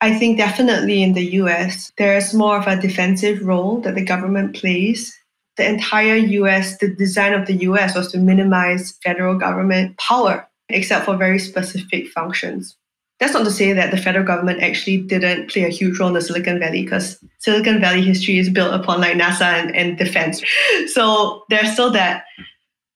I 0.04 0.14
think 0.14 0.38
definitely 0.38 1.02
in 1.02 1.14
the 1.14 1.24
US, 1.40 1.94
there's 1.98 2.34
more 2.34 2.58
of 2.58 2.68
a 2.68 2.76
defensive 2.76 3.42
role 3.42 3.80
that 3.84 3.96
the 3.96 4.04
government 4.04 4.54
plays. 4.54 5.18
The 5.56 5.66
entire 5.66 6.18
US, 6.18 6.78
the 6.80 6.94
design 6.94 7.32
of 7.32 7.48
the 7.48 7.56
US 7.70 7.96
was 7.96 8.12
to 8.12 8.18
minimize 8.18 9.00
federal 9.02 9.38
government 9.38 9.98
power, 9.98 10.46
except 10.68 11.06
for 11.06 11.16
very 11.16 11.40
specific 11.40 12.10
functions. 12.10 12.76
That's 13.22 13.34
not 13.34 13.46
to 13.46 13.52
say 13.52 13.72
that 13.72 13.92
the 13.92 13.98
federal 13.98 14.26
government 14.26 14.62
actually 14.62 14.98
didn't 14.98 15.50
play 15.50 15.64
a 15.64 15.70
huge 15.70 15.98
role 15.98 16.10
in 16.10 16.16
the 16.16 16.22
Silicon 16.22 16.60
Valley, 16.60 16.84
because 16.84 17.18
Silicon 17.40 17.80
Valley 17.80 18.02
history 18.02 18.40
is 18.40 18.50
built 18.50 18.74
upon 18.74 19.00
like 19.00 19.16
NASA 19.16 19.54
and, 19.54 19.74
and 19.74 19.98
defense. 19.98 20.44
So 20.88 21.46
there's 21.50 21.72
still 21.72 21.92
that. 21.92 22.26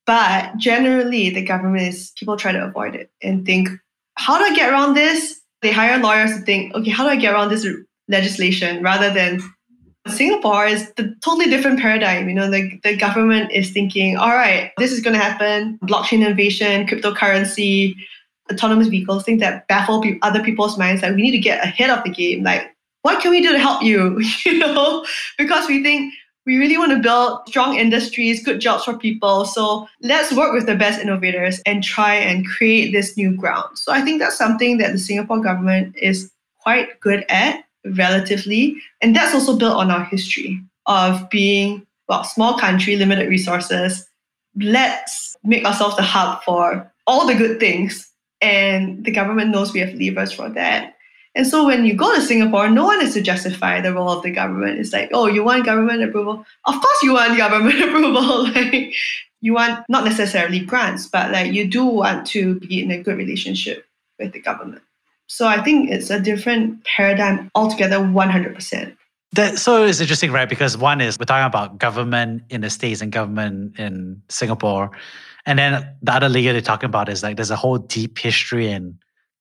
But 0.06 0.58
generally, 0.58 1.30
the 1.30 1.42
government 1.42 1.88
is, 1.88 2.12
people 2.18 2.36
try 2.36 2.52
to 2.52 2.66
avoid 2.66 2.96
it 2.96 3.10
and 3.24 3.46
think, 3.46 3.70
how 4.16 4.38
do 4.38 4.44
I 4.44 4.54
get 4.54 4.70
around 4.70 4.96
this? 4.96 5.40
They 5.68 5.74
hire 5.74 6.02
lawyers 6.02 6.34
to 6.34 6.42
think, 6.44 6.74
okay, 6.74 6.92
how 6.92 7.04
do 7.04 7.10
I 7.10 7.18
get 7.18 7.34
around 7.34 7.50
this 7.50 7.68
legislation 8.08 8.82
rather 8.82 9.14
than 9.14 9.42
Singapore 10.08 10.66
is 10.66 10.94
the 10.94 11.14
totally 11.22 11.50
different 11.50 11.82
paradigm. 11.82 12.30
You 12.30 12.36
know, 12.36 12.50
the, 12.50 12.80
the 12.86 12.96
government 12.96 13.52
is 13.52 13.72
thinking, 13.72 14.16
all 14.16 14.30
right, 14.30 14.72
this 14.78 14.94
is 14.94 15.02
going 15.02 15.16
to 15.16 15.22
happen. 15.22 15.78
Blockchain 15.84 16.26
innovation, 16.26 16.88
cryptocurrency, 16.88 17.94
autonomous 18.50 18.88
vehicles, 18.88 19.26
things 19.26 19.42
that 19.42 19.68
baffle 19.68 20.02
pe- 20.02 20.18
other 20.22 20.42
people's 20.42 20.78
minds. 20.78 21.02
Like 21.02 21.16
we 21.16 21.22
need 21.24 21.32
to 21.32 21.40
get 21.40 21.62
ahead 21.62 21.90
of 21.90 22.02
the 22.06 22.12
game. 22.12 22.44
Like, 22.44 22.74
what 23.02 23.22
can 23.22 23.32
we 23.32 23.42
do 23.42 23.52
to 23.52 23.60
help 23.60 23.84
you? 23.84 24.22
you 24.46 24.60
know, 24.60 25.06
because 25.38 25.68
we 25.68 25.84
think 25.84 26.14
we 26.48 26.58
really 26.58 26.78
want 26.78 26.94
to 26.94 27.00
build 27.00 27.42
strong 27.50 27.76
industries, 27.76 28.42
good 28.42 28.62
jobs 28.62 28.86
for 28.86 28.98
people. 28.98 29.44
So 29.44 29.86
let's 30.02 30.32
work 30.32 30.54
with 30.54 30.66
the 30.66 30.76
best 30.76 31.00
innovators 31.02 31.60
and 31.66 31.84
try 31.84 32.16
and 32.16 32.48
create 32.48 32.94
this 32.94 33.18
new 33.18 33.36
ground. 33.36 33.78
So 33.78 33.92
I 33.92 34.02
think 34.02 34.20
that's 34.20 34.38
something 34.38 34.78
that 34.78 34.94
the 34.94 34.98
Singapore 34.98 35.42
government 35.42 35.94
is 35.98 36.32
quite 36.62 37.02
good 37.02 37.26
at 37.28 37.66
relatively. 37.84 38.78
And 39.02 39.14
that's 39.14 39.36
also 39.36 39.58
built 39.58 39.76
on 39.76 39.92
our 39.92 40.06
history 40.06 40.58
of 40.86 41.30
being, 41.30 41.86
well, 42.08 42.24
small 42.24 42.58
country, 42.58 42.96
limited 42.96 43.28
resources. 43.28 44.08
Let's 44.56 45.36
make 45.44 45.66
ourselves 45.66 45.98
the 45.98 46.02
hub 46.02 46.44
for 46.44 46.90
all 47.08 47.28
the 47.28 47.36
good 47.36 47.60
things. 47.60 48.10
And 48.40 49.04
the 49.04 49.12
government 49.12 49.52
knows 49.52 49.74
we 49.74 49.82
have 49.82 49.94
levers 49.96 50.32
for 50.32 50.50
that. 50.52 50.94
And 51.38 51.46
so 51.46 51.68
when 51.68 51.86
you 51.86 51.94
go 51.94 52.14
to 52.16 52.20
Singapore, 52.20 52.68
no 52.68 52.86
one 52.86 53.00
is 53.00 53.14
to 53.14 53.22
justify 53.22 53.80
the 53.80 53.94
role 53.94 54.10
of 54.10 54.24
the 54.24 54.32
government. 54.32 54.80
It's 54.80 54.92
like, 54.92 55.12
oh, 55.14 55.28
you 55.28 55.44
want 55.44 55.66
government 55.66 56.02
approval? 56.02 56.44
Of 56.66 56.82
course 56.82 57.04
you 57.04 57.14
want 57.14 57.38
government 57.46 57.80
approval. 57.80 58.52
like 58.56 58.96
you 59.42 59.54
want 59.54 59.86
not 59.88 60.04
necessarily 60.04 60.60
grants, 60.60 61.06
but 61.06 61.32
like 61.32 61.54
you 61.54 61.68
do 61.68 61.86
want 61.86 62.26
to 62.28 62.60
be 62.60 62.82
in 62.82 62.90
a 62.90 63.04
good 63.04 63.18
relationship 63.18 63.86
with 64.18 64.34
the 64.34 64.42
government. 64.42 64.82
So 65.28 65.46
I 65.46 65.62
think 65.62 65.92
it's 65.92 66.10
a 66.10 66.20
different 66.20 66.84
paradigm 66.86 67.52
altogether, 67.54 67.98
100%. 67.98 68.98
That, 69.34 69.60
so 69.60 69.84
it's 69.84 70.00
interesting, 70.00 70.32
right? 70.32 70.50
Because 70.50 70.76
one 70.76 71.02
is 71.02 71.20
we're 71.20 71.26
talking 71.26 71.46
about 71.46 71.78
government 71.78 72.44
in 72.50 72.62
the 72.62 72.72
States 72.72 73.02
and 73.02 73.12
government 73.12 73.78
in 73.78 74.24
Singapore. 74.30 74.90
And 75.46 75.60
then 75.60 75.88
the 76.02 76.14
other 76.14 76.30
layer 76.30 76.54
they're 76.54 76.62
talking 76.62 76.88
about 76.88 77.10
is 77.10 77.22
like 77.22 77.36
there's 77.36 77.52
a 77.52 77.56
whole 77.56 77.78
deep 77.78 78.18
history 78.18 78.72
and 78.72 78.98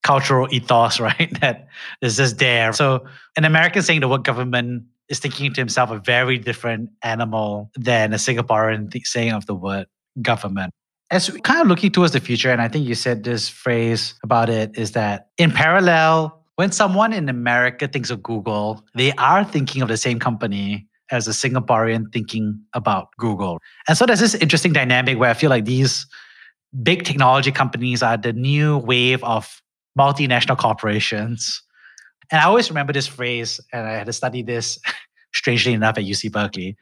cultural 0.06 0.46
ethos, 0.52 1.00
right? 1.08 1.30
That 1.40 1.68
is 2.00 2.16
just 2.16 2.38
there. 2.38 2.72
So 2.72 3.04
an 3.36 3.44
American 3.44 3.82
saying 3.82 4.00
the 4.00 4.08
word 4.08 4.24
government 4.24 4.84
is 5.08 5.18
thinking 5.18 5.52
to 5.52 5.60
himself 5.60 5.90
a 5.90 5.98
very 5.98 6.38
different 6.38 6.90
animal 7.02 7.70
than 7.76 8.12
a 8.12 8.16
Singaporean 8.16 8.90
th- 8.90 9.06
saying 9.06 9.32
of 9.32 9.46
the 9.46 9.54
word 9.54 9.86
government. 10.22 10.72
As 11.10 11.30
kind 11.42 11.60
of 11.60 11.68
looking 11.68 11.92
towards 11.92 12.12
the 12.12 12.20
future, 12.20 12.50
and 12.50 12.60
I 12.60 12.68
think 12.68 12.86
you 12.86 12.94
said 12.94 13.22
this 13.22 13.48
phrase 13.48 14.14
about 14.24 14.48
it 14.48 14.76
is 14.76 14.92
that 14.92 15.28
in 15.38 15.52
parallel, 15.52 16.42
when 16.56 16.72
someone 16.72 17.12
in 17.12 17.28
America 17.28 17.86
thinks 17.86 18.10
of 18.10 18.22
Google, 18.22 18.84
they 18.94 19.12
are 19.12 19.44
thinking 19.44 19.82
of 19.82 19.88
the 19.88 19.96
same 19.96 20.18
company 20.18 20.88
as 21.10 21.28
a 21.28 21.30
Singaporean 21.30 22.12
thinking 22.12 22.60
about 22.72 23.08
Google. 23.18 23.60
And 23.86 23.96
so 23.96 24.06
there's 24.06 24.18
this 24.18 24.34
interesting 24.34 24.72
dynamic 24.72 25.18
where 25.18 25.30
I 25.30 25.34
feel 25.34 25.50
like 25.50 25.64
these 25.64 26.06
big 26.82 27.04
technology 27.04 27.52
companies 27.52 28.02
are 28.02 28.16
the 28.16 28.32
new 28.32 28.78
wave 28.78 29.22
of 29.22 29.62
multinational 29.98 30.56
corporations. 30.56 31.62
And 32.30 32.40
I 32.40 32.44
always 32.44 32.70
remember 32.70 32.92
this 32.92 33.06
phrase, 33.06 33.60
and 33.72 33.86
I 33.86 33.92
had 33.92 34.06
to 34.06 34.12
study 34.12 34.42
this 34.42 34.78
strangely 35.34 35.72
enough 35.74 35.98
at 35.98 36.04
UC 36.04 36.32
Berkeley. 36.32 36.76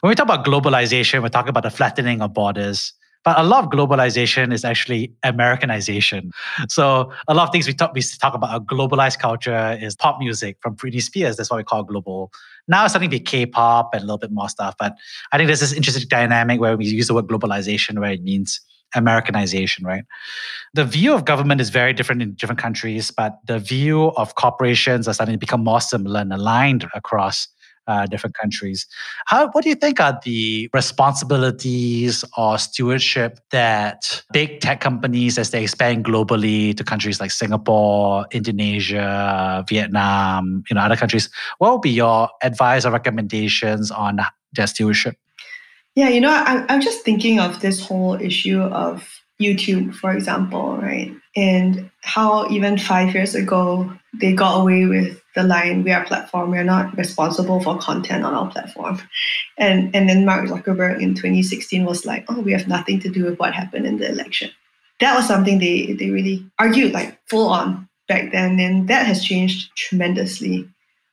When 0.00 0.08
we 0.08 0.14
talk 0.14 0.24
about 0.24 0.44
globalization, 0.44 1.22
we're 1.22 1.28
talking 1.28 1.50
about 1.50 1.62
the 1.62 1.70
flattening 1.70 2.20
of 2.20 2.34
borders. 2.34 2.92
But 3.22 3.38
a 3.38 3.42
lot 3.42 3.64
of 3.64 3.70
globalization 3.70 4.52
is 4.52 4.64
actually 4.64 5.12
Americanization. 5.22 6.30
So 6.68 7.12
a 7.28 7.34
lot 7.34 7.48
of 7.48 7.52
things 7.52 7.66
we 7.66 7.74
talk 7.74 7.92
we 7.92 8.00
talk 8.00 8.32
about 8.34 8.56
a 8.56 8.60
globalized 8.64 9.18
culture 9.18 9.78
is 9.80 9.94
pop 9.94 10.18
music 10.18 10.56
from 10.62 10.74
Britney 10.74 11.02
Spears. 11.02 11.36
That's 11.36 11.50
what 11.50 11.58
we 11.58 11.64
call 11.64 11.82
global. 11.82 12.32
Now 12.66 12.84
it's 12.84 12.92
starting 12.92 13.10
to 13.10 13.18
be 13.18 13.20
K-pop 13.20 13.90
and 13.92 14.02
a 14.02 14.06
little 14.06 14.18
bit 14.18 14.30
more 14.30 14.48
stuff. 14.48 14.74
But 14.78 14.96
I 15.32 15.36
think 15.36 15.48
there's 15.48 15.60
this 15.60 15.74
interesting 15.74 16.08
dynamic 16.08 16.60
where 16.60 16.78
we 16.78 16.86
use 16.86 17.08
the 17.08 17.14
word 17.14 17.26
globalization 17.26 17.98
where 17.98 18.12
it 18.12 18.22
means 18.22 18.58
Americanization, 18.94 19.84
right? 19.84 20.04
The 20.74 20.84
view 20.84 21.14
of 21.14 21.24
government 21.24 21.60
is 21.60 21.70
very 21.70 21.92
different 21.92 22.22
in 22.22 22.34
different 22.34 22.60
countries, 22.60 23.10
but 23.10 23.38
the 23.46 23.58
view 23.58 24.08
of 24.16 24.34
corporations 24.34 25.08
are 25.08 25.14
starting 25.14 25.34
to 25.34 25.38
become 25.38 25.64
more 25.64 25.80
similar 25.80 26.20
and 26.20 26.32
aligned 26.32 26.86
across 26.94 27.48
uh, 27.86 28.06
different 28.06 28.36
countries. 28.36 28.86
How, 29.26 29.48
what 29.50 29.64
do 29.64 29.70
you 29.70 29.74
think 29.74 30.00
are 30.00 30.18
the 30.22 30.70
responsibilities 30.72 32.24
or 32.36 32.56
stewardship 32.58 33.40
that 33.50 34.22
big 34.32 34.60
tech 34.60 34.80
companies, 34.80 35.38
as 35.38 35.50
they 35.50 35.62
expand 35.62 36.04
globally 36.04 36.76
to 36.76 36.84
countries 36.84 37.20
like 37.20 37.32
Singapore, 37.32 38.26
Indonesia, 38.30 39.64
Vietnam, 39.68 40.62
you 40.70 40.74
know, 40.74 40.82
other 40.82 40.96
countries, 40.96 41.28
what 41.58 41.72
would 41.72 41.82
be 41.82 41.90
your 41.90 42.28
advice 42.42 42.84
or 42.84 42.92
recommendations 42.92 43.90
on 43.90 44.20
their 44.52 44.66
stewardship? 44.68 45.16
Yeah, 45.96 46.08
you 46.08 46.20
know, 46.20 46.30
I, 46.30 46.64
I'm 46.68 46.80
just 46.80 47.04
thinking 47.04 47.40
of 47.40 47.60
this 47.60 47.84
whole 47.84 48.14
issue 48.14 48.60
of 48.60 49.08
YouTube, 49.40 49.94
for 49.94 50.12
example, 50.12 50.76
right? 50.76 51.12
And 51.34 51.90
how 52.02 52.48
even 52.48 52.78
five 52.78 53.14
years 53.14 53.34
ago 53.34 53.92
they 54.20 54.32
got 54.32 54.60
away 54.60 54.86
with 54.86 55.20
the 55.34 55.42
line, 55.42 55.84
"We 55.84 55.92
are 55.92 56.02
a 56.02 56.06
platform. 56.06 56.50
We 56.50 56.58
are 56.58 56.64
not 56.64 56.96
responsible 56.96 57.60
for 57.60 57.78
content 57.78 58.24
on 58.24 58.34
our 58.34 58.50
platform," 58.50 59.00
and 59.58 59.94
and 59.94 60.08
then 60.08 60.24
Mark 60.24 60.48
Zuckerberg 60.48 61.00
in 61.00 61.14
2016 61.14 61.84
was 61.84 62.04
like, 62.04 62.24
"Oh, 62.28 62.40
we 62.40 62.52
have 62.52 62.68
nothing 62.68 63.00
to 63.00 63.08
do 63.08 63.24
with 63.24 63.38
what 63.38 63.54
happened 63.54 63.86
in 63.86 63.98
the 63.98 64.08
election." 64.08 64.50
That 64.98 65.16
was 65.16 65.26
something 65.26 65.58
they 65.58 65.92
they 65.92 66.10
really 66.10 66.44
argued 66.58 66.92
like 66.92 67.18
full 67.28 67.48
on 67.48 67.88
back 68.08 68.32
then, 68.32 68.58
and 68.58 68.88
that 68.88 69.06
has 69.06 69.24
changed 69.24 69.70
tremendously. 69.76 70.68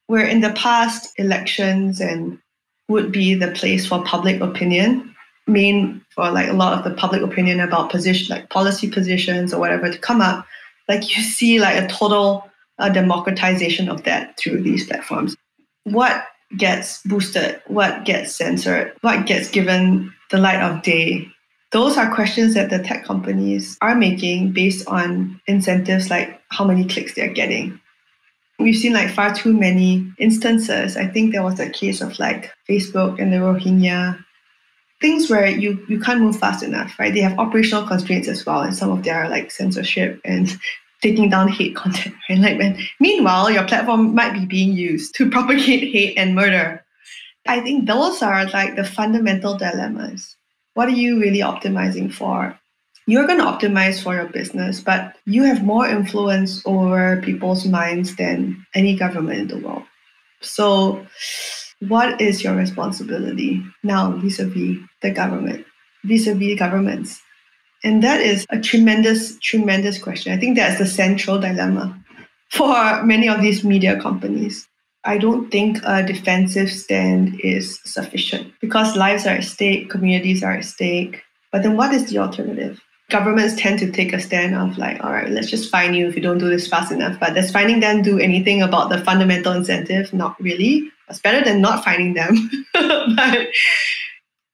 Where 0.07 0.25
in 0.25 0.41
the 0.41 0.51
past, 0.53 1.13
elections 1.17 1.99
and 2.01 2.39
would 2.87 3.11
be 3.11 3.33
the 3.33 3.51
place 3.51 3.85
for 3.85 4.03
public 4.03 4.41
opinion, 4.41 5.15
main 5.45 6.03
for 6.09 6.31
like 6.31 6.49
a 6.49 6.53
lot 6.53 6.77
of 6.77 6.83
the 6.83 6.97
public 6.97 7.21
opinion 7.21 7.59
about 7.59 7.89
position, 7.89 8.35
like 8.35 8.49
policy 8.49 8.89
positions 8.89 9.53
or 9.53 9.59
whatever 9.59 9.91
to 9.91 9.97
come 9.97 10.21
up. 10.21 10.45
Like 10.87 11.15
you 11.15 11.23
see 11.37 11.59
like 11.59 11.81
a 11.81 11.87
total 11.87 12.49
uh, 12.79 12.89
democratization 12.89 13.89
of 13.89 14.03
that 14.03 14.37
through 14.37 14.61
these 14.61 14.85
platforms. 14.85 15.35
What 15.83 16.25
gets 16.57 17.01
boosted? 17.03 17.61
What 17.67 18.05
gets 18.05 18.35
censored? 18.35 18.93
What 19.01 19.25
gets 19.25 19.49
given 19.49 20.13
the 20.31 20.37
light 20.37 20.61
of 20.61 20.81
day? 20.83 21.27
Those 21.71 21.97
are 21.97 22.13
questions 22.13 22.53
that 22.53 22.69
the 22.69 22.79
tech 22.79 23.03
companies 23.03 23.77
are 23.81 23.95
making 23.95 24.53
based 24.53 24.87
on 24.87 25.41
incentives 25.47 26.09
like 26.09 26.41
how 26.49 26.63
many 26.63 26.87
clicks 26.87 27.13
they're 27.13 27.33
getting 27.33 27.79
We've 28.59 28.75
seen 28.75 28.93
like 28.93 29.09
far 29.09 29.33
too 29.33 29.53
many 29.53 30.11
instances. 30.17 30.97
I 30.97 31.07
think 31.07 31.31
there 31.31 31.43
was 31.43 31.59
a 31.59 31.69
case 31.69 32.01
of 32.01 32.17
like 32.17 32.51
Facebook 32.67 33.19
and 33.19 33.31
the 33.31 33.37
Rohingya 33.37 34.23
things 34.99 35.29
where 35.29 35.47
you 35.47 35.83
you 35.87 35.99
can't 35.99 36.21
move 36.21 36.37
fast 36.37 36.63
enough, 36.63 36.97
right? 36.99 37.13
They 37.13 37.19
have 37.21 37.37
operational 37.39 37.87
constraints 37.87 38.27
as 38.27 38.45
well, 38.45 38.61
and 38.61 38.75
some 38.75 38.91
of 38.91 39.03
their 39.03 39.29
like 39.29 39.51
censorship 39.51 40.19
and 40.25 40.57
taking 41.01 41.29
down 41.29 41.47
hate 41.47 41.75
content, 41.75 42.15
right? 42.29 42.39
Like 42.39 42.57
when 42.57 42.79
meanwhile 42.99 43.51
your 43.51 43.67
platform 43.67 44.15
might 44.15 44.33
be 44.33 44.45
being 44.45 44.73
used 44.73 45.15
to 45.15 45.29
propagate 45.35 45.91
hate 45.91 46.17
and 46.17 46.35
murder. 46.35 46.83
I 47.47 47.61
think 47.61 47.87
those 47.87 48.21
are 48.21 48.45
like 48.47 48.75
the 48.75 48.83
fundamental 48.83 49.57
dilemmas. 49.57 50.35
What 50.73 50.89
are 50.89 50.91
you 50.91 51.19
really 51.19 51.39
optimizing 51.39 52.11
for? 52.11 52.59
You're 53.07 53.25
going 53.25 53.39
to 53.39 53.45
optimize 53.45 54.03
for 54.03 54.13
your 54.13 54.27
business, 54.27 54.81
but 54.81 55.15
you 55.25 55.43
have 55.43 55.63
more 55.63 55.87
influence 55.87 56.61
over 56.65 57.21
people's 57.21 57.65
minds 57.65 58.15
than 58.17 58.65
any 58.75 58.95
government 58.95 59.39
in 59.39 59.47
the 59.47 59.65
world. 59.65 59.83
So, 60.41 61.05
what 61.79 62.19
is 62.19 62.43
your 62.43 62.55
responsibility 62.55 63.63
now 63.83 64.11
vis 64.11 64.39
a 64.39 64.45
vis 64.45 64.77
the 65.01 65.11
government, 65.11 65.65
vis 66.03 66.27
a 66.27 66.35
vis 66.35 66.59
governments? 66.59 67.21
And 67.83 68.03
that 68.03 68.19
is 68.19 68.45
a 68.49 68.59
tremendous, 68.59 69.39
tremendous 69.39 70.01
question. 70.01 70.33
I 70.33 70.37
think 70.37 70.57
that's 70.57 70.77
the 70.77 70.85
central 70.85 71.39
dilemma 71.39 71.97
for 72.51 73.03
many 73.03 73.29
of 73.29 73.41
these 73.41 73.63
media 73.63 73.99
companies. 74.01 74.67
I 75.05 75.17
don't 75.17 75.49
think 75.49 75.79
a 75.85 76.03
defensive 76.03 76.69
stand 76.69 77.39
is 77.39 77.79
sufficient 77.85 78.51
because 78.59 78.97
lives 78.97 79.25
are 79.25 79.35
at 79.35 79.45
stake, 79.45 79.89
communities 79.89 80.43
are 80.43 80.53
at 80.53 80.65
stake. 80.65 81.21
But 81.51 81.63
then 81.63 81.77
what 81.77 81.93
is 81.93 82.09
the 82.09 82.17
alternative? 82.17 82.81
Governments 83.09 83.55
tend 83.57 83.79
to 83.79 83.91
take 83.91 84.13
a 84.13 84.19
stand 84.19 84.55
of 84.55 84.77
like, 84.77 85.03
all 85.03 85.11
right, 85.11 85.29
let's 85.29 85.49
just 85.49 85.71
fine 85.71 85.93
you 85.93 86.07
if 86.07 86.15
you 86.15 86.21
don't 86.21 86.39
do 86.39 86.49
this 86.49 86.67
fast 86.67 86.91
enough. 86.91 87.19
But 87.19 87.35
does 87.35 87.51
finding 87.51 87.79
them 87.79 88.01
do 88.01 88.19
anything 88.19 88.61
about 88.61 88.89
the 88.89 88.99
fundamental 88.99 89.53
incentive? 89.53 90.13
Not 90.13 90.39
really. 90.41 90.91
It's 91.09 91.19
better 91.19 91.43
than 91.43 91.61
not 91.61 91.83
finding 91.83 92.13
them. 92.15 92.49
but 92.73 93.47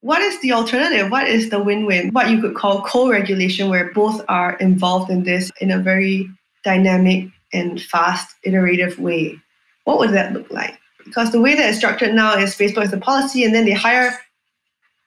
what 0.01 0.21
is 0.21 0.39
the 0.41 0.51
alternative? 0.51 1.09
What 1.09 1.27
is 1.27 1.49
the 1.49 1.63
win-win? 1.63 2.09
What 2.09 2.29
you 2.29 2.41
could 2.41 2.55
call 2.55 2.83
co-regulation, 2.83 3.69
where 3.69 3.91
both 3.93 4.23
are 4.27 4.55
involved 4.57 5.09
in 5.09 5.23
this 5.23 5.51
in 5.59 5.71
a 5.71 5.79
very 5.79 6.29
dynamic 6.63 7.29
and 7.53 7.81
fast, 7.81 8.35
iterative 8.43 8.99
way. 8.99 9.39
What 9.85 9.99
would 9.99 10.11
that 10.11 10.33
look 10.33 10.51
like? 10.51 10.77
Because 11.05 11.31
the 11.31 11.41
way 11.41 11.55
that 11.55 11.69
it's 11.69 11.77
structured 11.77 12.13
now 12.13 12.37
is 12.37 12.55
Facebook 12.55 12.83
has 12.83 12.93
a 12.93 12.97
policy, 12.97 13.43
and 13.43 13.53
then 13.55 13.65
they 13.65 13.71
hire 13.71 14.17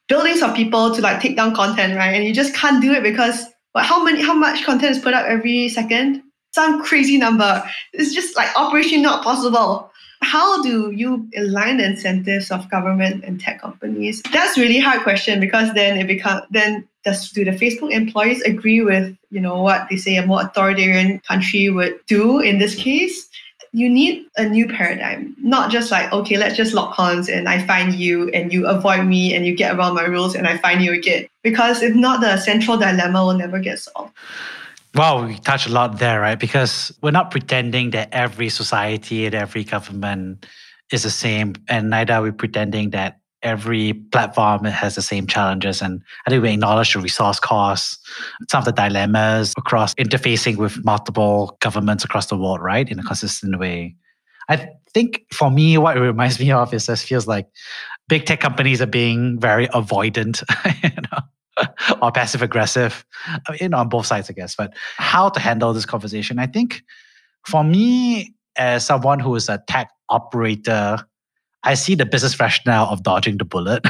buildings 0.08 0.42
of 0.42 0.54
people 0.54 0.94
to 0.94 1.00
like 1.00 1.20
take 1.20 1.36
down 1.36 1.54
content, 1.54 1.96
right? 1.96 2.14
And 2.14 2.24
you 2.24 2.32
just 2.32 2.54
can't 2.54 2.80
do 2.82 2.92
it 2.92 3.02
because 3.02 3.46
well, 3.74 3.84
how 3.84 4.02
many 4.02 4.22
how 4.22 4.34
much 4.34 4.64
content 4.64 4.96
is 4.96 5.02
put 5.02 5.14
up 5.14 5.26
every 5.26 5.68
second? 5.68 6.22
Some 6.52 6.82
crazy 6.82 7.18
number. 7.18 7.62
It's 7.92 8.14
just 8.14 8.36
like 8.36 8.48
operation 8.56 9.02
not 9.02 9.22
possible. 9.22 9.90
How 10.22 10.62
do 10.62 10.90
you 10.92 11.28
align 11.36 11.76
the 11.76 11.84
incentives 11.84 12.50
of 12.50 12.70
government 12.70 13.22
and 13.24 13.38
tech 13.38 13.60
companies? 13.60 14.22
That's 14.32 14.56
really 14.56 14.78
hard 14.78 15.02
question 15.02 15.38
because 15.40 15.74
then 15.74 15.98
it 15.98 16.06
becomes 16.06 16.42
then 16.50 16.88
does 17.04 17.30
do 17.30 17.44
the 17.44 17.50
Facebook 17.50 17.92
employees 17.92 18.40
agree 18.42 18.80
with 18.80 19.16
you 19.30 19.40
know 19.40 19.62
what 19.62 19.88
they 19.90 19.96
say 19.96 20.16
a 20.16 20.26
more 20.26 20.40
authoritarian 20.42 21.20
country 21.20 21.68
would 21.68 22.00
do 22.06 22.40
in 22.40 22.58
this 22.58 22.74
case? 22.74 23.28
You 23.76 23.90
need 23.90 24.24
a 24.38 24.48
new 24.48 24.66
paradigm, 24.66 25.36
not 25.38 25.70
just 25.70 25.90
like, 25.90 26.10
okay, 26.10 26.38
let's 26.38 26.56
just 26.56 26.72
lock 26.72 26.94
horns 26.94 27.28
and 27.28 27.46
I 27.46 27.62
find 27.66 27.94
you 27.94 28.30
and 28.30 28.50
you 28.50 28.66
avoid 28.66 29.04
me 29.04 29.34
and 29.34 29.44
you 29.46 29.54
get 29.54 29.76
around 29.76 29.94
my 29.94 30.04
rules 30.04 30.34
and 30.34 30.48
I 30.48 30.56
find 30.56 30.80
you 30.82 30.94
again. 30.94 31.26
Because 31.42 31.82
if 31.82 31.94
not, 31.94 32.22
the 32.22 32.38
central 32.38 32.78
dilemma 32.78 33.22
will 33.22 33.34
never 33.34 33.58
get 33.58 33.78
solved. 33.78 34.14
Wow, 34.94 35.26
we 35.26 35.36
touch 35.36 35.66
a 35.66 35.70
lot 35.70 35.98
there, 35.98 36.22
right? 36.22 36.40
Because 36.40 36.90
we're 37.02 37.10
not 37.10 37.30
pretending 37.30 37.90
that 37.90 38.08
every 38.12 38.48
society 38.48 39.26
and 39.26 39.34
every 39.34 39.62
government 39.62 40.46
is 40.90 41.02
the 41.02 41.10
same, 41.10 41.52
and 41.68 41.90
neither 41.90 42.14
are 42.14 42.22
we 42.22 42.30
pretending 42.30 42.90
that 42.90 43.20
every 43.46 43.92
platform 43.92 44.64
has 44.64 44.96
the 44.96 45.02
same 45.02 45.26
challenges. 45.26 45.80
And 45.80 46.02
I 46.26 46.30
think 46.30 46.42
we 46.42 46.52
acknowledge 46.52 46.92
the 46.92 46.98
resource 46.98 47.38
costs, 47.38 47.98
some 48.50 48.58
of 48.58 48.64
the 48.64 48.72
dilemmas 48.72 49.54
across 49.56 49.94
interfacing 49.94 50.56
with 50.56 50.84
multiple 50.84 51.56
governments 51.60 52.04
across 52.04 52.26
the 52.26 52.36
world, 52.36 52.60
right, 52.60 52.88
in 52.88 52.98
a 52.98 53.04
consistent 53.04 53.58
way. 53.58 53.94
I 54.48 54.68
think 54.92 55.22
for 55.32 55.50
me, 55.50 55.78
what 55.78 55.96
it 55.96 56.00
reminds 56.00 56.40
me 56.44 56.50
of 56.50 56.74
is 56.74 56.86
this 56.86 57.04
feels 57.04 57.28
like 57.28 57.46
big 58.08 58.26
tech 58.26 58.40
companies 58.40 58.82
are 58.82 58.86
being 58.86 59.38
very 59.38 59.68
avoidant, 59.68 60.42
you 60.82 61.02
know, 61.12 61.68
or 62.02 62.10
passive 62.10 62.42
aggressive, 62.42 63.04
you 63.60 63.68
know, 63.68 63.78
on 63.78 63.88
both 63.88 64.06
sides, 64.06 64.28
I 64.28 64.32
guess. 64.32 64.56
But 64.56 64.74
how 64.96 65.28
to 65.28 65.38
handle 65.38 65.72
this 65.72 65.86
conversation? 65.86 66.40
I 66.40 66.48
think 66.48 66.82
for 67.46 67.62
me, 67.62 68.34
as 68.56 68.84
someone 68.84 69.20
who 69.20 69.36
is 69.36 69.48
a 69.48 69.62
tech 69.68 69.90
operator 70.08 70.98
I 71.66 71.74
see 71.74 71.94
the 71.94 72.06
business 72.06 72.38
rationale 72.40 72.86
of 72.86 73.02
dodging 73.02 73.36
the 73.36 73.44
bullet 73.44 73.84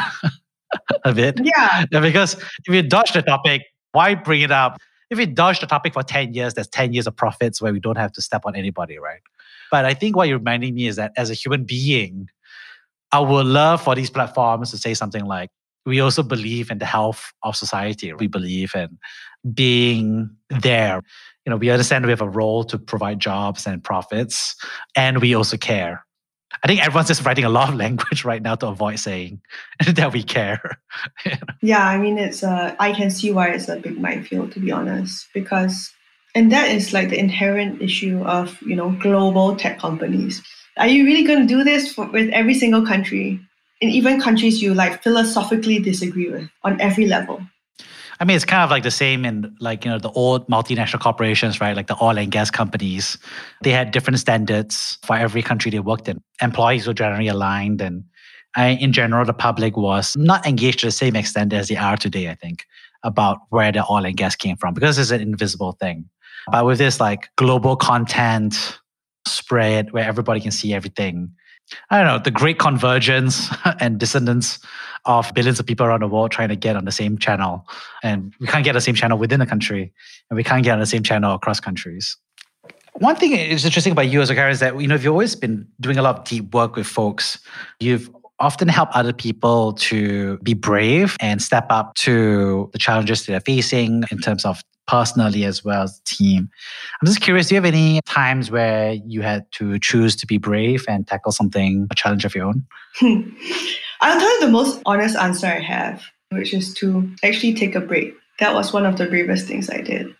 a 1.04 1.12
bit. 1.12 1.40
Yeah. 1.42 1.84
Because 1.90 2.34
if 2.34 2.74
you 2.74 2.82
dodge 2.82 3.12
the 3.12 3.22
topic, 3.22 3.62
why 3.92 4.14
bring 4.14 4.40
it 4.40 4.50
up? 4.50 4.78
if 5.10 5.18
we 5.18 5.26
dodge 5.26 5.60
the 5.60 5.66
topic 5.66 5.92
for 5.92 6.02
10 6.02 6.34
years, 6.34 6.54
there's 6.54 6.68
10 6.68 6.92
years 6.92 7.06
of 7.06 7.16
profits 7.16 7.62
where 7.62 7.72
we 7.72 7.80
don't 7.80 7.98
have 7.98 8.12
to 8.12 8.22
step 8.22 8.42
on 8.44 8.56
anybody, 8.56 8.98
right? 8.98 9.20
But 9.70 9.84
I 9.84 9.94
think 9.94 10.16
what 10.16 10.28
you're 10.28 10.38
reminding 10.38 10.74
me 10.74 10.86
is 10.86 10.96
that 10.96 11.12
as 11.16 11.30
a 11.30 11.34
human 11.34 11.64
being, 11.64 12.28
I 13.12 13.20
would 13.20 13.46
love 13.46 13.82
for 13.82 13.94
these 13.94 14.10
platforms 14.10 14.70
to 14.72 14.78
say 14.78 14.94
something 14.94 15.24
like, 15.24 15.50
we 15.84 16.00
also 16.00 16.24
believe 16.24 16.70
in 16.70 16.78
the 16.78 16.84
health 16.84 17.32
of 17.44 17.54
society. 17.54 18.12
We 18.12 18.26
believe 18.26 18.74
in 18.74 18.98
being 19.54 20.30
there. 20.50 21.02
You 21.44 21.50
know, 21.50 21.56
we 21.56 21.70
understand 21.70 22.04
we 22.04 22.10
have 22.10 22.20
a 22.20 22.28
role 22.28 22.64
to 22.64 22.76
provide 22.76 23.20
jobs 23.20 23.68
and 23.68 23.82
profits, 23.84 24.56
and 24.96 25.20
we 25.20 25.34
also 25.34 25.56
care. 25.56 26.04
I 26.62 26.68
think 26.68 26.80
everyone's 26.80 27.08
just 27.08 27.24
writing 27.24 27.44
a 27.44 27.48
lot 27.48 27.68
of 27.68 27.74
language 27.84 28.24
right 28.24 28.42
now 28.42 28.54
to 28.56 28.68
avoid 28.68 28.98
saying 28.98 29.40
that 29.94 30.12
we 30.12 30.22
care. 30.22 30.78
Yeah, 31.62 31.84
I 31.84 31.98
mean, 31.98 32.16
it's 32.16 32.44
a, 32.44 32.76
I 32.78 32.92
can 32.92 33.10
see 33.10 33.32
why 33.32 33.48
it's 33.48 33.68
a 33.68 33.76
big 33.76 33.98
minefield, 33.98 34.52
to 34.52 34.60
be 34.60 34.70
honest, 34.70 35.26
because, 35.34 35.92
and 36.34 36.52
that 36.52 36.70
is 36.70 36.92
like 36.92 37.08
the 37.08 37.18
inherent 37.18 37.82
issue 37.82 38.22
of, 38.22 38.60
you 38.62 38.76
know, 38.76 38.90
global 39.02 39.56
tech 39.56 39.80
companies. 39.80 40.40
Are 40.76 40.86
you 40.86 41.04
really 41.04 41.24
going 41.24 41.40
to 41.40 41.46
do 41.46 41.64
this 41.64 41.92
for, 41.92 42.06
with 42.06 42.30
every 42.30 42.54
single 42.54 42.86
country? 42.86 43.40
and 43.82 43.90
even 43.90 44.20
countries 44.20 44.62
you 44.62 44.74
like 44.74 45.02
philosophically 45.02 45.78
disagree 45.78 46.30
with 46.30 46.48
on 46.64 46.80
every 46.80 47.06
level. 47.06 47.40
I 48.18 48.24
mean, 48.24 48.36
it's 48.36 48.44
kind 48.44 48.62
of 48.62 48.70
like 48.70 48.82
the 48.82 48.90
same 48.90 49.24
in 49.24 49.54
like, 49.60 49.84
you 49.84 49.90
know, 49.90 49.98
the 49.98 50.10
old 50.10 50.48
multinational 50.48 51.00
corporations, 51.00 51.60
right? 51.60 51.76
Like 51.76 51.86
the 51.86 51.96
oil 52.02 52.16
and 52.18 52.32
gas 52.32 52.50
companies. 52.50 53.18
They 53.62 53.72
had 53.72 53.90
different 53.90 54.18
standards 54.18 54.98
for 55.04 55.16
every 55.16 55.42
country 55.42 55.70
they 55.70 55.80
worked 55.80 56.08
in. 56.08 56.22
Employees 56.40 56.86
were 56.86 56.94
generally 56.94 57.28
aligned. 57.28 57.80
And 57.80 58.04
I, 58.56 58.68
in 58.68 58.92
general, 58.92 59.24
the 59.26 59.34
public 59.34 59.76
was 59.76 60.16
not 60.16 60.46
engaged 60.46 60.80
to 60.80 60.86
the 60.86 60.92
same 60.92 61.14
extent 61.14 61.52
as 61.52 61.68
they 61.68 61.76
are 61.76 61.96
today, 61.96 62.30
I 62.30 62.34
think, 62.34 62.64
about 63.02 63.38
where 63.50 63.70
the 63.70 63.84
oil 63.90 64.06
and 64.06 64.16
gas 64.16 64.34
came 64.34 64.56
from, 64.56 64.72
because 64.72 64.98
it's 64.98 65.10
an 65.10 65.20
invisible 65.20 65.72
thing. 65.72 66.08
But 66.50 66.64
with 66.64 66.78
this 66.78 67.00
like 67.00 67.28
global 67.36 67.76
content 67.76 68.78
spread 69.28 69.92
where 69.92 70.04
everybody 70.04 70.40
can 70.40 70.52
see 70.52 70.72
everything, 70.72 71.32
I 71.90 71.98
don't 71.98 72.06
know, 72.06 72.18
the 72.18 72.30
great 72.30 72.58
convergence 72.58 73.48
and 73.80 73.98
dissonance 73.98 74.58
of 75.04 75.32
billions 75.34 75.60
of 75.60 75.66
people 75.66 75.86
around 75.86 76.02
the 76.02 76.08
world 76.08 76.30
trying 76.30 76.48
to 76.48 76.56
get 76.56 76.76
on 76.76 76.84
the 76.84 76.92
same 76.92 77.18
channel. 77.18 77.66
And 78.02 78.34
we 78.40 78.46
can't 78.46 78.64
get 78.64 78.72
the 78.72 78.80
same 78.80 78.94
channel 78.94 79.18
within 79.18 79.40
the 79.40 79.46
country, 79.46 79.92
and 80.30 80.36
we 80.36 80.44
can't 80.44 80.64
get 80.64 80.72
on 80.72 80.80
the 80.80 80.86
same 80.86 81.02
channel 81.02 81.34
across 81.34 81.60
countries. 81.60 82.16
One 82.94 83.14
thing 83.14 83.32
is 83.32 83.64
interesting 83.64 83.92
about 83.92 84.08
you 84.08 84.22
as 84.22 84.30
a 84.30 84.34
character 84.34 84.52
is 84.52 84.60
that 84.60 84.80
you 84.80 84.88
know 84.88 84.94
you've 84.94 85.12
always 85.12 85.36
been 85.36 85.66
doing 85.80 85.98
a 85.98 86.02
lot 86.02 86.18
of 86.18 86.24
deep 86.24 86.54
work 86.54 86.76
with 86.76 86.86
folks. 86.86 87.38
You've 87.78 88.10
often 88.38 88.68
helped 88.68 88.94
other 88.94 89.12
people 89.12 89.74
to 89.74 90.38
be 90.38 90.54
brave 90.54 91.16
and 91.20 91.40
step 91.40 91.66
up 91.70 91.94
to 91.94 92.70
the 92.72 92.78
challenges 92.78 93.26
they're 93.26 93.40
facing 93.40 94.04
in 94.10 94.18
terms 94.18 94.44
of 94.44 94.62
personally 94.86 95.44
as 95.44 95.64
well 95.64 95.82
as 95.82 96.00
team. 96.04 96.48
I'm 97.00 97.06
just 97.06 97.20
curious, 97.20 97.48
do 97.48 97.54
you 97.54 97.60
have 97.60 97.64
any 97.64 98.00
times 98.06 98.50
where 98.50 98.92
you 98.92 99.22
had 99.22 99.50
to 99.52 99.78
choose 99.78 100.16
to 100.16 100.26
be 100.26 100.38
brave 100.38 100.84
and 100.88 101.06
tackle 101.06 101.32
something, 101.32 101.86
a 101.90 101.94
challenge 101.94 102.24
of 102.24 102.34
your 102.34 102.46
own? 102.46 102.66
I'll 104.00 104.20
tell 104.20 104.34
you 104.34 104.40
the 104.40 104.52
most 104.52 104.80
honest 104.86 105.16
answer 105.16 105.46
I 105.46 105.60
have, 105.60 106.02
which 106.30 106.52
is 106.52 106.74
to 106.74 107.08
actually 107.22 107.54
take 107.54 107.74
a 107.74 107.80
break. 107.80 108.14
That 108.40 108.54
was 108.54 108.72
one 108.72 108.84
of 108.84 108.98
the 108.98 109.06
bravest 109.06 109.46
things 109.46 109.70
I 109.70 109.80
did. 109.80 110.14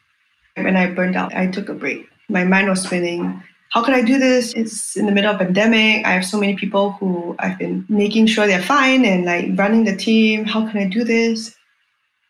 When 0.56 0.76
I 0.76 0.86
burned 0.90 1.16
out, 1.16 1.34
I 1.34 1.48
took 1.48 1.68
a 1.68 1.74
break. 1.74 2.08
My 2.28 2.44
mind 2.44 2.68
was 2.68 2.82
spinning. 2.82 3.42
How 3.70 3.82
can 3.84 3.94
I 3.94 4.02
do 4.02 4.18
this? 4.18 4.54
It's 4.54 4.96
in 4.96 5.06
the 5.06 5.12
middle 5.12 5.34
of 5.34 5.40
a 5.40 5.44
pandemic. 5.44 6.06
I 6.06 6.12
have 6.12 6.24
so 6.24 6.40
many 6.40 6.56
people 6.56 6.92
who 6.92 7.36
I've 7.38 7.58
been 7.58 7.84
making 7.88 8.26
sure 8.26 8.46
they're 8.46 8.62
fine 8.62 9.04
and 9.04 9.26
like 9.26 9.50
running 9.54 9.84
the 9.84 9.96
team. 9.96 10.44
How 10.44 10.66
can 10.66 10.78
I 10.78 10.88
do 10.88 11.04
this? 11.04 11.54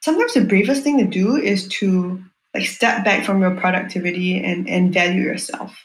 Sometimes 0.01 0.34
the 0.34 0.45
bravest 0.45 0.82
thing 0.82 0.99
to 0.99 1.05
do 1.05 1.37
is 1.37 1.68
to 1.68 2.22
like 2.57 2.66
step 2.66 3.04
back 3.04 3.24
from 3.24 3.40
your 3.40 3.54
productivity 3.54 4.42
and, 4.42 4.68
and 4.68 4.92
value 4.92 5.22
yourself. 5.22 5.76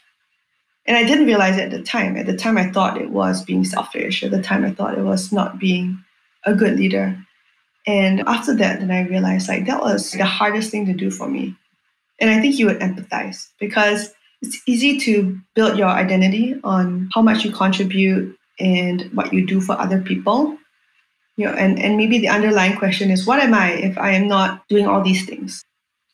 And 0.86 0.96
I 0.96 1.04
didn't 1.04 1.26
realize 1.26 1.58
it 1.58 1.64
at 1.64 1.70
the 1.70 1.82
time. 1.82 2.16
At 2.16 2.26
the 2.26 2.36
time, 2.36 2.58
I 2.58 2.70
thought 2.70 3.00
it 3.00 3.10
was 3.10 3.44
being 3.44 3.64
selfish. 3.64 4.22
At 4.22 4.32
the 4.32 4.42
time, 4.42 4.64
I 4.64 4.72
thought 4.72 4.98
it 4.98 5.02
was 5.02 5.30
not 5.30 5.58
being 5.58 6.02
a 6.44 6.54
good 6.54 6.76
leader. 6.76 7.16
And 7.86 8.20
after 8.26 8.54
that, 8.56 8.80
then 8.80 8.90
I 8.90 9.06
realized 9.08 9.48
like 9.48 9.66
that 9.66 9.80
was 9.80 10.12
the 10.12 10.24
hardest 10.24 10.70
thing 10.70 10.86
to 10.86 10.92
do 10.92 11.10
for 11.10 11.28
me. 11.28 11.56
And 12.20 12.30
I 12.30 12.40
think 12.40 12.58
you 12.58 12.66
would 12.66 12.80
empathize 12.80 13.48
because 13.58 14.12
it's 14.40 14.60
easy 14.66 14.98
to 15.00 15.38
build 15.54 15.78
your 15.78 15.88
identity 15.88 16.56
on 16.64 17.08
how 17.14 17.22
much 17.22 17.44
you 17.44 17.52
contribute 17.52 18.36
and 18.58 19.10
what 19.14 19.32
you 19.32 19.46
do 19.46 19.60
for 19.60 19.80
other 19.80 20.00
people. 20.00 20.56
You 21.36 21.46
know, 21.46 21.54
and, 21.54 21.78
and 21.78 21.96
maybe 21.96 22.18
the 22.18 22.28
underlying 22.28 22.76
question 22.76 23.10
is 23.10 23.26
what 23.26 23.40
am 23.40 23.54
I 23.54 23.72
if 23.72 23.98
I 23.98 24.10
am 24.12 24.28
not 24.28 24.66
doing 24.68 24.86
all 24.86 25.02
these 25.02 25.24
things? 25.26 25.64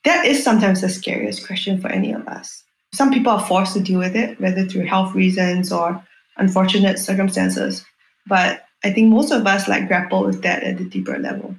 That 0.05 0.25
is 0.27 0.43
sometimes 0.43 0.81
the 0.81 0.89
scariest 0.89 1.47
question 1.47 1.81
for 1.81 1.89
any 1.89 2.13
of 2.13 2.27
us. 2.29 2.63
Some 2.93 3.13
people 3.13 3.33
are 3.33 3.47
forced 3.47 3.75
to 3.75 3.81
deal 3.81 3.99
with 3.99 4.17
it, 4.17 4.41
whether 4.41 4.65
through 4.65 4.87
health 4.87 5.15
reasons 5.15 5.73
or 5.73 6.03
unfortunate 6.37 6.99
circumstances. 6.99 7.85
But 8.27 8.65
I 8.85 8.91
think 8.93 9.09
most 9.09 9.33
of 9.33 9.47
us 9.47 9.69
like 9.69 9.89
grapple 9.89 10.25
with 10.25 10.43
that 10.43 10.63
at 10.63 10.79
the 10.79 10.85
deeper 10.85 11.19
level. 11.19 11.57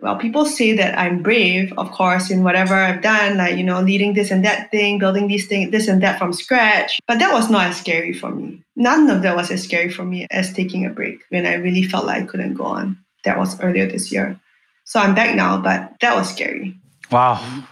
Well, 0.00 0.16
people 0.16 0.46
say 0.46 0.72
that 0.72 0.98
I'm 0.98 1.22
brave, 1.22 1.74
of 1.76 1.90
course, 1.90 2.30
in 2.30 2.42
whatever 2.42 2.74
I've 2.74 3.02
done, 3.02 3.36
like, 3.36 3.56
you 3.58 3.64
know, 3.64 3.82
leading 3.82 4.14
this 4.14 4.30
and 4.30 4.42
that 4.46 4.70
thing, 4.70 4.98
building 4.98 5.28
these 5.28 5.46
things, 5.46 5.72
this 5.72 5.88
and 5.88 6.02
that 6.02 6.18
from 6.18 6.32
scratch. 6.32 6.98
But 7.06 7.18
that 7.18 7.34
was 7.34 7.50
not 7.50 7.66
as 7.66 7.76
scary 7.76 8.14
for 8.14 8.30
me. 8.30 8.62
None 8.76 9.10
of 9.10 9.20
that 9.22 9.36
was 9.36 9.50
as 9.50 9.62
scary 9.62 9.90
for 9.90 10.04
me 10.04 10.26
as 10.30 10.54
taking 10.54 10.86
a 10.86 10.90
break 10.90 11.20
when 11.28 11.44
I 11.44 11.54
really 11.54 11.82
felt 11.82 12.06
like 12.06 12.22
I 12.22 12.26
couldn't 12.26 12.54
go 12.54 12.64
on. 12.64 12.96
That 13.24 13.38
was 13.38 13.60
earlier 13.60 13.86
this 13.86 14.10
year. 14.10 14.40
So 14.84 15.00
I'm 15.00 15.14
back 15.14 15.36
now, 15.36 15.60
but 15.60 15.92
that 16.00 16.16
was 16.16 16.30
scary. 16.30 16.80
Wow. 17.10 17.66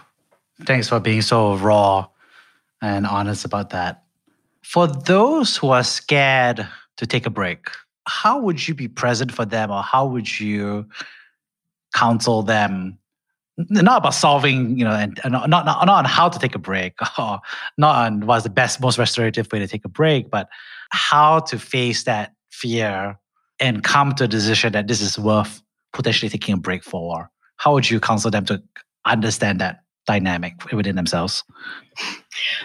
Thanks 0.65 0.89
for 0.89 0.99
being 0.99 1.21
so 1.21 1.55
raw 1.55 2.07
and 2.81 3.05
honest 3.05 3.45
about 3.45 3.69
that. 3.71 4.03
For 4.61 4.87
those 4.87 5.55
who 5.57 5.69
are 5.69 5.83
scared 5.83 6.67
to 6.97 7.05
take 7.05 7.25
a 7.25 7.29
break, 7.29 7.69
how 8.07 8.39
would 8.41 8.67
you 8.67 8.73
be 8.73 8.87
present 8.87 9.31
for 9.31 9.45
them 9.45 9.71
or 9.71 9.81
how 9.81 10.05
would 10.05 10.39
you 10.39 10.85
counsel 11.93 12.43
them? 12.43 12.97
Not 13.57 13.97
about 13.97 14.13
solving, 14.13 14.77
you 14.77 14.85
know, 14.85 14.91
and, 14.91 15.19
and 15.23 15.31
not, 15.31 15.49
not, 15.49 15.65
not 15.65 15.89
on 15.89 16.05
how 16.05 16.29
to 16.29 16.39
take 16.39 16.55
a 16.55 16.59
break 16.59 16.93
or 17.19 17.39
not 17.77 18.05
on 18.05 18.25
what's 18.25 18.43
the 18.43 18.49
best, 18.49 18.79
most 18.79 18.97
restorative 18.97 19.51
way 19.51 19.59
to 19.59 19.67
take 19.67 19.85
a 19.85 19.89
break, 19.89 20.29
but 20.29 20.49
how 20.91 21.39
to 21.39 21.59
face 21.59 22.03
that 22.03 22.33
fear 22.49 23.17
and 23.59 23.83
come 23.83 24.13
to 24.15 24.25
a 24.25 24.27
decision 24.27 24.73
that 24.73 24.87
this 24.87 25.01
is 25.01 25.19
worth 25.19 25.61
potentially 25.93 26.29
taking 26.29 26.55
a 26.55 26.57
break 26.57 26.83
for. 26.83 27.29
How 27.57 27.73
would 27.73 27.89
you 27.89 27.99
counsel 27.99 28.31
them 28.31 28.45
to 28.45 28.61
understand 29.05 29.59
that 29.59 29.83
dynamic 30.09 30.55
within 30.73 30.95
themselves? 30.95 31.43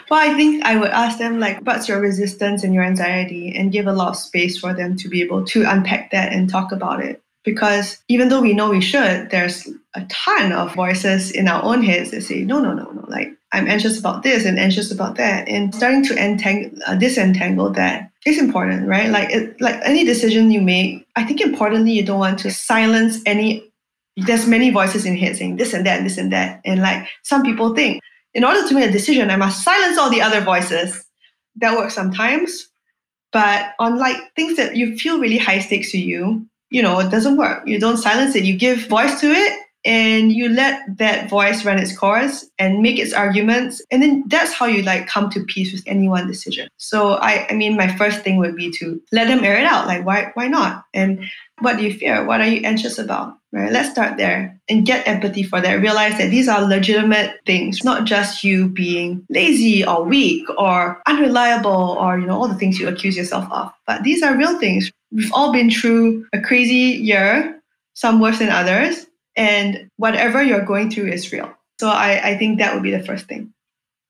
Well, 0.09 0.21
I 0.21 0.33
think 0.35 0.65
I 0.65 0.77
would 0.79 0.91
ask 0.91 1.19
them 1.19 1.41
like, 1.41 1.61
what's 1.67 1.89
your 1.89 2.01
resistance 2.01 2.65
and 2.65 2.73
your 2.73 2.85
anxiety, 2.85 3.55
and 3.55 3.71
give 3.71 3.87
a 3.87 3.93
lot 3.93 4.09
of 4.09 4.17
space 4.17 4.59
for 4.59 4.73
them 4.73 4.97
to 4.97 5.09
be 5.09 5.21
able 5.21 5.45
to 5.53 5.59
unpack 5.75 6.11
that 6.13 6.33
and 6.33 6.49
talk 6.49 6.73
about 6.73 7.05
it. 7.05 7.21
Because 7.45 7.99
even 8.09 8.31
though 8.31 8.41
we 8.41 8.55
know 8.55 8.71
we 8.71 8.81
should, 8.81 9.29
there's 9.29 9.69
a 9.95 10.07
ton 10.09 10.53
of 10.53 10.75
voices 10.75 11.31
in 11.31 11.47
our 11.47 11.63
own 11.63 11.83
heads 11.83 12.11
that 12.13 12.23
say, 12.23 12.41
no, 12.43 12.59
no, 12.61 12.73
no, 12.73 12.91
no, 12.91 13.05
like 13.09 13.29
I'm 13.53 13.69
anxious 13.69 13.99
about 13.99 14.23
this 14.23 14.47
and 14.47 14.59
anxious 14.59 14.91
about 14.91 15.17
that, 15.17 15.47
and 15.47 15.75
starting 15.75 16.03
to 16.07 16.15
entangle, 16.17 16.73
uh, 16.87 16.95
disentangle 16.97 17.69
that 17.73 18.11
is 18.25 18.39
important, 18.39 18.89
right? 18.89 19.11
Like, 19.11 19.31
it, 19.31 19.61
like 19.61 19.79
any 19.85 20.05
decision 20.05 20.51
you 20.51 20.63
make, 20.63 21.07
I 21.15 21.25
think 21.25 21.43
importantly, 21.43 21.93
you 21.93 22.05
don't 22.07 22.25
want 22.27 22.39
to 22.41 22.51
silence 22.51 23.21
any 23.27 23.71
there's 24.17 24.47
many 24.47 24.71
voices 24.71 25.05
in 25.05 25.17
here 25.17 25.35
saying 25.35 25.57
this 25.57 25.73
and 25.73 25.85
that, 25.87 25.99
and 25.99 26.07
this 26.07 26.19
and 26.19 26.33
that. 26.33 26.61
And 26.65 26.81
like 26.81 27.09
some 27.23 27.43
people 27.43 27.75
think, 27.75 28.01
in 28.33 28.45
order 28.45 28.67
to 28.67 28.75
make 28.75 28.89
a 28.89 28.93
decision, 28.93 29.31
I 29.31 29.37
must 29.37 29.63
silence 29.63 29.99
all 29.99 30.11
the 30.11 30.23
other 30.23 30.41
voices. 30.41 31.05
That 31.57 31.77
works 31.77 31.95
sometimes. 31.95 32.69
But 33.33 33.75
on 33.79 33.99
like 33.99 34.17
things 34.37 34.57
that 34.57 34.77
you 34.77 34.97
feel 34.97 35.19
really 35.19 35.39
high 35.39 35.59
stakes 35.59 35.91
to 35.93 35.99
you, 35.99 36.47
you 36.71 36.83
know, 36.83 36.99
it 37.01 37.11
doesn't 37.11 37.37
work. 37.37 37.67
You 37.67 37.79
don't 37.79 37.97
silence 37.97 38.35
it. 38.35 38.45
You 38.45 38.57
give 38.57 38.87
voice 38.87 39.21
to 39.21 39.31
it 39.31 39.61
and 39.85 40.33
you 40.33 40.49
let 40.49 40.83
that 40.97 41.29
voice 41.29 41.65
run 41.65 41.79
its 41.79 41.97
course 41.97 42.47
and 42.59 42.81
make 42.81 42.99
its 42.99 43.13
arguments 43.13 43.83
and 43.91 44.03
then 44.03 44.25
that's 44.29 44.53
how 44.53 44.67
you 44.67 44.83
like 44.83 45.07
come 45.07 45.29
to 45.31 45.45
peace 45.45 45.73
with 45.73 45.83
any 45.87 46.09
one 46.09 46.27
decision 46.27 46.69
so 46.79 47.15
i 47.15 47.47
i 47.51 47.55
mean 47.55 47.77
my 47.77 47.95
first 47.97 48.21
thing 48.21 48.39
would 48.39 48.57
be 48.57 48.71
to 48.71 49.01
let 49.13 49.29
them 49.29 49.45
air 49.45 49.59
it 49.59 49.65
out 49.65 49.87
like 49.87 50.05
why 50.05 50.31
why 50.35 50.49
not 50.49 50.85
and 50.95 51.23
what 51.61 51.77
do 51.77 51.85
you 51.85 51.93
fear 51.93 52.25
what 52.25 52.41
are 52.41 52.47
you 52.47 52.63
anxious 52.65 52.99
about 52.99 53.37
right 53.55 53.73
let's 53.73 53.91
start 53.91 54.19
there 54.19 54.59
and 54.69 54.85
get 54.85 55.07
empathy 55.09 55.43
for 55.43 55.61
that 55.61 55.81
realize 55.81 56.19
that 56.19 56.31
these 56.31 56.49
are 56.49 56.63
legitimate 56.63 57.39
things 57.47 57.83
not 57.83 58.05
just 58.05 58.45
you 58.45 58.69
being 58.69 59.25
lazy 59.31 59.87
or 59.87 60.05
weak 60.05 60.47
or 60.59 61.01
unreliable 61.07 61.97
or 61.99 62.19
you 62.19 62.27
know 62.27 62.37
all 62.37 62.49
the 62.49 62.55
things 62.55 62.79
you 62.79 62.89
accuse 62.89 63.17
yourself 63.17 63.51
of 63.51 63.73
but 63.87 64.03
these 64.03 64.23
are 64.23 64.37
real 64.37 64.59
things 64.59 64.91
we've 65.13 65.33
all 65.33 65.53
been 65.53 65.71
through 65.71 66.27
a 66.33 66.41
crazy 66.41 66.99
year 67.01 67.59
some 67.95 68.21
worse 68.21 68.41
than 68.41 68.51
others 68.51 69.07
and 69.37 69.91
whatever 69.97 70.43
you're 70.43 70.65
going 70.65 70.91
through 70.91 71.09
is 71.09 71.33
real. 71.33 71.53
So 71.81 71.89
I, 71.89 72.31
I 72.31 72.39
think 72.39 72.59
that 72.59 72.75
would 72.75 72.83
be 72.83 72.91
the 72.91 73.03
first 73.03 73.27
thing. 73.27 73.53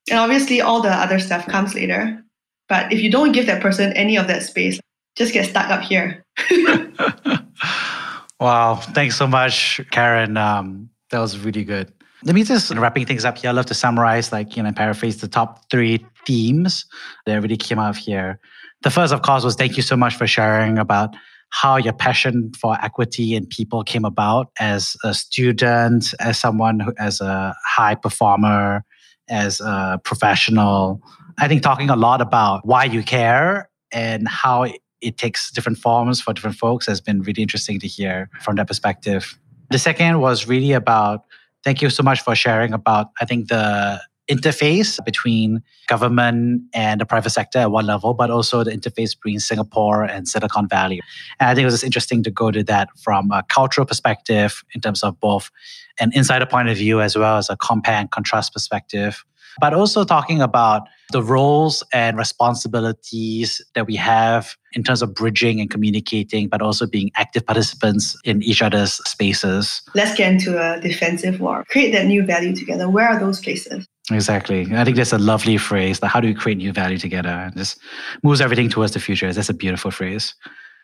And 0.09 0.19
obviously, 0.19 0.61
all 0.61 0.81
the 0.81 0.91
other 0.91 1.19
stuff 1.19 1.47
comes 1.47 1.73
later. 1.73 2.21
But 2.69 2.91
if 2.91 3.01
you 3.01 3.09
don't 3.09 3.31
give 3.31 3.47
that 3.47 3.61
person 3.61 3.93
any 3.93 4.17
of 4.17 4.27
that 4.27 4.43
space, 4.43 4.79
just 5.15 5.33
get 5.33 5.49
stuck 5.49 5.69
up 5.69 5.81
here. 5.81 6.23
wow. 8.39 8.75
Thanks 8.75 9.15
so 9.15 9.27
much, 9.27 9.81
Karen. 9.91 10.37
Um, 10.37 10.89
that 11.11 11.19
was 11.19 11.37
really 11.39 11.63
good. 11.63 11.91
let 12.23 12.33
me 12.33 12.43
just 12.43 12.71
wrapping 12.73 13.05
things 13.05 13.23
up 13.23 13.37
here. 13.37 13.49
I 13.51 13.53
love 13.53 13.67
to 13.67 13.73
summarize, 13.75 14.31
like, 14.31 14.57
you 14.57 14.63
know, 14.63 14.71
paraphrase 14.71 15.21
the 15.21 15.27
top 15.27 15.69
three 15.69 16.03
themes 16.25 16.85
that 17.25 17.41
really 17.41 17.57
came 17.57 17.77
out 17.77 17.89
of 17.91 17.97
here. 17.97 18.39
The 18.81 18.89
first, 18.89 19.13
of 19.13 19.21
course, 19.21 19.43
was 19.43 19.55
thank 19.55 19.77
you 19.77 19.83
so 19.83 19.95
much 19.95 20.15
for 20.15 20.25
sharing 20.25 20.77
about 20.79 21.15
how 21.51 21.77
your 21.77 21.93
passion 21.93 22.51
for 22.59 22.75
equity 22.83 23.35
and 23.35 23.47
people 23.49 23.83
came 23.83 24.05
about 24.05 24.49
as 24.59 24.95
a 25.03 25.13
student, 25.13 26.13
as 26.19 26.39
someone 26.39 26.79
who, 26.79 26.93
as 26.97 27.21
a 27.21 27.55
high 27.63 27.95
performer, 27.95 28.83
as 29.29 29.61
a 29.61 30.01
professional. 30.03 31.01
I 31.37 31.47
think 31.47 31.61
talking 31.61 31.89
a 31.89 31.95
lot 31.95 32.21
about 32.21 32.65
why 32.65 32.85
you 32.85 33.03
care 33.03 33.69
and 33.91 34.27
how 34.27 34.65
it 35.05 35.17
takes 35.17 35.51
different 35.51 35.77
forms 35.77 36.19
for 36.19 36.33
different 36.33 36.57
folks 36.57 36.87
has 36.87 36.99
been 36.99 37.21
really 37.21 37.43
interesting 37.43 37.79
to 37.79 37.87
hear 37.87 38.29
from 38.41 38.55
that 38.55 38.67
perspective. 38.67 39.37
The 39.69 39.79
second 39.79 40.19
was 40.19 40.47
really 40.47 40.73
about 40.73 41.25
thank 41.63 41.81
you 41.81 41.89
so 41.89 42.03
much 42.03 42.21
for 42.21 42.35
sharing 42.35 42.73
about, 42.73 43.07
I 43.21 43.25
think, 43.25 43.47
the 43.49 44.01
interface 44.29 45.03
between 45.05 45.61
government 45.87 46.61
and 46.73 46.99
the 46.99 47.05
private 47.05 47.29
sector 47.29 47.59
at 47.59 47.71
one 47.71 47.85
level, 47.85 48.13
but 48.13 48.31
also 48.31 48.63
the 48.63 48.71
interface 48.71 49.15
between 49.15 49.39
Singapore 49.39 50.03
and 50.03 50.27
Silicon 50.27 50.67
Valley. 50.67 50.99
And 51.39 51.49
I 51.49 51.53
think 51.53 51.63
it 51.63 51.65
was 51.65 51.75
just 51.75 51.83
interesting 51.83 52.23
to 52.23 52.31
go 52.31 52.49
to 52.49 52.63
that 52.63 52.89
from 52.97 53.31
a 53.31 53.43
cultural 53.43 53.85
perspective 53.85 54.63
in 54.73 54.81
terms 54.81 55.03
of 55.03 55.19
both 55.19 55.51
an 55.99 56.11
insider 56.13 56.45
point 56.45 56.69
of 56.69 56.77
view 56.77 57.01
as 57.01 57.15
well 57.15 57.37
as 57.37 57.49
a 57.49 57.57
compare 57.57 57.95
and 57.95 58.09
contrast 58.09 58.53
perspective 58.53 59.23
but 59.59 59.73
also 59.73 60.03
talking 60.03 60.41
about 60.41 60.83
the 61.11 61.21
roles 61.21 61.83
and 61.93 62.17
responsibilities 62.17 63.61
that 63.75 63.85
we 63.87 63.95
have 63.95 64.55
in 64.73 64.83
terms 64.83 65.01
of 65.01 65.13
bridging 65.13 65.59
and 65.59 65.69
communicating, 65.69 66.47
but 66.47 66.61
also 66.61 66.87
being 66.87 67.11
active 67.15 67.45
participants 67.45 68.17
in 68.25 68.41
each 68.43 68.61
other's 68.61 68.95
spaces. 69.07 69.81
Let's 69.93 70.15
get 70.15 70.31
into 70.33 70.59
a 70.59 70.79
defensive 70.79 71.39
war. 71.39 71.63
Create 71.69 71.91
that 71.91 72.05
new 72.05 72.25
value 72.25 72.55
together. 72.55 72.89
Where 72.89 73.07
are 73.07 73.19
those 73.19 73.39
places? 73.39 73.87
Exactly. 74.11 74.67
I 74.73 74.83
think 74.83 74.97
that's 74.97 75.13
a 75.13 75.17
lovely 75.17 75.57
phrase. 75.57 76.01
Like, 76.01 76.11
how 76.11 76.19
do 76.19 76.27
we 76.27 76.33
create 76.33 76.57
new 76.57 76.71
value 76.71 76.97
together? 76.97 77.29
And 77.29 77.53
this 77.55 77.75
moves 78.23 78.41
everything 78.41 78.69
towards 78.69 78.93
the 78.93 78.99
future. 78.99 79.31
That's 79.31 79.49
a 79.49 79.53
beautiful 79.53 79.91
phrase. 79.91 80.35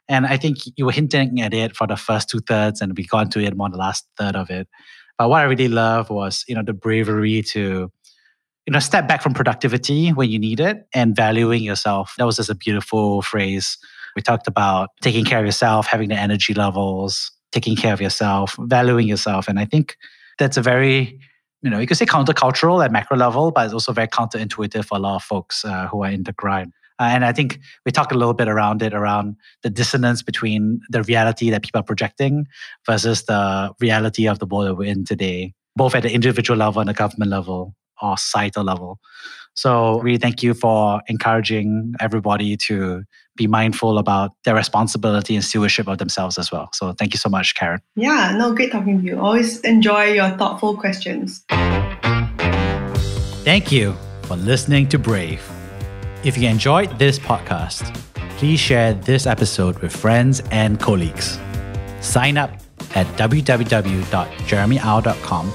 And 0.08 0.26
I 0.26 0.38
think 0.38 0.58
you 0.76 0.86
were 0.86 0.92
hinting 0.92 1.42
at 1.42 1.54
it 1.54 1.76
for 1.76 1.88
the 1.88 1.96
first 1.96 2.30
two 2.30 2.40
thirds, 2.40 2.82
and 2.82 2.98
we 2.98 3.06
got 3.06 3.26
into 3.26 3.40
it 3.40 3.56
more 3.56 3.70
the 3.70 3.78
last 3.78 4.06
third 4.18 4.36
of 4.36 4.50
it. 4.50 4.68
But 5.18 5.30
what 5.30 5.42
I 5.42 5.44
really 5.44 5.68
love 5.68 6.10
was, 6.10 6.44
you 6.48 6.56
know, 6.56 6.64
the 6.64 6.74
bravery 6.74 7.44
to 7.44 7.92
you 8.66 8.72
know, 8.72 8.80
step 8.80 9.08
back 9.08 9.22
from 9.22 9.34
productivity 9.34 10.10
when 10.10 10.30
you 10.30 10.38
need 10.38 10.60
it 10.60 10.88
and 10.94 11.16
valuing 11.16 11.64
yourself. 11.64 12.14
That 12.18 12.26
was 12.26 12.36
just 12.36 12.50
a 12.50 12.56
beautiful 12.56 13.22
phrase. 13.22 13.78
We 14.16 14.22
talked 14.22 14.48
about 14.48 14.90
taking 15.02 15.26
care 15.26 15.40
of 15.40 15.46
yourself, 15.46 15.88
having 15.88 16.10
the 16.10 16.16
energy 16.16 16.54
levels, 16.54 17.32
taking 17.52 17.76
care 17.76 17.94
of 17.94 18.02
yourself, 18.02 18.56
valuing 18.60 19.08
yourself. 19.08 19.48
And 19.48 19.60
I 19.60 19.66
think 19.66 19.98
that's 20.38 20.58
a 20.58 20.62
very, 20.62 21.20
you 21.62 21.70
know, 21.70 21.80
you 21.80 21.88
could 21.88 21.98
say 21.98 22.06
countercultural 22.06 22.84
at 22.84 22.92
macro 22.92 23.18
level, 23.18 23.52
but 23.52 23.66
it's 23.66 23.74
also 23.74 23.94
very 23.94 24.08
counterintuitive 24.08 24.86
for 24.86 24.98
a 24.98 25.02
lot 25.02 25.16
of 25.16 25.24
folks 25.24 25.66
uh, 25.66 25.88
who 25.88 26.04
are 26.04 26.12
in 26.12 26.24
the 26.24 26.34
grind. 26.34 26.74
Uh, 27.00 27.06
and 27.06 27.26
I 27.26 27.32
think 27.32 27.60
we 27.84 27.92
talked 27.92 28.12
a 28.12 28.18
little 28.18 28.36
bit 28.36 28.48
around 28.48 28.84
it, 28.84 28.94
around 28.94 29.36
the 29.64 29.72
dissonance 29.72 30.22
between 30.22 30.82
the 30.90 31.02
reality 31.04 31.50
that 31.50 31.64
people 31.64 31.80
are 31.80 31.84
projecting 31.84 32.46
versus 32.86 33.24
the 33.24 33.74
reality 33.80 34.28
of 34.28 34.38
the 34.38 34.46
world 34.46 34.68
that 34.68 34.76
we're 34.76 34.92
in 34.92 35.04
today, 35.04 35.54
both 35.76 35.96
at 35.96 36.04
the 36.04 36.14
individual 36.14 36.60
level 36.60 36.80
and 36.80 36.90
the 36.90 36.94
government 36.94 37.32
level 37.32 37.76
or 38.02 38.18
societal 38.18 38.64
level. 38.64 39.00
So, 39.54 40.00
really, 40.00 40.18
thank 40.18 40.42
you 40.42 40.54
for 40.54 41.02
encouraging 41.08 41.94
everybody 42.00 42.56
to 42.68 43.04
be 43.36 43.48
mindful 43.48 43.98
about 43.98 44.32
their 44.46 44.56
responsibility 44.56 45.36
and 45.36 45.44
stewardship 45.44 45.88
of 45.88 45.98
themselves 45.98 46.38
as 46.38 46.52
well. 46.52 46.70
So, 46.74 46.94
thank 46.94 47.14
you 47.14 47.18
so 47.18 47.30
much, 47.30 47.56
Karen. 47.56 47.82
Yeah, 47.96 48.36
no, 48.38 48.54
great 48.54 48.72
talking 48.72 49.02
to 49.02 49.06
you. 49.06 49.20
Always 49.20 49.60
enjoy 49.62 50.14
your 50.14 50.30
thoughtful 50.32 50.78
questions. 50.78 51.44
Thank 53.44 53.72
you 53.72 53.96
for 54.24 54.36
listening 54.38 54.88
to 54.90 55.00
Brave. 55.00 55.42
If 56.24 56.38
you 56.38 56.48
enjoyed 56.48 57.00
this 57.00 57.18
podcast, 57.20 57.94
please 58.38 58.60
share 58.60 58.94
this 58.94 59.26
episode 59.28 59.80
with 59.80 59.96
friends 59.96 60.42
and 60.52 60.80
colleagues. 60.80 61.40
Sign 62.00 62.38
up 62.38 62.52
at 62.96 63.06
www.jeremyau.com 63.18 65.54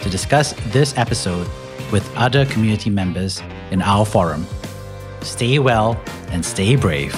to 0.00 0.10
discuss 0.10 0.52
this 0.72 0.96
episode 0.96 1.46
with 1.94 2.12
other 2.16 2.44
community 2.46 2.90
members 2.90 3.40
in 3.70 3.80
our 3.80 4.04
forum. 4.04 4.44
Stay 5.22 5.60
well 5.60 5.96
and 6.32 6.44
stay 6.44 6.74
brave. 6.74 7.14